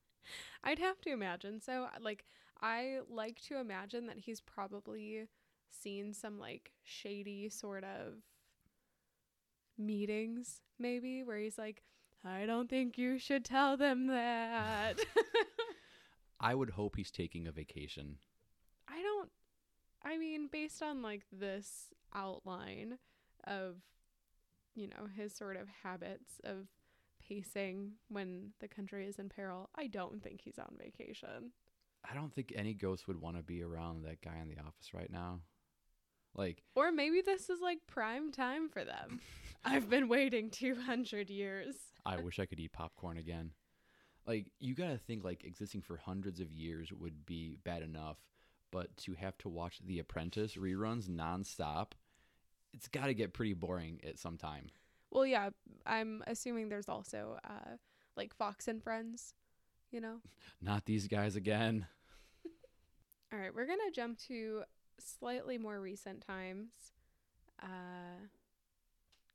I'd 0.63 0.79
have 0.79 0.99
to 1.01 1.11
imagine. 1.11 1.61
So 1.61 1.87
like 2.01 2.25
I 2.61 2.99
like 3.09 3.41
to 3.43 3.57
imagine 3.57 4.07
that 4.07 4.17
he's 4.19 4.41
probably 4.41 5.27
seen 5.69 6.13
some 6.13 6.39
like 6.39 6.71
shady 6.83 7.49
sort 7.49 7.83
of 7.83 8.15
meetings 9.77 10.61
maybe 10.77 11.23
where 11.23 11.37
he's 11.37 11.57
like 11.57 11.83
I 12.25 12.45
don't 12.45 12.69
think 12.69 12.97
you 12.97 13.17
should 13.17 13.45
tell 13.45 13.77
them 13.77 14.07
that. 14.07 14.95
I 16.41 16.53
would 16.53 16.71
hope 16.71 16.97
he's 16.97 17.11
taking 17.11 17.47
a 17.47 17.51
vacation. 17.51 18.17
I 18.89 19.01
don't 19.01 19.29
I 20.03 20.17
mean 20.17 20.49
based 20.51 20.81
on 20.81 21.01
like 21.01 21.23
this 21.31 21.87
outline 22.13 22.97
of 23.45 23.77
you 24.75 24.87
know 24.87 25.07
his 25.15 25.33
sort 25.33 25.55
of 25.55 25.67
habits 25.83 26.41
of 26.43 26.67
pacing 27.25 27.91
when 28.09 28.51
the 28.59 28.67
country 28.67 29.07
is 29.07 29.19
in 29.19 29.29
peril, 29.29 29.69
I 29.75 29.87
don't 29.87 30.21
think 30.23 30.41
he's 30.41 30.59
on 30.59 30.75
vacation. 30.77 31.51
I 32.09 32.13
don't 32.15 32.33
think 32.33 32.53
any 32.55 32.73
ghost 32.73 33.07
would 33.07 33.19
want 33.21 33.37
to 33.37 33.43
be 33.43 33.61
around 33.63 34.03
that 34.03 34.21
guy 34.21 34.37
in 34.41 34.47
the 34.49 34.59
office 34.59 34.93
right 34.93 35.11
now. 35.11 35.41
Like, 36.35 36.63
Or 36.75 36.91
maybe 36.91 37.21
this 37.21 37.49
is 37.49 37.59
like 37.61 37.79
prime 37.87 38.31
time 38.31 38.69
for 38.69 38.83
them. 38.83 39.19
I've 39.65 39.89
been 39.89 40.07
waiting 40.07 40.49
200 40.49 41.29
years. 41.29 41.75
I 42.05 42.17
wish 42.17 42.39
I 42.39 42.45
could 42.45 42.59
eat 42.59 42.71
popcorn 42.71 43.17
again. 43.17 43.51
Like 44.25 44.51
you 44.59 44.75
gotta 44.75 44.97
think 44.97 45.23
like 45.23 45.43
existing 45.43 45.81
for 45.81 45.97
hundreds 45.97 46.39
of 46.39 46.51
years 46.51 46.93
would 46.93 47.25
be 47.25 47.57
bad 47.63 47.81
enough, 47.81 48.17
but 48.71 48.95
to 48.97 49.13
have 49.13 49.37
to 49.39 49.49
watch 49.49 49.79
The 49.85 49.99
Apprentice 49.99 50.55
reruns 50.55 51.09
nonstop, 51.09 51.93
it's 52.73 52.87
gotta 52.87 53.13
get 53.13 53.33
pretty 53.33 53.53
boring 53.53 53.99
at 54.07 54.19
some 54.19 54.37
time. 54.37 54.67
Well, 55.11 55.25
yeah, 55.25 55.49
I'm 55.85 56.23
assuming 56.27 56.69
there's 56.69 56.89
also 56.89 57.39
uh 57.43 57.77
like 58.15 58.33
Fox 58.35 58.67
and 58.67 58.83
Friends, 58.83 59.33
you 59.91 59.99
know. 60.01 60.17
Not 60.61 60.85
these 60.85 61.07
guys 61.07 61.35
again. 61.35 61.87
All 63.33 63.39
right, 63.39 63.53
we're 63.53 63.65
going 63.67 63.79
to 63.87 63.91
jump 63.95 64.17
to 64.27 64.63
slightly 64.99 65.57
more 65.57 65.79
recent 65.79 66.25
times. 66.25 66.69
Uh 67.61 68.27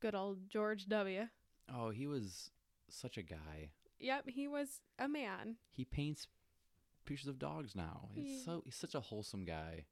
good 0.00 0.14
old 0.14 0.48
George 0.48 0.86
W. 0.86 1.26
Oh, 1.74 1.90
he 1.90 2.06
was 2.06 2.50
such 2.90 3.16
a 3.16 3.22
guy. 3.22 3.70
Yep, 3.98 4.28
he 4.28 4.46
was 4.48 4.80
a 4.98 5.08
man. 5.08 5.56
He 5.70 5.84
paints 5.84 6.26
pictures 7.06 7.28
of 7.28 7.38
dogs 7.38 7.74
now. 7.74 8.08
He's 8.14 8.38
Yeah. 8.40 8.44
so 8.44 8.62
he's 8.64 8.74
such 8.74 8.94
a 8.94 9.00
wholesome 9.00 9.44
guy. 9.44 9.84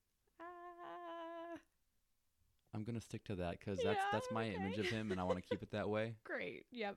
I'm 2.74 2.84
gonna 2.84 3.00
stick 3.00 3.24
to 3.24 3.36
that 3.36 3.58
because 3.58 3.78
that's 3.82 4.00
that's 4.12 4.26
Yeah, 4.30 4.34
my 4.34 4.48
image 4.48 4.78
of 4.78 4.86
him, 4.86 5.12
and 5.12 5.20
I 5.20 5.24
want 5.24 5.36
to 5.36 5.42
keep 5.42 5.62
it 5.62 5.70
that 5.72 5.88
way. 5.88 6.14
great. 6.24 6.66
Yep. 6.70 6.96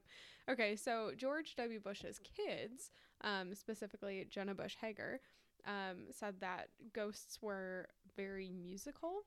Okay, 0.49 0.76
so 0.76 1.11
George 1.17 1.55
W. 1.55 1.80
Bush's 1.80 2.19
kids, 2.19 2.91
um, 3.21 3.53
specifically 3.55 4.26
Jenna 4.30 4.53
Bush 4.53 4.76
Hager, 4.80 5.19
um, 5.65 6.05
said 6.11 6.36
that 6.41 6.69
ghosts 6.93 7.39
were 7.41 7.88
very 8.15 8.51
musical. 8.51 9.26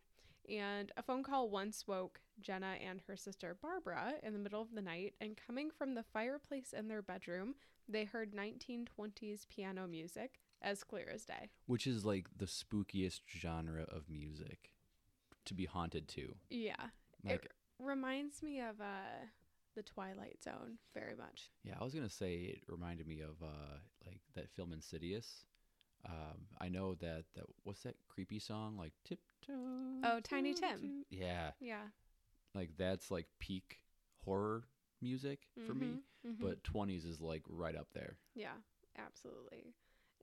And 0.49 0.90
a 0.96 1.03
phone 1.03 1.22
call 1.22 1.51
once 1.51 1.86
woke 1.86 2.20
Jenna 2.40 2.76
and 2.82 3.03
her 3.07 3.16
sister 3.16 3.57
Barbara 3.61 4.14
in 4.22 4.32
the 4.32 4.38
middle 4.38 4.62
of 4.62 4.74
the 4.74 4.80
night, 4.80 5.14
and 5.20 5.36
coming 5.36 5.70
from 5.70 5.94
the 5.94 6.03
fireplace 6.03 6.72
in 6.72 6.88
their 6.88 7.03
bedroom, 7.03 7.55
they 7.86 8.05
heard 8.05 8.32
1920s 8.32 9.46
piano 9.49 9.86
music 9.86 10.40
as 10.62 10.84
clear 10.84 11.11
as 11.12 11.24
day. 11.24 11.51
Which 11.66 11.86
is 11.86 12.05
like 12.07 12.28
the 12.36 12.46
spookiest 12.46 13.20
genre 13.28 13.82
of 13.82 14.09
music 14.09 14.70
to 15.49 15.55
be 15.55 15.64
haunted 15.66 16.09
too. 16.09 16.34
Yeah. 16.51 16.76
Like, 17.24 17.44
it 17.46 17.53
reminds 17.78 18.42
me 18.42 18.61
of 18.61 18.80
uh, 18.80 19.26
the 19.74 19.82
Twilight 19.82 20.38
Zone 20.42 20.78
very 20.94 21.14
much. 21.16 21.51
yeah, 21.64 21.74
I 21.80 21.84
was 21.84 21.94
gonna 21.94 22.09
say 22.09 22.34
it 22.34 22.62
reminded 22.68 23.07
me 23.07 23.20
of 23.20 23.42
uh 23.42 23.78
like 24.07 24.20
that 24.34 24.49
film 24.51 24.72
Insidious. 24.72 25.44
Um, 26.07 26.46
I 26.61 26.68
know 26.68 26.94
that 26.96 27.24
that 27.34 27.44
what's 27.64 27.82
that 27.82 27.96
creepy 28.09 28.38
song 28.38 28.76
like 28.78 28.92
tiptoe. 29.05 30.01
Oh, 30.05 30.20
Tiny 30.22 30.55
Tim. 30.55 31.05
Yeah, 31.11 31.51
Yeah. 31.61 31.82
like 32.55 32.70
that's 32.76 33.11
like 33.11 33.26
peak 33.40 33.78
horror 34.24 34.64
music 35.03 35.40
for 35.66 35.74
me. 35.74 35.86
Mhm, 36.26 36.30
mhm. 36.32 36.40
But 36.40 36.62
20s 36.64 37.05
is 37.05 37.20
like 37.20 37.42
right 37.49 37.76
up 37.76 37.88
there. 37.94 38.16
yeah, 38.34 38.55
absolutely. 38.99 39.74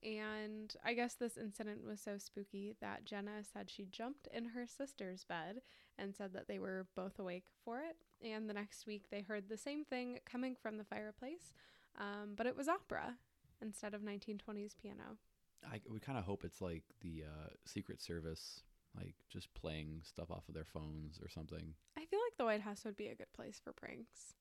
And 0.03 0.75
I 0.83 0.93
guess 0.93 1.15
this 1.15 1.37
incident 1.37 1.85
was 1.85 1.99
so 1.99 2.17
spooky 2.17 2.75
that 2.81 3.05
Jenna 3.05 3.43
said 3.43 3.69
she 3.69 3.85
jumped 3.85 4.27
in 4.33 4.45
her 4.45 4.67
sister's 4.67 5.23
bed 5.23 5.61
and 5.97 6.15
said 6.15 6.33
that 6.33 6.47
they 6.47 6.59
were 6.59 6.87
both 6.95 7.17
awake 7.19 7.45
for 7.63 7.79
it. 7.79 7.97
And 8.25 8.49
the 8.49 8.53
next 8.53 8.85
week 8.85 9.05
they 9.09 9.21
heard 9.21 9.49
the 9.49 9.57
same 9.57 9.83
thing 9.83 10.19
coming 10.25 10.55
from 10.55 10.77
the 10.77 10.83
fireplace, 10.83 11.53
um, 11.99 12.33
but 12.35 12.45
it 12.45 12.55
was 12.55 12.67
opera 12.67 13.17
instead 13.61 13.93
of 13.93 14.01
1920s 14.01 14.75
piano. 14.81 15.17
I 15.63 15.81
we 15.89 15.99
kind 15.99 16.17
of 16.17 16.25
hope 16.25 16.43
it's 16.43 16.61
like 16.61 16.83
the 17.01 17.23
uh, 17.23 17.49
Secret 17.65 18.01
Service 18.01 18.61
like 18.95 19.15
just 19.29 19.53
playing 19.53 20.01
stuff 20.03 20.31
off 20.31 20.47
of 20.47 20.53
their 20.53 20.65
phones 20.65 21.19
or 21.21 21.29
something. 21.29 21.73
I 21.97 22.05
feel 22.05 22.19
like 22.19 22.37
the 22.37 22.45
White 22.45 22.61
House 22.61 22.83
would 22.85 22.95
be 22.95 23.07
a 23.07 23.15
good 23.15 23.31
place 23.33 23.59
for 23.63 23.73
pranks. 23.73 24.35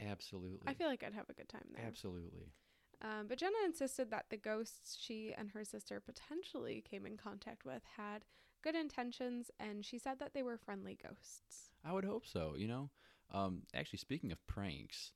Absolutely. 0.00 0.68
I 0.68 0.74
feel 0.74 0.88
like 0.88 1.02
I'd 1.02 1.14
have 1.14 1.28
a 1.28 1.34
good 1.34 1.48
time 1.48 1.66
there. 1.74 1.84
Absolutely. 1.84 2.52
Um, 3.00 3.26
but 3.28 3.38
Jenna 3.38 3.56
insisted 3.64 4.10
that 4.10 4.26
the 4.28 4.36
ghosts 4.36 4.96
she 5.00 5.32
and 5.36 5.50
her 5.50 5.64
sister 5.64 6.00
potentially 6.00 6.82
came 6.88 7.06
in 7.06 7.16
contact 7.16 7.64
with 7.64 7.82
had 7.96 8.24
good 8.62 8.74
intentions, 8.74 9.50
and 9.60 9.84
she 9.84 9.98
said 9.98 10.18
that 10.18 10.34
they 10.34 10.42
were 10.42 10.58
friendly 10.58 10.98
ghosts. 11.00 11.70
I 11.84 11.92
would 11.92 12.04
hope 12.04 12.26
so, 12.26 12.54
you 12.56 12.66
know? 12.66 12.90
Um, 13.32 13.62
actually, 13.72 14.00
speaking 14.00 14.32
of 14.32 14.44
pranks, 14.46 15.12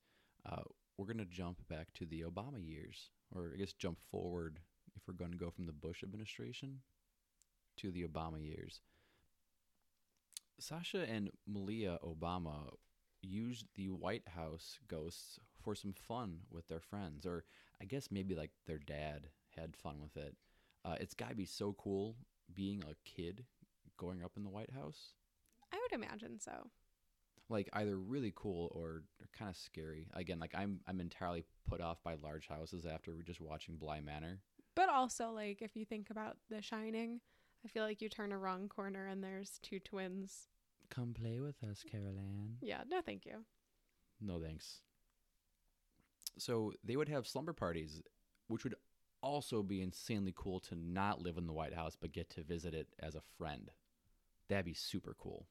uh, 0.49 0.63
we're 0.97 1.07
going 1.07 1.19
to 1.19 1.25
jump 1.25 1.67
back 1.69 1.93
to 1.95 2.07
the 2.07 2.23
Obama 2.23 2.65
years, 2.65 3.11
or 3.35 3.53
I 3.55 3.59
guess 3.59 3.73
jump 3.73 3.99
forward 4.01 4.61
if 4.95 5.03
we're 5.09 5.15
going 5.15 5.33
to 5.33 5.39
go 5.39 5.51
from 5.51 5.67
the 5.67 5.73
Bush 5.73 6.03
administration 6.05 6.81
to 7.79 7.91
the 7.91 8.05
Obama 8.05 8.41
years. 8.41 8.81
Sasha 10.61 11.05
and 11.11 11.31
Malia 11.47 11.99
Obama 12.05 12.75
used 13.23 13.67
the 13.75 13.91
White 13.91 14.29
House 14.29 14.79
ghosts 14.87 15.41
for 15.63 15.75
some 15.75 15.93
fun 15.93 16.41
with 16.51 16.69
their 16.69 16.81
friends, 16.81 17.27
or 17.27 17.45
I 17.83 17.85
guess 17.85 18.09
maybe 18.11 18.35
like 18.35 18.51
their 18.67 18.79
dad 18.79 19.29
had 19.57 19.77
fun 19.77 19.97
with 20.01 20.17
it. 20.17 20.37
Uh, 20.85 20.95
it's 21.01 21.15
got 21.15 21.31
to 21.31 21.35
be 21.35 21.45
so 21.45 21.75
cool 21.79 22.17
being 22.55 22.83
a 22.85 22.95
kid 23.05 23.45
going 23.99 24.23
up 24.23 24.33
in 24.37 24.45
the 24.45 24.51
White 24.51 24.71
House. 24.71 25.15
I 25.73 25.79
would 25.83 26.01
imagine 26.01 26.39
so. 26.39 26.71
Like 27.49 27.69
either 27.73 27.99
really 27.99 28.33
cool 28.35 28.71
or, 28.73 29.03
or 29.21 29.29
kind 29.37 29.51
of 29.51 29.57
scary. 29.57 30.09
Again, 30.15 30.39
like 30.39 30.55
I'm 30.55 30.81
I'm 30.87 31.01
entirely 31.01 31.45
put 31.69 31.81
off 31.81 32.03
by 32.03 32.15
large 32.15 32.47
houses 32.49 32.87
after 32.87 33.13
just 33.27 33.41
watching 33.41 33.77
Bly 33.77 34.01
Manor. 34.01 34.41
But 34.75 34.89
also, 34.89 35.31
like, 35.31 35.61
if 35.61 35.77
you 35.77 35.85
think 35.85 36.09
about 36.09 36.37
The 36.49 36.63
Shining, 36.63 37.21
I 37.65 37.69
feel 37.69 37.85
like 37.85 38.01
you 38.01 38.09
turn 38.09 38.33
a 38.33 38.39
wrong 38.39 38.69
corner 38.69 39.07
and 39.07 39.23
there's 39.23 39.59
two 39.63 39.81
twins. 39.81 40.49
Come 40.89 41.13
play 41.13 41.41
with 41.41 41.63
us, 41.63 41.85
Carol 41.91 42.19
Ann. 42.19 42.57
Yeah, 42.63 42.83
no, 42.89 43.03
thank 43.03 43.27
you. 43.27 43.45
No 44.21 44.41
thanks. 44.41 44.81
So 46.39 46.73
they 46.83 46.97
would 46.97 47.09
have 47.09 47.27
slumber 47.27 47.53
parties, 47.53 48.03
which 48.49 48.65
would 48.65 48.75
also 49.23 49.63
be 49.63 49.81
insanely 49.81 50.33
cool 50.35 50.59
to 50.61 50.75
not 50.75 51.21
live 51.21 51.37
in 51.39 51.47
the 51.47 51.53
White 51.53 51.75
House 51.75 51.97
but 51.99 52.13
get 52.13 52.29
to 52.31 52.43
visit 52.43 52.75
it 52.75 52.89
as 52.99 53.15
a 53.15 53.23
friend. 53.39 53.71
That'd 54.49 54.65
be 54.65 54.75
super 54.75 55.15
cool. 55.19 55.47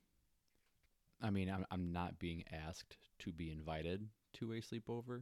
I 1.22 1.30
mean, 1.30 1.50
I'm 1.50 1.66
I'm 1.72 1.92
not 1.92 2.20
being 2.20 2.44
asked 2.52 2.98
to 3.20 3.32
be 3.32 3.52
invited 3.52 4.08
to 4.34 4.54
a 4.54 4.56
sleepover. 4.62 5.22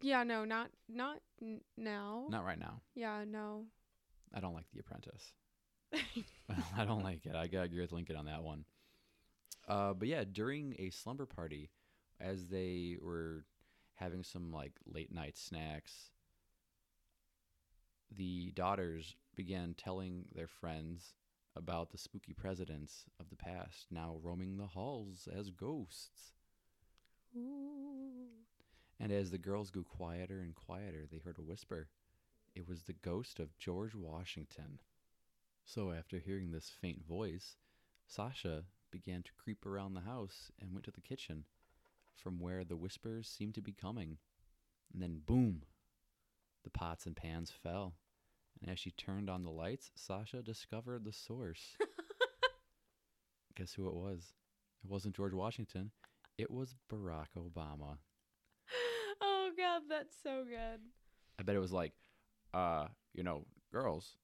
Yeah, 0.00 0.22
no, 0.22 0.44
not 0.44 0.70
not 0.88 1.20
n- 1.42 1.62
now. 1.76 2.26
Not 2.28 2.44
right 2.44 2.58
now. 2.58 2.82
Yeah, 2.94 3.24
no. 3.26 3.64
I 4.34 4.40
don't 4.40 4.54
like 4.54 4.66
The 4.72 4.80
Apprentice. 4.80 5.32
I 6.76 6.84
don't 6.84 7.02
like 7.02 7.24
it. 7.24 7.34
I 7.34 7.46
got 7.46 7.64
agree 7.64 7.80
with 7.80 7.92
Lincoln 7.92 8.16
on 8.16 8.26
that 8.26 8.42
one. 8.42 8.64
Uh, 9.66 9.94
but 9.94 10.08
yeah, 10.08 10.24
during 10.30 10.76
a 10.78 10.90
slumber 10.90 11.26
party, 11.26 11.70
as 12.20 12.48
they 12.48 12.96
were 13.00 13.44
having 13.98 14.22
some 14.22 14.52
like 14.52 14.72
late 14.86 15.12
night 15.12 15.36
snacks, 15.36 16.10
the 18.14 18.52
daughters 18.52 19.16
began 19.34 19.74
telling 19.74 20.24
their 20.34 20.46
friends 20.46 21.14
about 21.56 21.90
the 21.90 21.98
spooky 21.98 22.32
presidents 22.32 23.04
of 23.18 23.28
the 23.30 23.36
past 23.36 23.86
now 23.90 24.16
roaming 24.22 24.56
the 24.56 24.66
halls 24.66 25.28
as 25.34 25.50
ghosts. 25.50 26.32
Ooh. 27.36 28.28
And 29.00 29.12
as 29.12 29.30
the 29.30 29.38
girls 29.38 29.70
grew 29.70 29.84
quieter 29.84 30.40
and 30.40 30.54
quieter, 30.54 31.06
they 31.10 31.18
heard 31.18 31.38
a 31.38 31.42
whisper. 31.42 31.88
It 32.54 32.68
was 32.68 32.82
the 32.82 32.94
ghost 32.94 33.38
of 33.38 33.56
George 33.58 33.94
Washington. 33.94 34.80
So, 35.64 35.92
after 35.92 36.18
hearing 36.18 36.50
this 36.50 36.72
faint 36.80 37.06
voice, 37.06 37.56
Sasha 38.06 38.64
began 38.90 39.22
to 39.22 39.32
creep 39.32 39.66
around 39.66 39.94
the 39.94 40.00
house 40.00 40.50
and 40.60 40.72
went 40.72 40.84
to 40.86 40.90
the 40.90 41.00
kitchen, 41.00 41.44
from 42.22 42.38
where 42.38 42.64
the 42.64 42.76
whispers 42.76 43.28
seemed 43.28 43.54
to 43.54 43.62
be 43.62 43.72
coming. 43.72 44.18
And 44.92 45.02
then, 45.02 45.20
boom! 45.24 45.62
The 46.64 46.70
pots 46.70 47.06
and 47.06 47.16
pans 47.16 47.50
fell. 47.50 47.94
And 48.60 48.70
as 48.70 48.78
she 48.78 48.90
turned 48.90 49.30
on 49.30 49.44
the 49.44 49.50
lights, 49.50 49.90
Sasha 49.94 50.42
discovered 50.42 51.04
the 51.04 51.12
source. 51.12 51.76
Guess 53.56 53.74
who 53.74 53.88
it 53.88 53.94
was? 53.94 54.32
It 54.84 54.90
wasn't 54.90 55.16
George 55.16 55.34
Washington, 55.34 55.90
it 56.36 56.50
was 56.50 56.74
Barack 56.90 57.28
Obama. 57.36 57.98
oh 59.20 59.50
god, 59.56 59.82
that's 59.88 60.16
so 60.22 60.44
good. 60.44 60.80
I 61.38 61.42
bet 61.42 61.56
it 61.56 61.60
was 61.60 61.72
like, 61.72 61.92
uh, 62.54 62.86
you 63.14 63.22
know, 63.22 63.44
girls, 63.72 64.16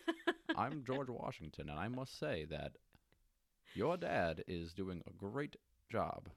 I'm 0.56 0.84
George 0.84 1.08
Washington, 1.08 1.68
and 1.68 1.78
I 1.78 1.88
must 1.88 2.18
say 2.18 2.46
that 2.50 2.72
your 3.74 3.96
dad 3.96 4.42
is 4.46 4.72
doing 4.72 5.02
a 5.06 5.12
great 5.12 5.56
job. 5.90 6.28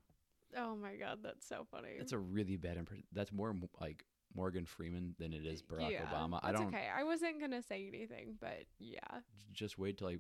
Oh 0.57 0.75
my 0.75 0.95
god, 0.95 1.19
that's 1.23 1.47
so 1.47 1.65
funny. 1.69 1.95
That's 1.97 2.11
a 2.11 2.17
really 2.17 2.57
bad 2.57 2.77
impression. 2.77 3.05
That's 3.13 3.31
more 3.31 3.53
like 3.79 4.05
Morgan 4.35 4.65
Freeman 4.65 5.15
than 5.19 5.33
it 5.33 5.45
is 5.45 5.61
Barack 5.61 5.91
yeah, 5.91 6.05
Obama. 6.05 6.39
I 6.43 6.51
don't 6.51 6.67
okay. 6.67 6.87
I 6.95 7.03
wasn't 7.03 7.39
gonna 7.39 7.61
say 7.61 7.87
anything, 7.87 8.35
but 8.39 8.65
yeah. 8.79 8.99
just 9.53 9.77
wait 9.77 9.97
till 9.97 10.07
I 10.07 10.17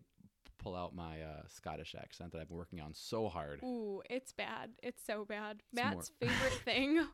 pull 0.57 0.75
out 0.75 0.93
my 0.93 1.21
uh, 1.21 1.41
Scottish 1.47 1.95
accent 1.97 2.31
that 2.33 2.41
I've 2.41 2.49
been 2.49 2.57
working 2.57 2.81
on 2.81 2.93
so 2.93 3.29
hard. 3.29 3.61
Ooh, 3.63 4.01
it's 4.09 4.33
bad. 4.33 4.71
It's 4.83 5.01
so 5.05 5.25
bad. 5.25 5.61
It's 5.71 5.81
more- 5.81 5.95
Matt's 5.95 6.11
favorite 6.19 6.61
thing 6.65 7.05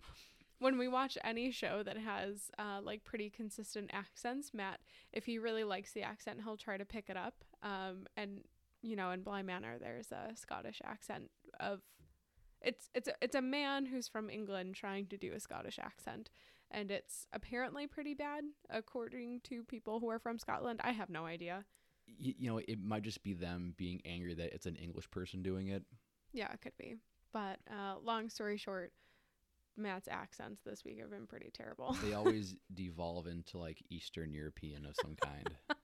when 0.60 0.78
we 0.78 0.88
watch 0.88 1.18
any 1.24 1.52
show 1.52 1.84
that 1.84 1.98
has 1.98 2.50
uh, 2.58 2.80
like 2.82 3.04
pretty 3.04 3.30
consistent 3.30 3.92
accents, 3.94 4.52
Matt, 4.54 4.80
if 5.12 5.26
he 5.26 5.38
really 5.38 5.64
likes 5.64 5.92
the 5.92 6.02
accent, 6.04 6.40
he'll 6.44 6.58
try 6.58 6.78
to 6.78 6.86
pick 6.86 7.10
it 7.10 7.18
up. 7.18 7.44
Um, 7.62 8.06
and 8.16 8.42
you 8.82 8.96
know, 8.96 9.12
in 9.12 9.22
Bly 9.22 9.42
Manor, 9.42 9.78
there's 9.80 10.12
a 10.12 10.36
Scottish 10.36 10.82
accent 10.86 11.30
of 11.60 11.82
it's 12.66 12.90
it's 12.94 13.08
a, 13.08 13.14
it's 13.22 13.36
a 13.36 13.42
man 13.42 13.86
who's 13.86 14.08
from 14.08 14.30
England 14.30 14.76
trying 14.76 15.06
to 15.08 15.18
do 15.18 15.34
a 15.34 15.40
Scottish 15.40 15.80
accent, 15.80 16.30
and 16.72 16.92
it's 16.92 17.28
apparently 17.32 17.88
pretty 17.88 18.14
bad 18.14 18.44
according 18.70 19.42
to 19.42 19.64
people 19.64 20.00
who 20.00 20.10
are 20.10 20.20
from 20.20 20.40
Scotland. 20.40 20.82
I 20.84 20.92
have 20.92 21.10
no 21.10 21.26
idea. 21.26 21.66
Y- 22.08 22.36
you 22.38 22.50
know, 22.50 22.58
it 22.68 22.80
might 22.84 23.04
just 23.04 23.24
be 23.24 23.34
them 23.34 23.74
being 23.78 24.02
angry 24.06 24.34
that 24.34 24.54
it's 24.54 24.66
an 24.66 24.76
English 24.76 25.10
person 25.12 25.44
doing 25.44 25.70
it. 25.70 25.84
Yeah, 26.34 26.52
it 26.52 26.62
could 26.62 26.78
be. 26.78 26.96
But 27.32 27.60
uh, 27.70 27.96
long 28.04 28.30
story 28.30 28.58
short, 28.58 28.92
Matt's 29.78 30.08
accents 30.08 30.62
this 30.66 30.84
week 30.84 31.00
have 31.00 31.12
been 31.12 31.28
pretty 31.28 31.52
terrible. 31.54 31.98
They 32.04 32.14
always 32.14 32.56
devolve 32.74 33.28
into 33.28 33.58
like 33.58 33.84
Eastern 33.90 34.34
European 34.34 34.86
of 34.86 34.96
some 35.02 35.16
kind. 35.16 35.50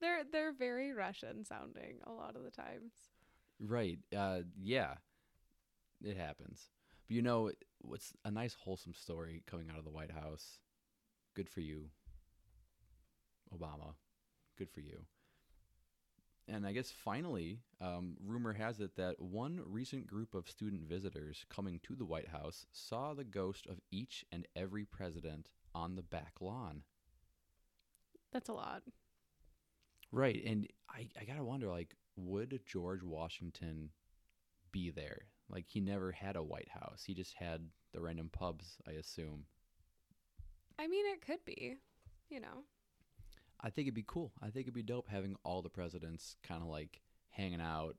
they're 0.00 0.22
they're 0.30 0.52
very 0.52 0.92
Russian 0.92 1.44
sounding 1.44 1.98
a 2.06 2.12
lot 2.12 2.36
of 2.36 2.44
the 2.44 2.50
times. 2.50 2.92
Right. 3.58 3.98
Uh, 4.16 4.40
yeah. 4.60 4.94
It 6.04 6.16
happens. 6.16 6.68
But 7.06 7.14
you 7.14 7.22
know, 7.22 7.50
what's 7.80 8.12
a 8.24 8.30
nice 8.30 8.54
wholesome 8.54 8.94
story 8.94 9.42
coming 9.46 9.68
out 9.70 9.78
of 9.78 9.84
the 9.84 9.90
White 9.90 10.12
House? 10.12 10.58
Good 11.34 11.48
for 11.48 11.60
you, 11.60 11.90
Obama. 13.54 13.94
Good 14.58 14.70
for 14.70 14.80
you. 14.80 15.04
And 16.48 16.66
I 16.66 16.72
guess 16.72 16.90
finally, 16.90 17.60
um, 17.80 18.16
rumor 18.24 18.52
has 18.52 18.80
it 18.80 18.96
that 18.96 19.20
one 19.20 19.60
recent 19.64 20.06
group 20.06 20.34
of 20.34 20.50
student 20.50 20.88
visitors 20.88 21.46
coming 21.48 21.80
to 21.84 21.94
the 21.94 22.04
White 22.04 22.28
House 22.28 22.66
saw 22.72 23.14
the 23.14 23.24
ghost 23.24 23.66
of 23.66 23.80
each 23.90 24.24
and 24.32 24.46
every 24.56 24.84
president 24.84 25.48
on 25.74 25.94
the 25.94 26.02
back 26.02 26.34
lawn. 26.40 26.82
That's 28.32 28.48
a 28.48 28.54
lot. 28.54 28.82
Right. 30.10 30.42
And 30.44 30.66
I, 30.90 31.08
I 31.20 31.24
got 31.24 31.36
to 31.36 31.44
wonder 31.44 31.68
like, 31.68 31.94
would 32.16 32.60
George 32.66 33.02
Washington 33.02 33.90
be 34.72 34.90
there? 34.90 35.26
Like, 35.52 35.66
he 35.68 35.80
never 35.80 36.12
had 36.12 36.36
a 36.36 36.42
White 36.42 36.70
House, 36.70 37.04
he 37.06 37.14
just 37.14 37.34
had 37.34 37.68
the 37.92 38.00
random 38.00 38.30
pubs, 38.32 38.78
I 38.88 38.92
assume. 38.92 39.44
I 40.78 40.88
mean, 40.88 41.04
it 41.06 41.24
could 41.24 41.44
be, 41.44 41.76
you 42.30 42.40
know. 42.40 42.64
I 43.60 43.70
think 43.70 43.86
it'd 43.86 43.94
be 43.94 44.04
cool. 44.06 44.32
I 44.40 44.46
think 44.46 44.64
it'd 44.64 44.74
be 44.74 44.82
dope 44.82 45.08
having 45.08 45.36
all 45.44 45.62
the 45.62 45.68
presidents 45.68 46.36
kind 46.42 46.62
of 46.62 46.68
like 46.68 47.00
hanging 47.30 47.60
out. 47.60 47.96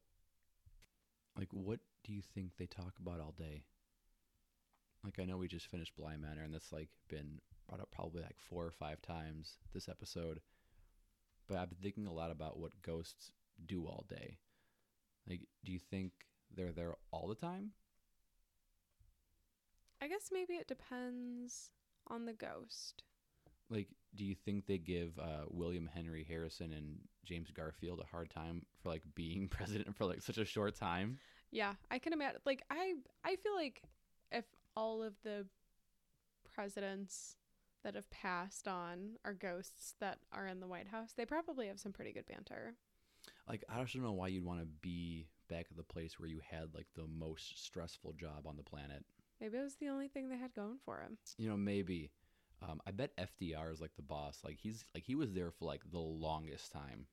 Like, 1.38 1.50
what 1.52 1.80
do 2.04 2.12
you 2.12 2.22
think 2.22 2.52
they 2.58 2.66
talk 2.66 2.94
about 3.00 3.22
all 3.22 3.34
day? 3.38 3.64
Like, 5.04 5.20
I 5.20 5.26
know 5.26 5.38
we 5.38 5.48
just 5.48 5.68
finished 5.68 5.96
Bly 5.96 6.18
Manor, 6.18 6.44
and 6.44 6.54
that's 6.54 6.72
like 6.72 6.90
been 7.10 7.40
brought 7.68 7.82
up 7.82 7.92
probably 7.92 8.22
like 8.22 8.38
four 8.38 8.66
or 8.66 8.72
five 8.72 9.02
times 9.02 9.58
this 9.74 9.88
episode. 9.88 10.42
But 11.48 11.58
I've 11.58 11.70
been 11.70 11.80
thinking 11.82 12.08
a 12.08 12.14
lot 12.14 12.32
about 12.32 12.60
what 12.60 12.82
ghosts 12.82 13.32
do 13.66 13.86
all 13.86 14.06
day. 14.10 14.38
Like, 15.30 15.42
do 15.64 15.72
you 15.72 15.80
think 15.80 16.12
they're 16.56 16.72
there 16.72 16.96
all 17.12 17.28
the 17.28 17.36
time? 17.36 17.72
I 20.02 20.08
guess 20.08 20.30
maybe 20.32 20.54
it 20.54 20.68
depends 20.68 21.72
on 22.08 22.26
the 22.26 22.34
ghost. 22.34 23.04
Like, 23.70 23.88
do 24.16 24.26
you 24.26 24.36
think 24.36 24.68
they 24.68 24.78
give 24.78 25.18
uh, 25.18 25.46
William 25.50 25.90
Henry 25.92 26.26
Harrison 26.28 26.74
and 26.74 26.98
James 27.24 27.50
Garfield 27.52 28.02
a 28.02 28.06
hard 28.06 28.30
time 28.30 28.66
for 28.82 28.90
like 28.90 29.04
being 29.16 29.48
president 29.50 29.96
for 29.96 30.06
like 30.06 30.22
such 30.22 30.38
a 30.38 30.46
short 30.46 30.76
time? 30.76 31.20
Yeah, 31.52 31.74
I 31.90 32.00
can 32.00 32.14
imagine. 32.14 32.42
Like, 32.46 32.64
I 32.70 32.96
I 33.24 33.36
feel 33.38 33.56
like 33.56 33.84
if 34.32 34.46
all 34.76 35.02
of 35.02 35.14
the 35.24 35.46
presidents 36.54 37.36
that 37.84 37.96
have 37.96 38.10
passed 38.10 38.68
on 38.68 39.18
are 39.24 39.34
ghosts 39.34 39.96
that 40.00 40.20
are 40.32 40.48
in 40.48 40.60
the 40.60 40.68
White 40.68 40.88
House, 40.88 41.14
they 41.16 41.26
probably 41.26 41.68
have 41.68 41.80
some 41.80 41.92
pretty 41.92 42.12
good 42.12 42.26
banter. 42.26 42.76
Like 43.48 43.64
I 43.70 43.82
just 43.82 43.94
don't 43.94 44.04
know 44.04 44.14
why 44.14 44.28
you'd 44.28 44.46
want 44.46 44.62
to 44.62 44.66
be 44.66 45.28
back 45.48 45.68
at 45.70 45.78
the 45.78 45.84
place 45.84 46.20
where 46.20 46.30
you 46.30 46.42
had 46.50 46.74
like 46.74 46.88
the 46.96 47.08
most 47.08 47.64
stressful 47.64 48.14
job 48.14 48.46
on 48.46 48.58
the 48.58 48.64
planet. 48.64 49.04
Maybe 49.40 49.58
it 49.58 49.64
was 49.64 49.76
the 49.76 49.90
only 49.90 50.08
thing 50.08 50.30
they 50.30 50.38
had 50.38 50.54
going 50.54 50.78
for 50.86 51.02
him. 51.02 51.18
You 51.38 51.50
know, 51.50 51.58
maybe. 51.58 52.12
Um, 52.62 52.80
I 52.88 52.92
bet 52.92 53.12
FDR 53.18 53.72
is 53.72 53.82
like 53.82 53.96
the 53.96 54.02
boss. 54.02 54.40
Like 54.44 54.58
he's 54.62 54.86
like 54.94 55.04
he 55.04 55.16
was 55.16 55.34
there 55.34 55.52
for 55.52 55.66
like 55.66 55.82
the 55.92 56.00
longest 56.00 56.72
time. 56.72 57.08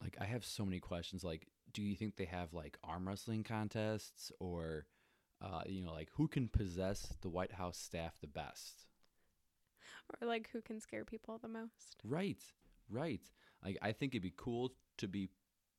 Like 0.00 0.16
I 0.20 0.24
have 0.24 0.44
so 0.44 0.64
many 0.64 0.78
questions. 0.78 1.24
Like, 1.24 1.48
do 1.72 1.82
you 1.82 1.94
think 1.94 2.16
they 2.16 2.26
have 2.26 2.52
like 2.52 2.78
arm 2.84 3.08
wrestling 3.08 3.44
contests 3.44 4.32
or, 4.40 4.86
uh, 5.42 5.62
you 5.66 5.82
know, 5.82 5.92
like 5.92 6.10
who 6.14 6.28
can 6.28 6.48
possess 6.48 7.14
the 7.20 7.28
White 7.28 7.52
House 7.52 7.76
staff 7.76 8.14
the 8.20 8.26
best? 8.26 8.86
Or 10.20 10.26
like 10.26 10.48
who 10.52 10.60
can 10.60 10.80
scare 10.80 11.04
people 11.04 11.38
the 11.38 11.48
most. 11.48 11.96
Right, 12.04 12.42
right. 12.88 13.22
Like 13.64 13.78
I 13.82 13.92
think 13.92 14.14
it'd 14.14 14.22
be 14.22 14.32
cool 14.36 14.72
to 14.98 15.08
be 15.08 15.28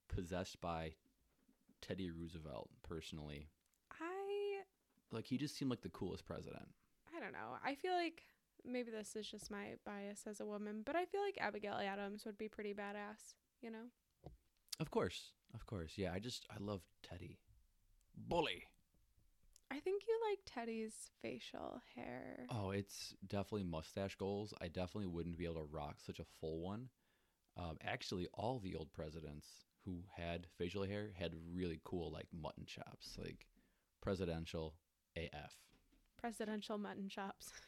possessed 0.08 0.60
by 0.62 0.94
Teddy 1.82 2.12
Roosevelt 2.12 2.70
personally. 2.84 3.50
I 3.92 4.62
Like 5.12 5.26
he 5.26 5.38
just 5.38 5.58
seemed 5.58 5.72
like 5.72 5.82
the 5.82 5.90
coolest 5.90 6.26
president. 6.26 6.68
I 7.16 7.20
don't 7.20 7.34
know. 7.34 7.58
I 7.64 7.76
feel 7.76 7.94
like 7.94 8.24
maybe 8.66 8.92
this 8.92 9.16
is 9.16 9.28
just 9.28 9.52
my 9.52 9.76
bias 9.86 10.24
as 10.28 10.40
a 10.40 10.46
woman, 10.46 10.82
but 10.86 10.96
I 10.96 11.06
feel 11.06 11.22
like 11.22 11.38
Abigail 11.40 11.74
Adams 11.74 12.26
would 12.26 12.38
be 12.38 12.48
pretty 12.48 12.74
badass, 12.74 13.36
you 13.62 13.72
know? 13.72 13.90
Of 14.80 14.92
course, 14.92 15.32
of 15.54 15.66
course. 15.66 15.94
Yeah, 15.98 16.12
I 16.14 16.20
just 16.20 16.46
I 16.50 16.56
love 16.60 16.82
Teddy. 17.04 17.40
Bully. 18.16 18.64
I 19.70 19.80
think 19.80 20.04
you 20.08 20.20
like 20.30 20.40
Teddy's 20.46 21.10
facial 21.22 21.82
hair. 21.96 22.46
Oh, 22.50 22.72
it's 22.72 23.16
definitely 23.26 23.64
mustache 23.64 24.16
goals. 24.16 24.54
I 24.60 24.68
definitely 24.68 25.08
wouldn't 25.08 25.38
be 25.38 25.46
able 25.46 25.62
to 25.62 25.70
rock 25.72 25.98
such 26.06 26.20
a 26.20 26.26
full 26.40 26.60
one. 26.60 26.90
Um, 27.58 27.78
actually, 27.84 28.28
all 28.34 28.60
the 28.60 28.76
old 28.76 28.92
presidents 28.92 29.48
who 29.86 30.04
had 30.16 30.48
facial 30.58 30.84
hair 30.84 31.12
had 31.18 31.34
really 31.54 31.80
cool 31.84 32.12
like 32.12 32.28
mutton 32.34 32.66
chops, 32.66 33.18
like 33.18 33.48
presidential 34.02 34.76
AF. 35.16 35.56
Presidential 36.18 36.78
mutton 36.78 37.10
chops. 37.10 37.52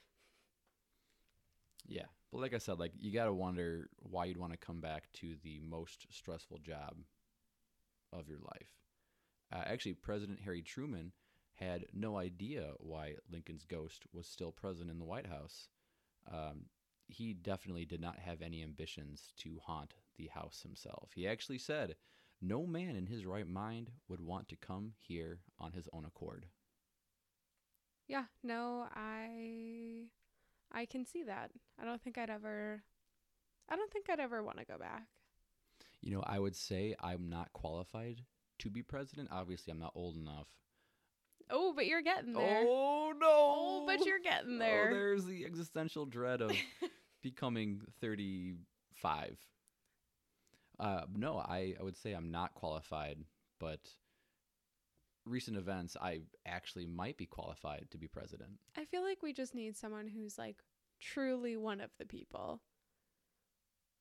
Yeah, 1.86 2.06
but 2.32 2.40
like 2.40 2.54
I 2.54 2.60
said, 2.60 2.80
like 2.80 2.94
you 2.98 3.12
gotta 3.12 3.34
wonder 3.34 3.90
why 3.98 4.26
you'd 4.26 4.38
want 4.38 4.54
to 4.54 4.58
come 4.58 4.80
back 4.80 5.12
to 5.16 5.36
the 5.44 5.60
most 5.60 6.06
stressful 6.10 6.60
job 6.60 6.96
of 8.12 8.30
your 8.30 8.40
life. 8.40 8.70
Uh, 9.52 9.64
actually, 9.66 9.94
President 9.94 10.40
Harry 10.44 10.62
Truman 10.62 11.12
had 11.56 11.86
no 11.94 12.18
idea 12.18 12.72
why 12.80 13.16
Lincoln's 13.32 13.66
ghost 13.66 14.04
was 14.14 14.28
still 14.28 14.52
present 14.52 14.90
in 14.90 14.98
the 14.98 15.06
White 15.06 15.28
House. 15.28 15.68
Um, 16.32 16.68
he 17.08 17.34
definitely 17.34 17.86
did 17.86 18.02
not 18.02 18.18
have 18.18 18.42
any 18.42 18.64
ambitions 18.64 19.34
to 19.40 19.60
haunt 19.64 19.94
the 20.18 20.28
house 20.28 20.62
himself. 20.64 21.12
He 21.16 21.28
actually 21.28 21.58
said, 21.58 21.96
"No 22.42 22.66
man 22.66 22.96
in 22.96 23.08
his 23.08 23.26
right 23.26 23.48
mind 23.48 23.92
would 24.08 24.22
want 24.22 24.48
to 24.50 24.56
come 24.56 24.94
here 24.98 25.42
on 25.60 25.74
his 25.74 25.88
own 25.94 26.06
accord." 26.06 26.48
Yeah, 28.08 28.26
no, 28.44 28.88
I 28.94 30.08
I 30.72 30.86
can 30.86 31.06
see 31.06 31.24
that. 31.24 31.52
I 31.80 31.86
don't 31.86 32.02
think 32.02 32.18
I'd 32.18 32.30
ever 32.30 32.84
I 33.70 33.76
don't 33.76 33.92
think 33.92 34.10
I'd 34.10 34.20
ever 34.20 34.44
want 34.44 34.58
to 34.58 34.66
go 34.66 34.78
back. 34.78 35.08
You 36.02 36.12
know, 36.12 36.24
I 36.26 36.40
would 36.40 36.56
say 36.56 36.96
I'm 37.00 37.30
not 37.30 37.54
qualified 37.54 38.22
to 38.60 38.70
be 38.70 38.84
president. 38.84 39.30
Obviously, 39.32 39.72
I'm 39.72 39.80
not 39.80 39.94
old 39.96 40.18
enough. 40.18 40.48
Oh, 41.50 41.74
but 41.76 41.86
you're 41.86 42.02
getting 42.02 42.34
there. 42.34 42.64
Oh 42.66 43.14
no! 43.18 43.28
Oh, 43.30 43.84
but 43.86 44.06
you're 44.06 44.20
getting 44.20 44.56
oh, 44.56 44.60
there. 44.60 44.90
Oh, 44.90 44.94
there's 44.94 45.26
the 45.26 45.46
existential 45.46 46.06
dread 46.06 46.42
of 46.42 46.52
becoming 47.22 47.82
35. 48.02 49.38
Uh, 50.84 51.06
no, 51.16 51.38
I, 51.38 51.76
I 51.80 51.84
would 51.84 51.96
say 51.96 52.12
I'm 52.12 52.30
not 52.30 52.56
qualified, 52.56 53.18
but 53.58 53.80
recent 55.26 55.56
events, 55.56 55.96
I 56.02 56.24
actually 56.46 56.86
might 56.86 57.16
be 57.16 57.26
qualified 57.26 57.88
to 57.92 57.98
be 57.98 58.08
president. 58.08 58.52
I 58.78 58.84
feel 58.84 59.02
like 59.02 59.24
we 59.24 59.32
just 59.32 59.56
need 59.56 59.78
someone 59.78 60.08
who's 60.08 60.38
like 60.38 60.58
truly 61.00 61.56
one 61.56 61.80
of 61.80 61.92
the 61.98 62.06
people. 62.06 62.60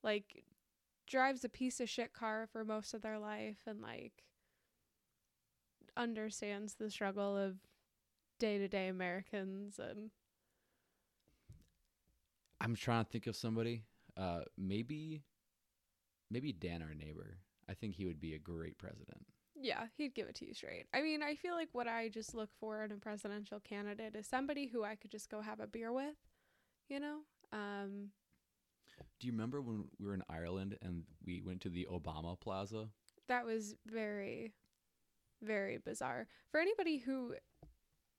Like 0.03 0.43
drives 1.07 1.45
a 1.45 1.49
piece 1.49 1.79
of 1.79 1.89
shit 1.89 2.13
car 2.13 2.49
for 2.51 2.65
most 2.65 2.95
of 2.95 3.03
their 3.03 3.21
life 3.21 3.59
and 3.65 3.81
like 3.81 4.25
understands 5.97 6.75
the 6.75 6.91
struggle 6.91 7.37
of 7.37 7.59
day-to-day 8.41 8.89
Americans 8.89 9.79
and 9.79 10.11
I'm 12.61 12.75
trying 12.75 13.05
to 13.05 13.11
think 13.11 13.29
of 13.29 13.37
somebody. 13.37 13.85
Uh, 14.17 14.41
maybe, 14.57 15.23
maybe 16.33 16.53
Dan, 16.53 16.83
our 16.83 16.95
neighbor. 16.95 17.39
I 17.69 17.75
think 17.75 17.95
he 17.95 18.07
would 18.07 18.21
be 18.21 18.35
a 18.35 18.39
great 18.39 18.79
president. 18.79 19.25
yeah, 19.55 19.87
he'd 19.97 20.15
give 20.15 20.27
it 20.29 20.35
to 20.37 20.47
you 20.47 20.55
straight. 20.55 20.87
I 20.93 21.03
mean, 21.03 21.23
I 21.23 21.37
feel 21.37 21.55
like 21.55 21.69
what 21.73 21.87
I 21.87 22.09
just 22.09 22.35
look 22.35 22.51
for 22.59 22.83
in 22.83 22.91
a 22.91 22.97
presidential 22.97 23.61
candidate 23.61 24.17
is 24.17 24.27
somebody 24.27 24.67
who 24.67 24.83
I 24.83 24.97
could 24.97 25.13
just 25.13 25.31
go 25.31 25.41
have 25.41 25.61
a 25.61 25.67
beer 25.67 25.93
with, 25.93 26.17
you 26.89 26.99
know? 26.99 27.19
Um 27.53 28.09
Do 29.21 29.27
you 29.27 29.33
remember 29.33 29.61
when 29.63 29.85
we 29.99 30.07
were 30.07 30.15
in 30.15 30.23
Ireland 30.29 30.77
and 30.83 31.05
we 31.25 31.41
went 31.43 31.61
to 31.63 31.69
the 31.71 31.87
Obama 31.91 32.39
Plaza? 32.41 32.89
that 33.29 33.47
was 33.47 33.77
very 33.87 34.53
very 35.41 35.79
bizarre 35.79 36.27
for 36.51 36.61
anybody 36.61 36.99
who 36.99 37.35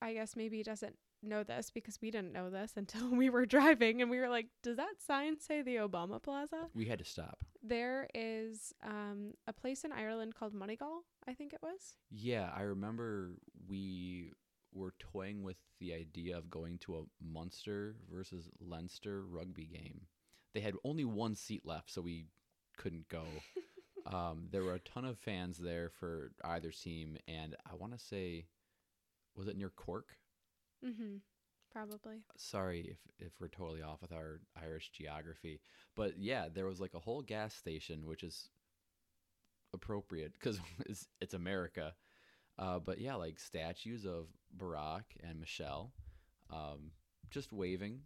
i 0.01 0.13
guess 0.13 0.35
maybe 0.35 0.63
doesn't 0.63 0.95
know 1.21 1.43
this 1.43 1.69
because 1.71 1.99
we 2.01 2.09
didn't 2.09 2.31
know 2.33 2.49
this 2.49 2.71
until 2.77 3.09
we 3.09 3.29
were 3.29 3.45
driving 3.45 4.01
and 4.01 4.09
we 4.09 4.17
were 4.17 4.29
like 4.29 4.47
does 4.63 4.77
that 4.77 4.95
sign 5.05 5.37
say 5.39 5.61
the 5.61 5.75
obama 5.75 6.21
plaza 6.23 6.67
We 6.73 6.85
had 6.85 6.99
to 6.99 7.05
stop. 7.05 7.43
There 7.63 8.07
is 8.13 8.73
um, 8.83 9.33
a 9.47 9.53
place 9.53 9.83
in 9.83 9.91
ireland 9.91 10.35
called 10.35 10.53
moneygall 10.53 11.03
i 11.27 11.33
think 11.33 11.53
it 11.53 11.59
was 11.63 11.95
Yeah, 12.11 12.49
I 12.55 12.61
remember 12.61 13.31
we 13.67 14.31
were 14.73 14.93
toying 14.99 15.43
with 15.43 15.57
the 15.79 15.93
idea 15.93 16.37
of 16.37 16.49
going 16.49 16.77
to 16.79 16.97
a 16.97 17.03
Munster 17.23 17.95
versus 18.11 18.49
Leinster 18.59 19.23
rugby 19.23 19.65
game. 19.65 20.01
They 20.53 20.61
had 20.61 20.75
only 20.83 21.05
one 21.05 21.35
seat 21.35 21.65
left, 21.65 21.91
so 21.91 22.01
we 22.01 22.27
couldn't 22.77 23.07
go. 23.07 23.23
um, 24.05 24.47
there 24.51 24.63
were 24.63 24.75
a 24.75 24.79
ton 24.79 25.05
of 25.05 25.17
fans 25.19 25.57
there 25.57 25.89
for 25.99 26.31
either 26.43 26.71
team, 26.71 27.17
and 27.27 27.55
I 27.69 27.75
want 27.75 27.93
to 27.93 27.99
say, 27.99 28.45
was 29.35 29.47
it 29.47 29.57
near 29.57 29.69
Cork? 29.69 30.17
mm-hmm 30.85 31.17
probably 31.73 32.21
Sorry 32.37 32.81
if 32.91 32.97
if 33.19 33.33
we're 33.39 33.47
totally 33.47 33.81
off 33.81 34.01
with 34.01 34.11
our 34.13 34.41
Irish 34.61 34.91
geography, 34.91 35.59
but 35.95 36.17
yeah, 36.19 36.47
there 36.53 36.65
was 36.65 36.79
like 36.79 36.93
a 36.93 36.99
whole 36.99 37.21
gas 37.21 37.53
station, 37.53 38.05
which 38.05 38.23
is 38.23 38.49
appropriate 39.73 40.33
because 40.33 40.59
it's, 40.85 41.07
it's 41.19 41.33
America. 41.33 41.93
Uh, 42.59 42.79
but 42.79 42.99
yeah, 42.99 43.15
like 43.15 43.39
statues 43.39 44.05
of 44.05 44.27
Barack 44.55 45.03
and 45.23 45.39
Michelle, 45.39 45.91
um, 46.51 46.91
just 47.31 47.51
waving, 47.51 48.01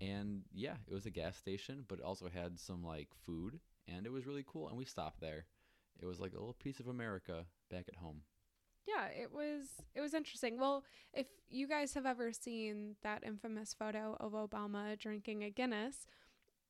and 0.00 0.42
yeah, 0.52 0.74
it 0.86 0.92
was 0.92 1.06
a 1.06 1.10
gas 1.10 1.36
station, 1.36 1.84
but 1.88 1.98
it 1.98 2.04
also 2.04 2.28
had 2.28 2.60
some 2.60 2.84
like 2.84 3.08
food, 3.24 3.58
and 3.88 4.04
it 4.04 4.12
was 4.12 4.26
really 4.26 4.44
cool. 4.46 4.68
And 4.68 4.76
we 4.76 4.84
stopped 4.84 5.20
there. 5.20 5.46
It 6.00 6.06
was 6.06 6.20
like 6.20 6.32
a 6.34 6.38
little 6.38 6.54
piece 6.54 6.80
of 6.80 6.88
America 6.88 7.46
back 7.70 7.86
at 7.88 7.96
home. 7.96 8.20
Yeah 8.88 9.06
it 9.06 9.30
was 9.32 9.66
it 9.94 10.00
was 10.00 10.14
interesting. 10.14 10.58
Well 10.58 10.84
if 11.14 11.26
you 11.50 11.66
guys 11.68 11.94
have 11.94 12.06
ever 12.06 12.32
seen 12.32 12.96
that 13.02 13.22
infamous 13.24 13.74
photo 13.78 14.16
of 14.20 14.32
obama 14.32 14.98
drinking 14.98 15.42
a 15.42 15.50
guinness 15.50 16.06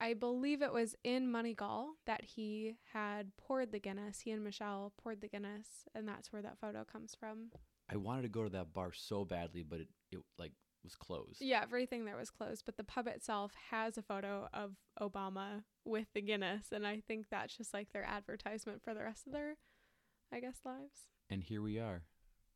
i 0.01 0.14
believe 0.14 0.62
it 0.62 0.73
was 0.73 0.95
in 1.03 1.27
moneygall 1.33 1.87
that 2.07 2.25
he 2.25 2.77
had 2.93 3.33
poured 3.37 3.73
the 3.73 3.81
guinness 3.81 4.21
he 4.21 4.31
and 4.31 4.45
michelle 4.45 4.93
poured 5.03 5.21
the 5.21 5.27
guinness 5.29 5.66
and 5.95 6.07
that's 6.07 6.33
where 6.33 6.43
that 6.43 6.59
photo 6.61 6.85
comes 6.85 7.14
from. 7.19 7.51
I 7.91 7.97
wanted 7.97 8.23
to 8.23 8.29
go 8.29 8.45
to 8.45 8.51
that 8.51 8.73
bar 8.75 8.93
so 8.93 9.25
badly, 9.25 9.62
but 9.62 9.81
it, 9.81 9.89
it 10.12 10.19
like 10.39 10.53
was 10.85 10.95
closed. 10.95 11.41
yeah 11.41 11.61
everything 11.62 12.05
there 12.05 12.16
was 12.16 12.31
closed 12.31 12.62
but 12.64 12.77
the 12.77 12.85
pub 12.85 13.09
itself 13.09 13.53
has 13.71 13.99
a 13.99 14.03
photo 14.03 14.47
of 14.55 14.77
obama 15.01 15.64
with 15.85 16.07
the 16.14 16.23
guinness 16.23 16.66
and 16.71 16.87
i 16.87 17.01
think 17.09 17.27
that's 17.31 17.57
just 17.57 17.75
like 17.75 17.93
their 17.93 18.05
advertisement 18.05 18.81
for 18.83 18.95
the 18.95 19.03
rest 19.03 19.27
of 19.27 19.33
their 19.33 19.57
i 20.33 20.39
guess 20.39 20.61
lives 20.64 21.09
And 21.31 21.43
here 21.43 21.61
we 21.61 21.79
are, 21.79 22.03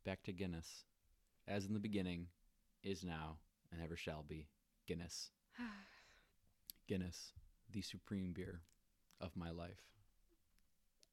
back 0.05 0.23
to 0.25 0.33
Guinness. 0.33 0.85
As 1.47 1.67
in 1.67 1.75
the 1.75 1.81
beginning, 1.81 2.29
is 2.83 3.05
now, 3.05 3.37
and 3.71 3.83
ever 3.83 3.97
shall 3.97 4.25
be. 4.27 4.49
Guinness. 4.87 5.31
Guinness, 6.89 7.33
the 7.71 7.83
supreme 7.83 8.33
beer 8.33 8.63
of 9.21 9.37
my 9.37 9.51
life. 9.51 9.83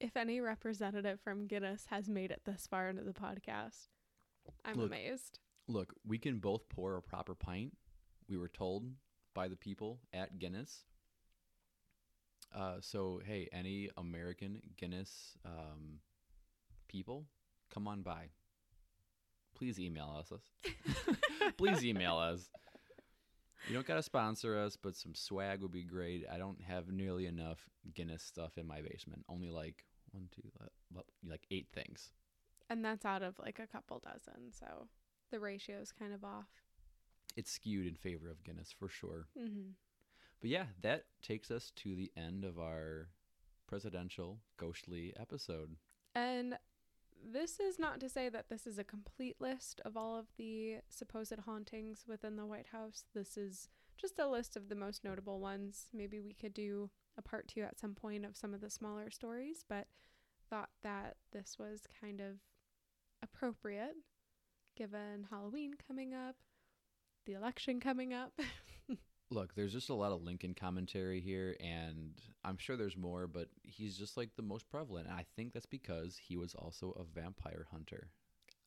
if 0.00 0.16
any 0.16 0.40
representative 0.40 1.20
from 1.20 1.46
Guinness 1.46 1.86
has 1.90 2.08
made 2.08 2.30
it 2.30 2.40
this 2.46 2.66
far 2.66 2.88
into 2.88 3.02
the 3.02 3.12
podcast, 3.12 3.88
I'm 4.64 4.76
Look. 4.76 4.86
amazed. 4.86 5.38
Look, 5.68 5.92
we 6.06 6.18
can 6.18 6.38
both 6.38 6.68
pour 6.70 6.96
a 6.96 7.02
proper 7.02 7.34
pint. 7.34 7.76
We 8.28 8.38
were 8.38 8.48
told 8.48 8.86
by 9.34 9.48
the 9.48 9.56
people 9.56 10.00
at 10.14 10.38
Guinness. 10.38 10.84
Uh, 12.54 12.76
so, 12.80 13.20
hey, 13.24 13.48
any 13.52 13.90
American 13.98 14.60
Guinness 14.78 15.36
um, 15.44 16.00
people, 16.88 17.26
come 17.72 17.88
on 17.88 18.02
by. 18.02 18.30
Please 19.54 19.78
email 19.78 20.16
us. 20.18 20.32
Please 21.56 21.84
email 21.84 22.16
us. 22.16 22.48
You 23.68 23.74
don't 23.74 23.86
got 23.86 23.96
to 23.96 24.02
sponsor 24.02 24.58
us, 24.58 24.76
but 24.76 24.96
some 24.96 25.14
swag 25.14 25.60
would 25.60 25.72
be 25.72 25.82
great. 25.82 26.24
I 26.32 26.38
don't 26.38 26.62
have 26.62 26.88
nearly 26.88 27.26
enough 27.26 27.68
Guinness 27.94 28.22
stuff 28.22 28.56
in 28.56 28.66
my 28.66 28.80
basement. 28.80 29.24
Only 29.28 29.50
like 29.50 29.84
one, 30.12 30.28
two, 30.34 30.48
like 31.28 31.46
eight 31.50 31.68
things. 31.72 32.10
And 32.70 32.84
that's 32.84 33.04
out 33.04 33.22
of 33.22 33.38
like 33.38 33.58
a 33.58 33.66
couple 33.66 33.98
dozen. 33.98 34.52
So 34.52 34.88
the 35.30 35.40
ratio's 35.40 35.92
kind 35.92 36.14
of 36.14 36.24
off. 36.24 36.48
It's 37.36 37.52
skewed 37.52 37.86
in 37.86 37.94
favor 37.94 38.30
of 38.30 38.42
Guinness 38.42 38.74
for 38.76 38.88
sure. 38.88 39.26
Mm-hmm. 39.38 39.72
But 40.40 40.50
yeah, 40.50 40.64
that 40.80 41.04
takes 41.22 41.50
us 41.50 41.70
to 41.76 41.94
the 41.94 42.10
end 42.16 42.44
of 42.44 42.58
our 42.58 43.08
presidential 43.66 44.38
ghostly 44.56 45.12
episode. 45.20 45.76
And 46.14 46.56
this 47.28 47.60
is 47.60 47.78
not 47.78 48.00
to 48.00 48.08
say 48.08 48.28
that 48.28 48.48
this 48.48 48.66
is 48.66 48.78
a 48.78 48.84
complete 48.84 49.36
list 49.40 49.80
of 49.84 49.96
all 49.96 50.18
of 50.18 50.26
the 50.36 50.76
supposed 50.88 51.38
hauntings 51.44 52.04
within 52.06 52.36
the 52.36 52.46
White 52.46 52.68
House. 52.72 53.04
This 53.14 53.36
is 53.36 53.68
just 53.96 54.18
a 54.18 54.28
list 54.28 54.56
of 54.56 54.68
the 54.68 54.74
most 54.74 55.04
notable 55.04 55.40
ones. 55.40 55.88
Maybe 55.92 56.20
we 56.20 56.32
could 56.32 56.54
do 56.54 56.90
a 57.18 57.22
part 57.22 57.48
two 57.48 57.62
at 57.62 57.78
some 57.78 57.94
point 57.94 58.24
of 58.24 58.36
some 58.36 58.54
of 58.54 58.60
the 58.60 58.70
smaller 58.70 59.10
stories, 59.10 59.64
but 59.68 59.86
thought 60.48 60.70
that 60.82 61.16
this 61.32 61.56
was 61.58 61.82
kind 62.00 62.20
of 62.20 62.36
appropriate 63.22 63.94
given 64.76 65.26
Halloween 65.30 65.74
coming 65.86 66.14
up, 66.14 66.36
the 67.26 67.34
election 67.34 67.80
coming 67.80 68.14
up. 68.14 68.32
Look, 69.32 69.54
there's 69.54 69.72
just 69.72 69.90
a 69.90 69.94
lot 69.94 70.10
of 70.10 70.22
Lincoln 70.22 70.54
commentary 70.54 71.20
here, 71.20 71.56
and 71.60 72.14
I'm 72.44 72.58
sure 72.58 72.76
there's 72.76 72.96
more, 72.96 73.28
but 73.28 73.48
he's 73.62 73.96
just 73.96 74.16
like 74.16 74.30
the 74.36 74.42
most 74.42 74.68
prevalent. 74.68 75.06
And 75.06 75.14
I 75.16 75.24
think 75.36 75.52
that's 75.52 75.66
because 75.66 76.16
he 76.20 76.36
was 76.36 76.54
also 76.54 76.90
a 76.98 77.04
vampire 77.04 77.66
hunter. 77.70 78.08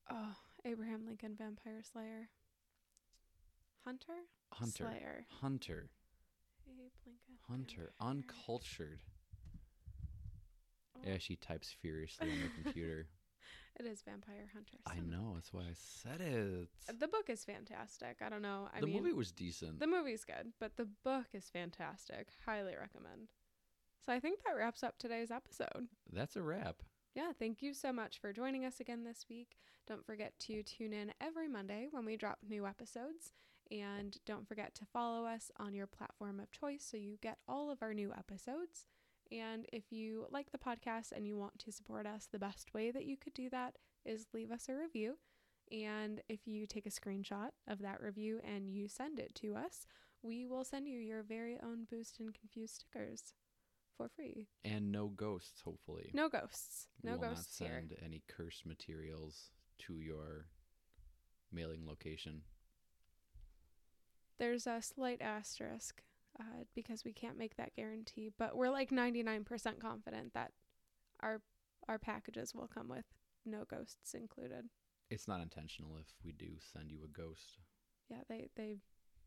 oh, 0.09 0.35
Abraham 0.65 1.05
Lincoln 1.05 1.35
Vampire 1.37 1.81
Slayer. 1.83 2.29
Hunter? 3.83 4.13
Hunter. 4.53 4.85
Slayer. 4.89 5.25
Hunter. 5.41 5.89
Abe 6.65 6.91
Lincoln. 7.05 7.37
Hunter. 7.49 7.91
Vampire. 7.99 8.09
Uncultured. 8.11 9.03
Oh, 10.95 11.01
Yeah, 11.05 11.17
she 11.19 11.35
types 11.35 11.75
furiously 11.81 12.31
on 12.31 12.37
the 12.41 12.63
computer. 12.63 13.07
It 13.79 13.85
is 13.87 14.03
Vampire 14.03 14.49
Hunter. 14.53 14.77
I 14.85 14.95
son 14.95 14.99
of 14.99 15.05
a 15.07 15.11
know, 15.11 15.31
that's 15.33 15.51
why 15.53 15.61
I 15.61 15.73
said 15.73 16.21
it. 16.21 16.69
The 16.99 17.07
book 17.07 17.29
is 17.29 17.43
fantastic. 17.43 18.17
I 18.23 18.29
don't 18.29 18.41
know. 18.43 18.69
I 18.75 18.79
the 18.79 18.85
mean, 18.85 18.97
movie 19.01 19.13
was 19.13 19.31
decent. 19.31 19.79
the 19.79 19.87
movie's 19.87 20.23
good, 20.25 20.53
but 20.59 20.77
the 20.77 20.87
book 21.03 21.25
is 21.33 21.49
fantastic. 21.49 22.27
Highly 22.45 22.75
recommend. 22.79 23.29
So 24.05 24.13
I 24.13 24.19
think 24.19 24.39
that 24.43 24.55
wraps 24.57 24.83
up 24.83 24.97
today's 24.97 25.31
episode. 25.31 25.87
That's 26.11 26.35
a 26.35 26.41
wrap. 26.41 26.83
Yeah, 27.15 27.31
thank 27.37 27.61
you 27.61 27.73
so 27.73 27.93
much 27.93 28.19
for 28.19 28.33
joining 28.33 28.65
us 28.65 28.79
again 28.79 29.03
this 29.03 29.25
week. 29.29 29.57
Don't 29.87 30.05
forget 30.05 30.33
to 30.41 30.61
tune 30.63 30.93
in 30.93 31.13
every 31.21 31.47
Monday 31.47 31.87
when 31.91 32.05
we 32.05 32.17
drop 32.17 32.39
new 32.47 32.65
episodes. 32.65 33.31
And 33.71 34.17
don't 34.25 34.47
forget 34.47 34.75
to 34.75 34.85
follow 34.85 35.25
us 35.25 35.49
on 35.59 35.73
your 35.73 35.87
platform 35.87 36.39
of 36.39 36.51
choice 36.51 36.85
so 36.89 36.97
you 36.97 37.17
get 37.21 37.37
all 37.47 37.71
of 37.71 37.81
our 37.81 37.93
new 37.93 38.11
episodes. 38.11 38.85
And 39.31 39.65
if 39.73 39.91
you 39.91 40.25
like 40.29 40.51
the 40.51 40.57
podcast 40.57 41.11
and 41.11 41.25
you 41.27 41.35
want 41.37 41.57
to 41.59 41.71
support 41.71 42.05
us, 42.05 42.27
the 42.31 42.39
best 42.39 42.73
way 42.73 42.91
that 42.91 43.05
you 43.05 43.17
could 43.17 43.33
do 43.33 43.49
that 43.49 43.75
is 44.05 44.27
leave 44.33 44.51
us 44.51 44.67
a 44.69 44.75
review. 44.75 45.17
And 45.71 46.21
if 46.29 46.45
you 46.45 46.67
take 46.67 46.85
a 46.85 46.89
screenshot 46.89 47.49
of 47.67 47.79
that 47.79 48.01
review 48.01 48.39
and 48.43 48.69
you 48.69 48.87
send 48.87 49.19
it 49.19 49.33
to 49.35 49.55
us, 49.55 49.87
we 50.21 50.45
will 50.45 50.63
send 50.63 50.87
you 50.87 50.99
your 50.99 51.23
very 51.23 51.57
own 51.63 51.85
Boozed 51.89 52.17
and 52.19 52.33
Confused 52.33 52.75
stickers 52.75 53.33
for 53.97 54.09
free. 54.09 54.47
And 54.63 54.91
no 54.91 55.07
ghosts, 55.07 55.61
hopefully. 55.61 56.11
No 56.13 56.29
ghosts. 56.29 56.87
No 57.03 57.13
We 57.13 57.17
will 57.17 57.27
ghosts 57.29 57.59
not 57.59 57.67
here. 57.67 57.77
send 57.79 57.95
any 58.05 58.23
cursed 58.27 58.65
materials 58.65 59.49
to 59.79 59.99
your 59.99 60.45
mailing 61.51 61.85
location. 61.87 62.41
There's 64.37 64.67
a 64.67 64.81
slight 64.81 65.21
asterisk 65.21 66.01
uh, 66.39 66.63
because 66.75 67.03
we 67.05 67.13
can't 67.13 67.37
make 67.37 67.55
that 67.57 67.75
guarantee, 67.75 68.29
but 68.37 68.55
we're 68.55 68.69
like 68.69 68.89
99% 68.89 69.79
confident 69.79 70.33
that 70.33 70.51
our 71.21 71.41
our 71.87 71.99
packages 71.99 72.55
will 72.55 72.67
come 72.67 72.87
with 72.87 73.05
no 73.45 73.65
ghosts 73.69 74.13
included. 74.13 74.69
It's 75.09 75.27
not 75.27 75.41
intentional 75.41 75.97
if 75.97 76.07
we 76.23 76.31
do 76.31 76.53
send 76.73 76.91
you 76.91 76.99
a 77.03 77.07
ghost. 77.07 77.59
Yeah, 78.09 78.21
they 78.29 78.47
they 78.55 78.77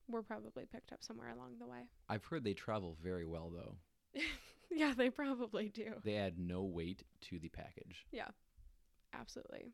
were 0.09 0.23
probably 0.23 0.65
picked 0.65 0.93
up 0.93 1.03
somewhere 1.03 1.31
along 1.31 1.59
the 1.59 1.67
way. 1.67 1.89
I've 2.09 2.25
heard 2.25 2.45
they 2.45 2.55
travel 2.55 2.97
very 3.03 3.27
well, 3.27 3.51
though. 3.55 4.21
yeah, 4.71 4.95
they 4.97 5.11
probably 5.11 5.69
do. 5.69 5.95
They 6.05 6.17
add 6.17 6.39
no 6.39 6.63
weight 6.63 7.03
to 7.23 7.39
the 7.39 7.49
package. 7.49 8.07
Yeah. 8.13 8.29
Absolutely. 9.13 9.73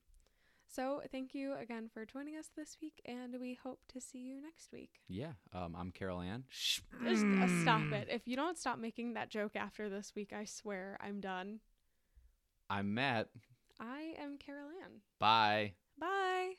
So, 0.74 1.02
thank 1.12 1.34
you 1.34 1.52
again 1.60 1.90
for 1.92 2.06
joining 2.06 2.38
us 2.38 2.48
this 2.56 2.78
week, 2.80 3.02
and 3.04 3.38
we 3.38 3.58
hope 3.62 3.80
to 3.88 4.00
see 4.00 4.20
you 4.20 4.40
next 4.40 4.72
week. 4.72 5.02
Yeah, 5.06 5.32
um, 5.52 5.76
I'm 5.78 5.90
Carol 5.90 6.22
Ann. 6.22 6.44
Just 6.50 7.26
uh, 7.26 7.46
stop 7.62 7.92
it. 7.92 8.08
If 8.10 8.26
you 8.26 8.36
don't 8.36 8.56
stop 8.56 8.78
making 8.78 9.12
that 9.12 9.28
joke 9.28 9.54
after 9.54 9.90
this 9.90 10.14
week, 10.16 10.32
I 10.32 10.46
swear 10.46 10.96
I'm 11.02 11.20
done. 11.20 11.60
I'm 12.70 12.94
Matt. 12.94 13.28
I 13.78 14.14
am 14.18 14.38
Carol 14.38 14.70
Ann. 14.82 15.02
Bye. 15.18 15.74
Bye. 15.98 16.52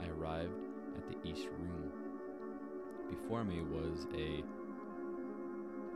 I 0.00 0.08
arrived 0.18 0.58
at 0.96 1.06
the 1.06 1.14
East 1.28 1.46
Room. 1.46 1.92
Before 3.08 3.44
me 3.44 3.62
was 3.62 4.08
a 4.16 4.42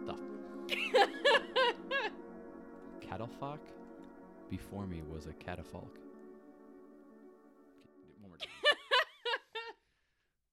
catafalque. 3.04 3.72
Before 4.50 4.86
me 4.86 5.02
was 5.02 5.26
a 5.26 5.32
catafalque. 5.32 5.98
One 8.20 8.30
more 8.30 8.38
time. 8.38 8.48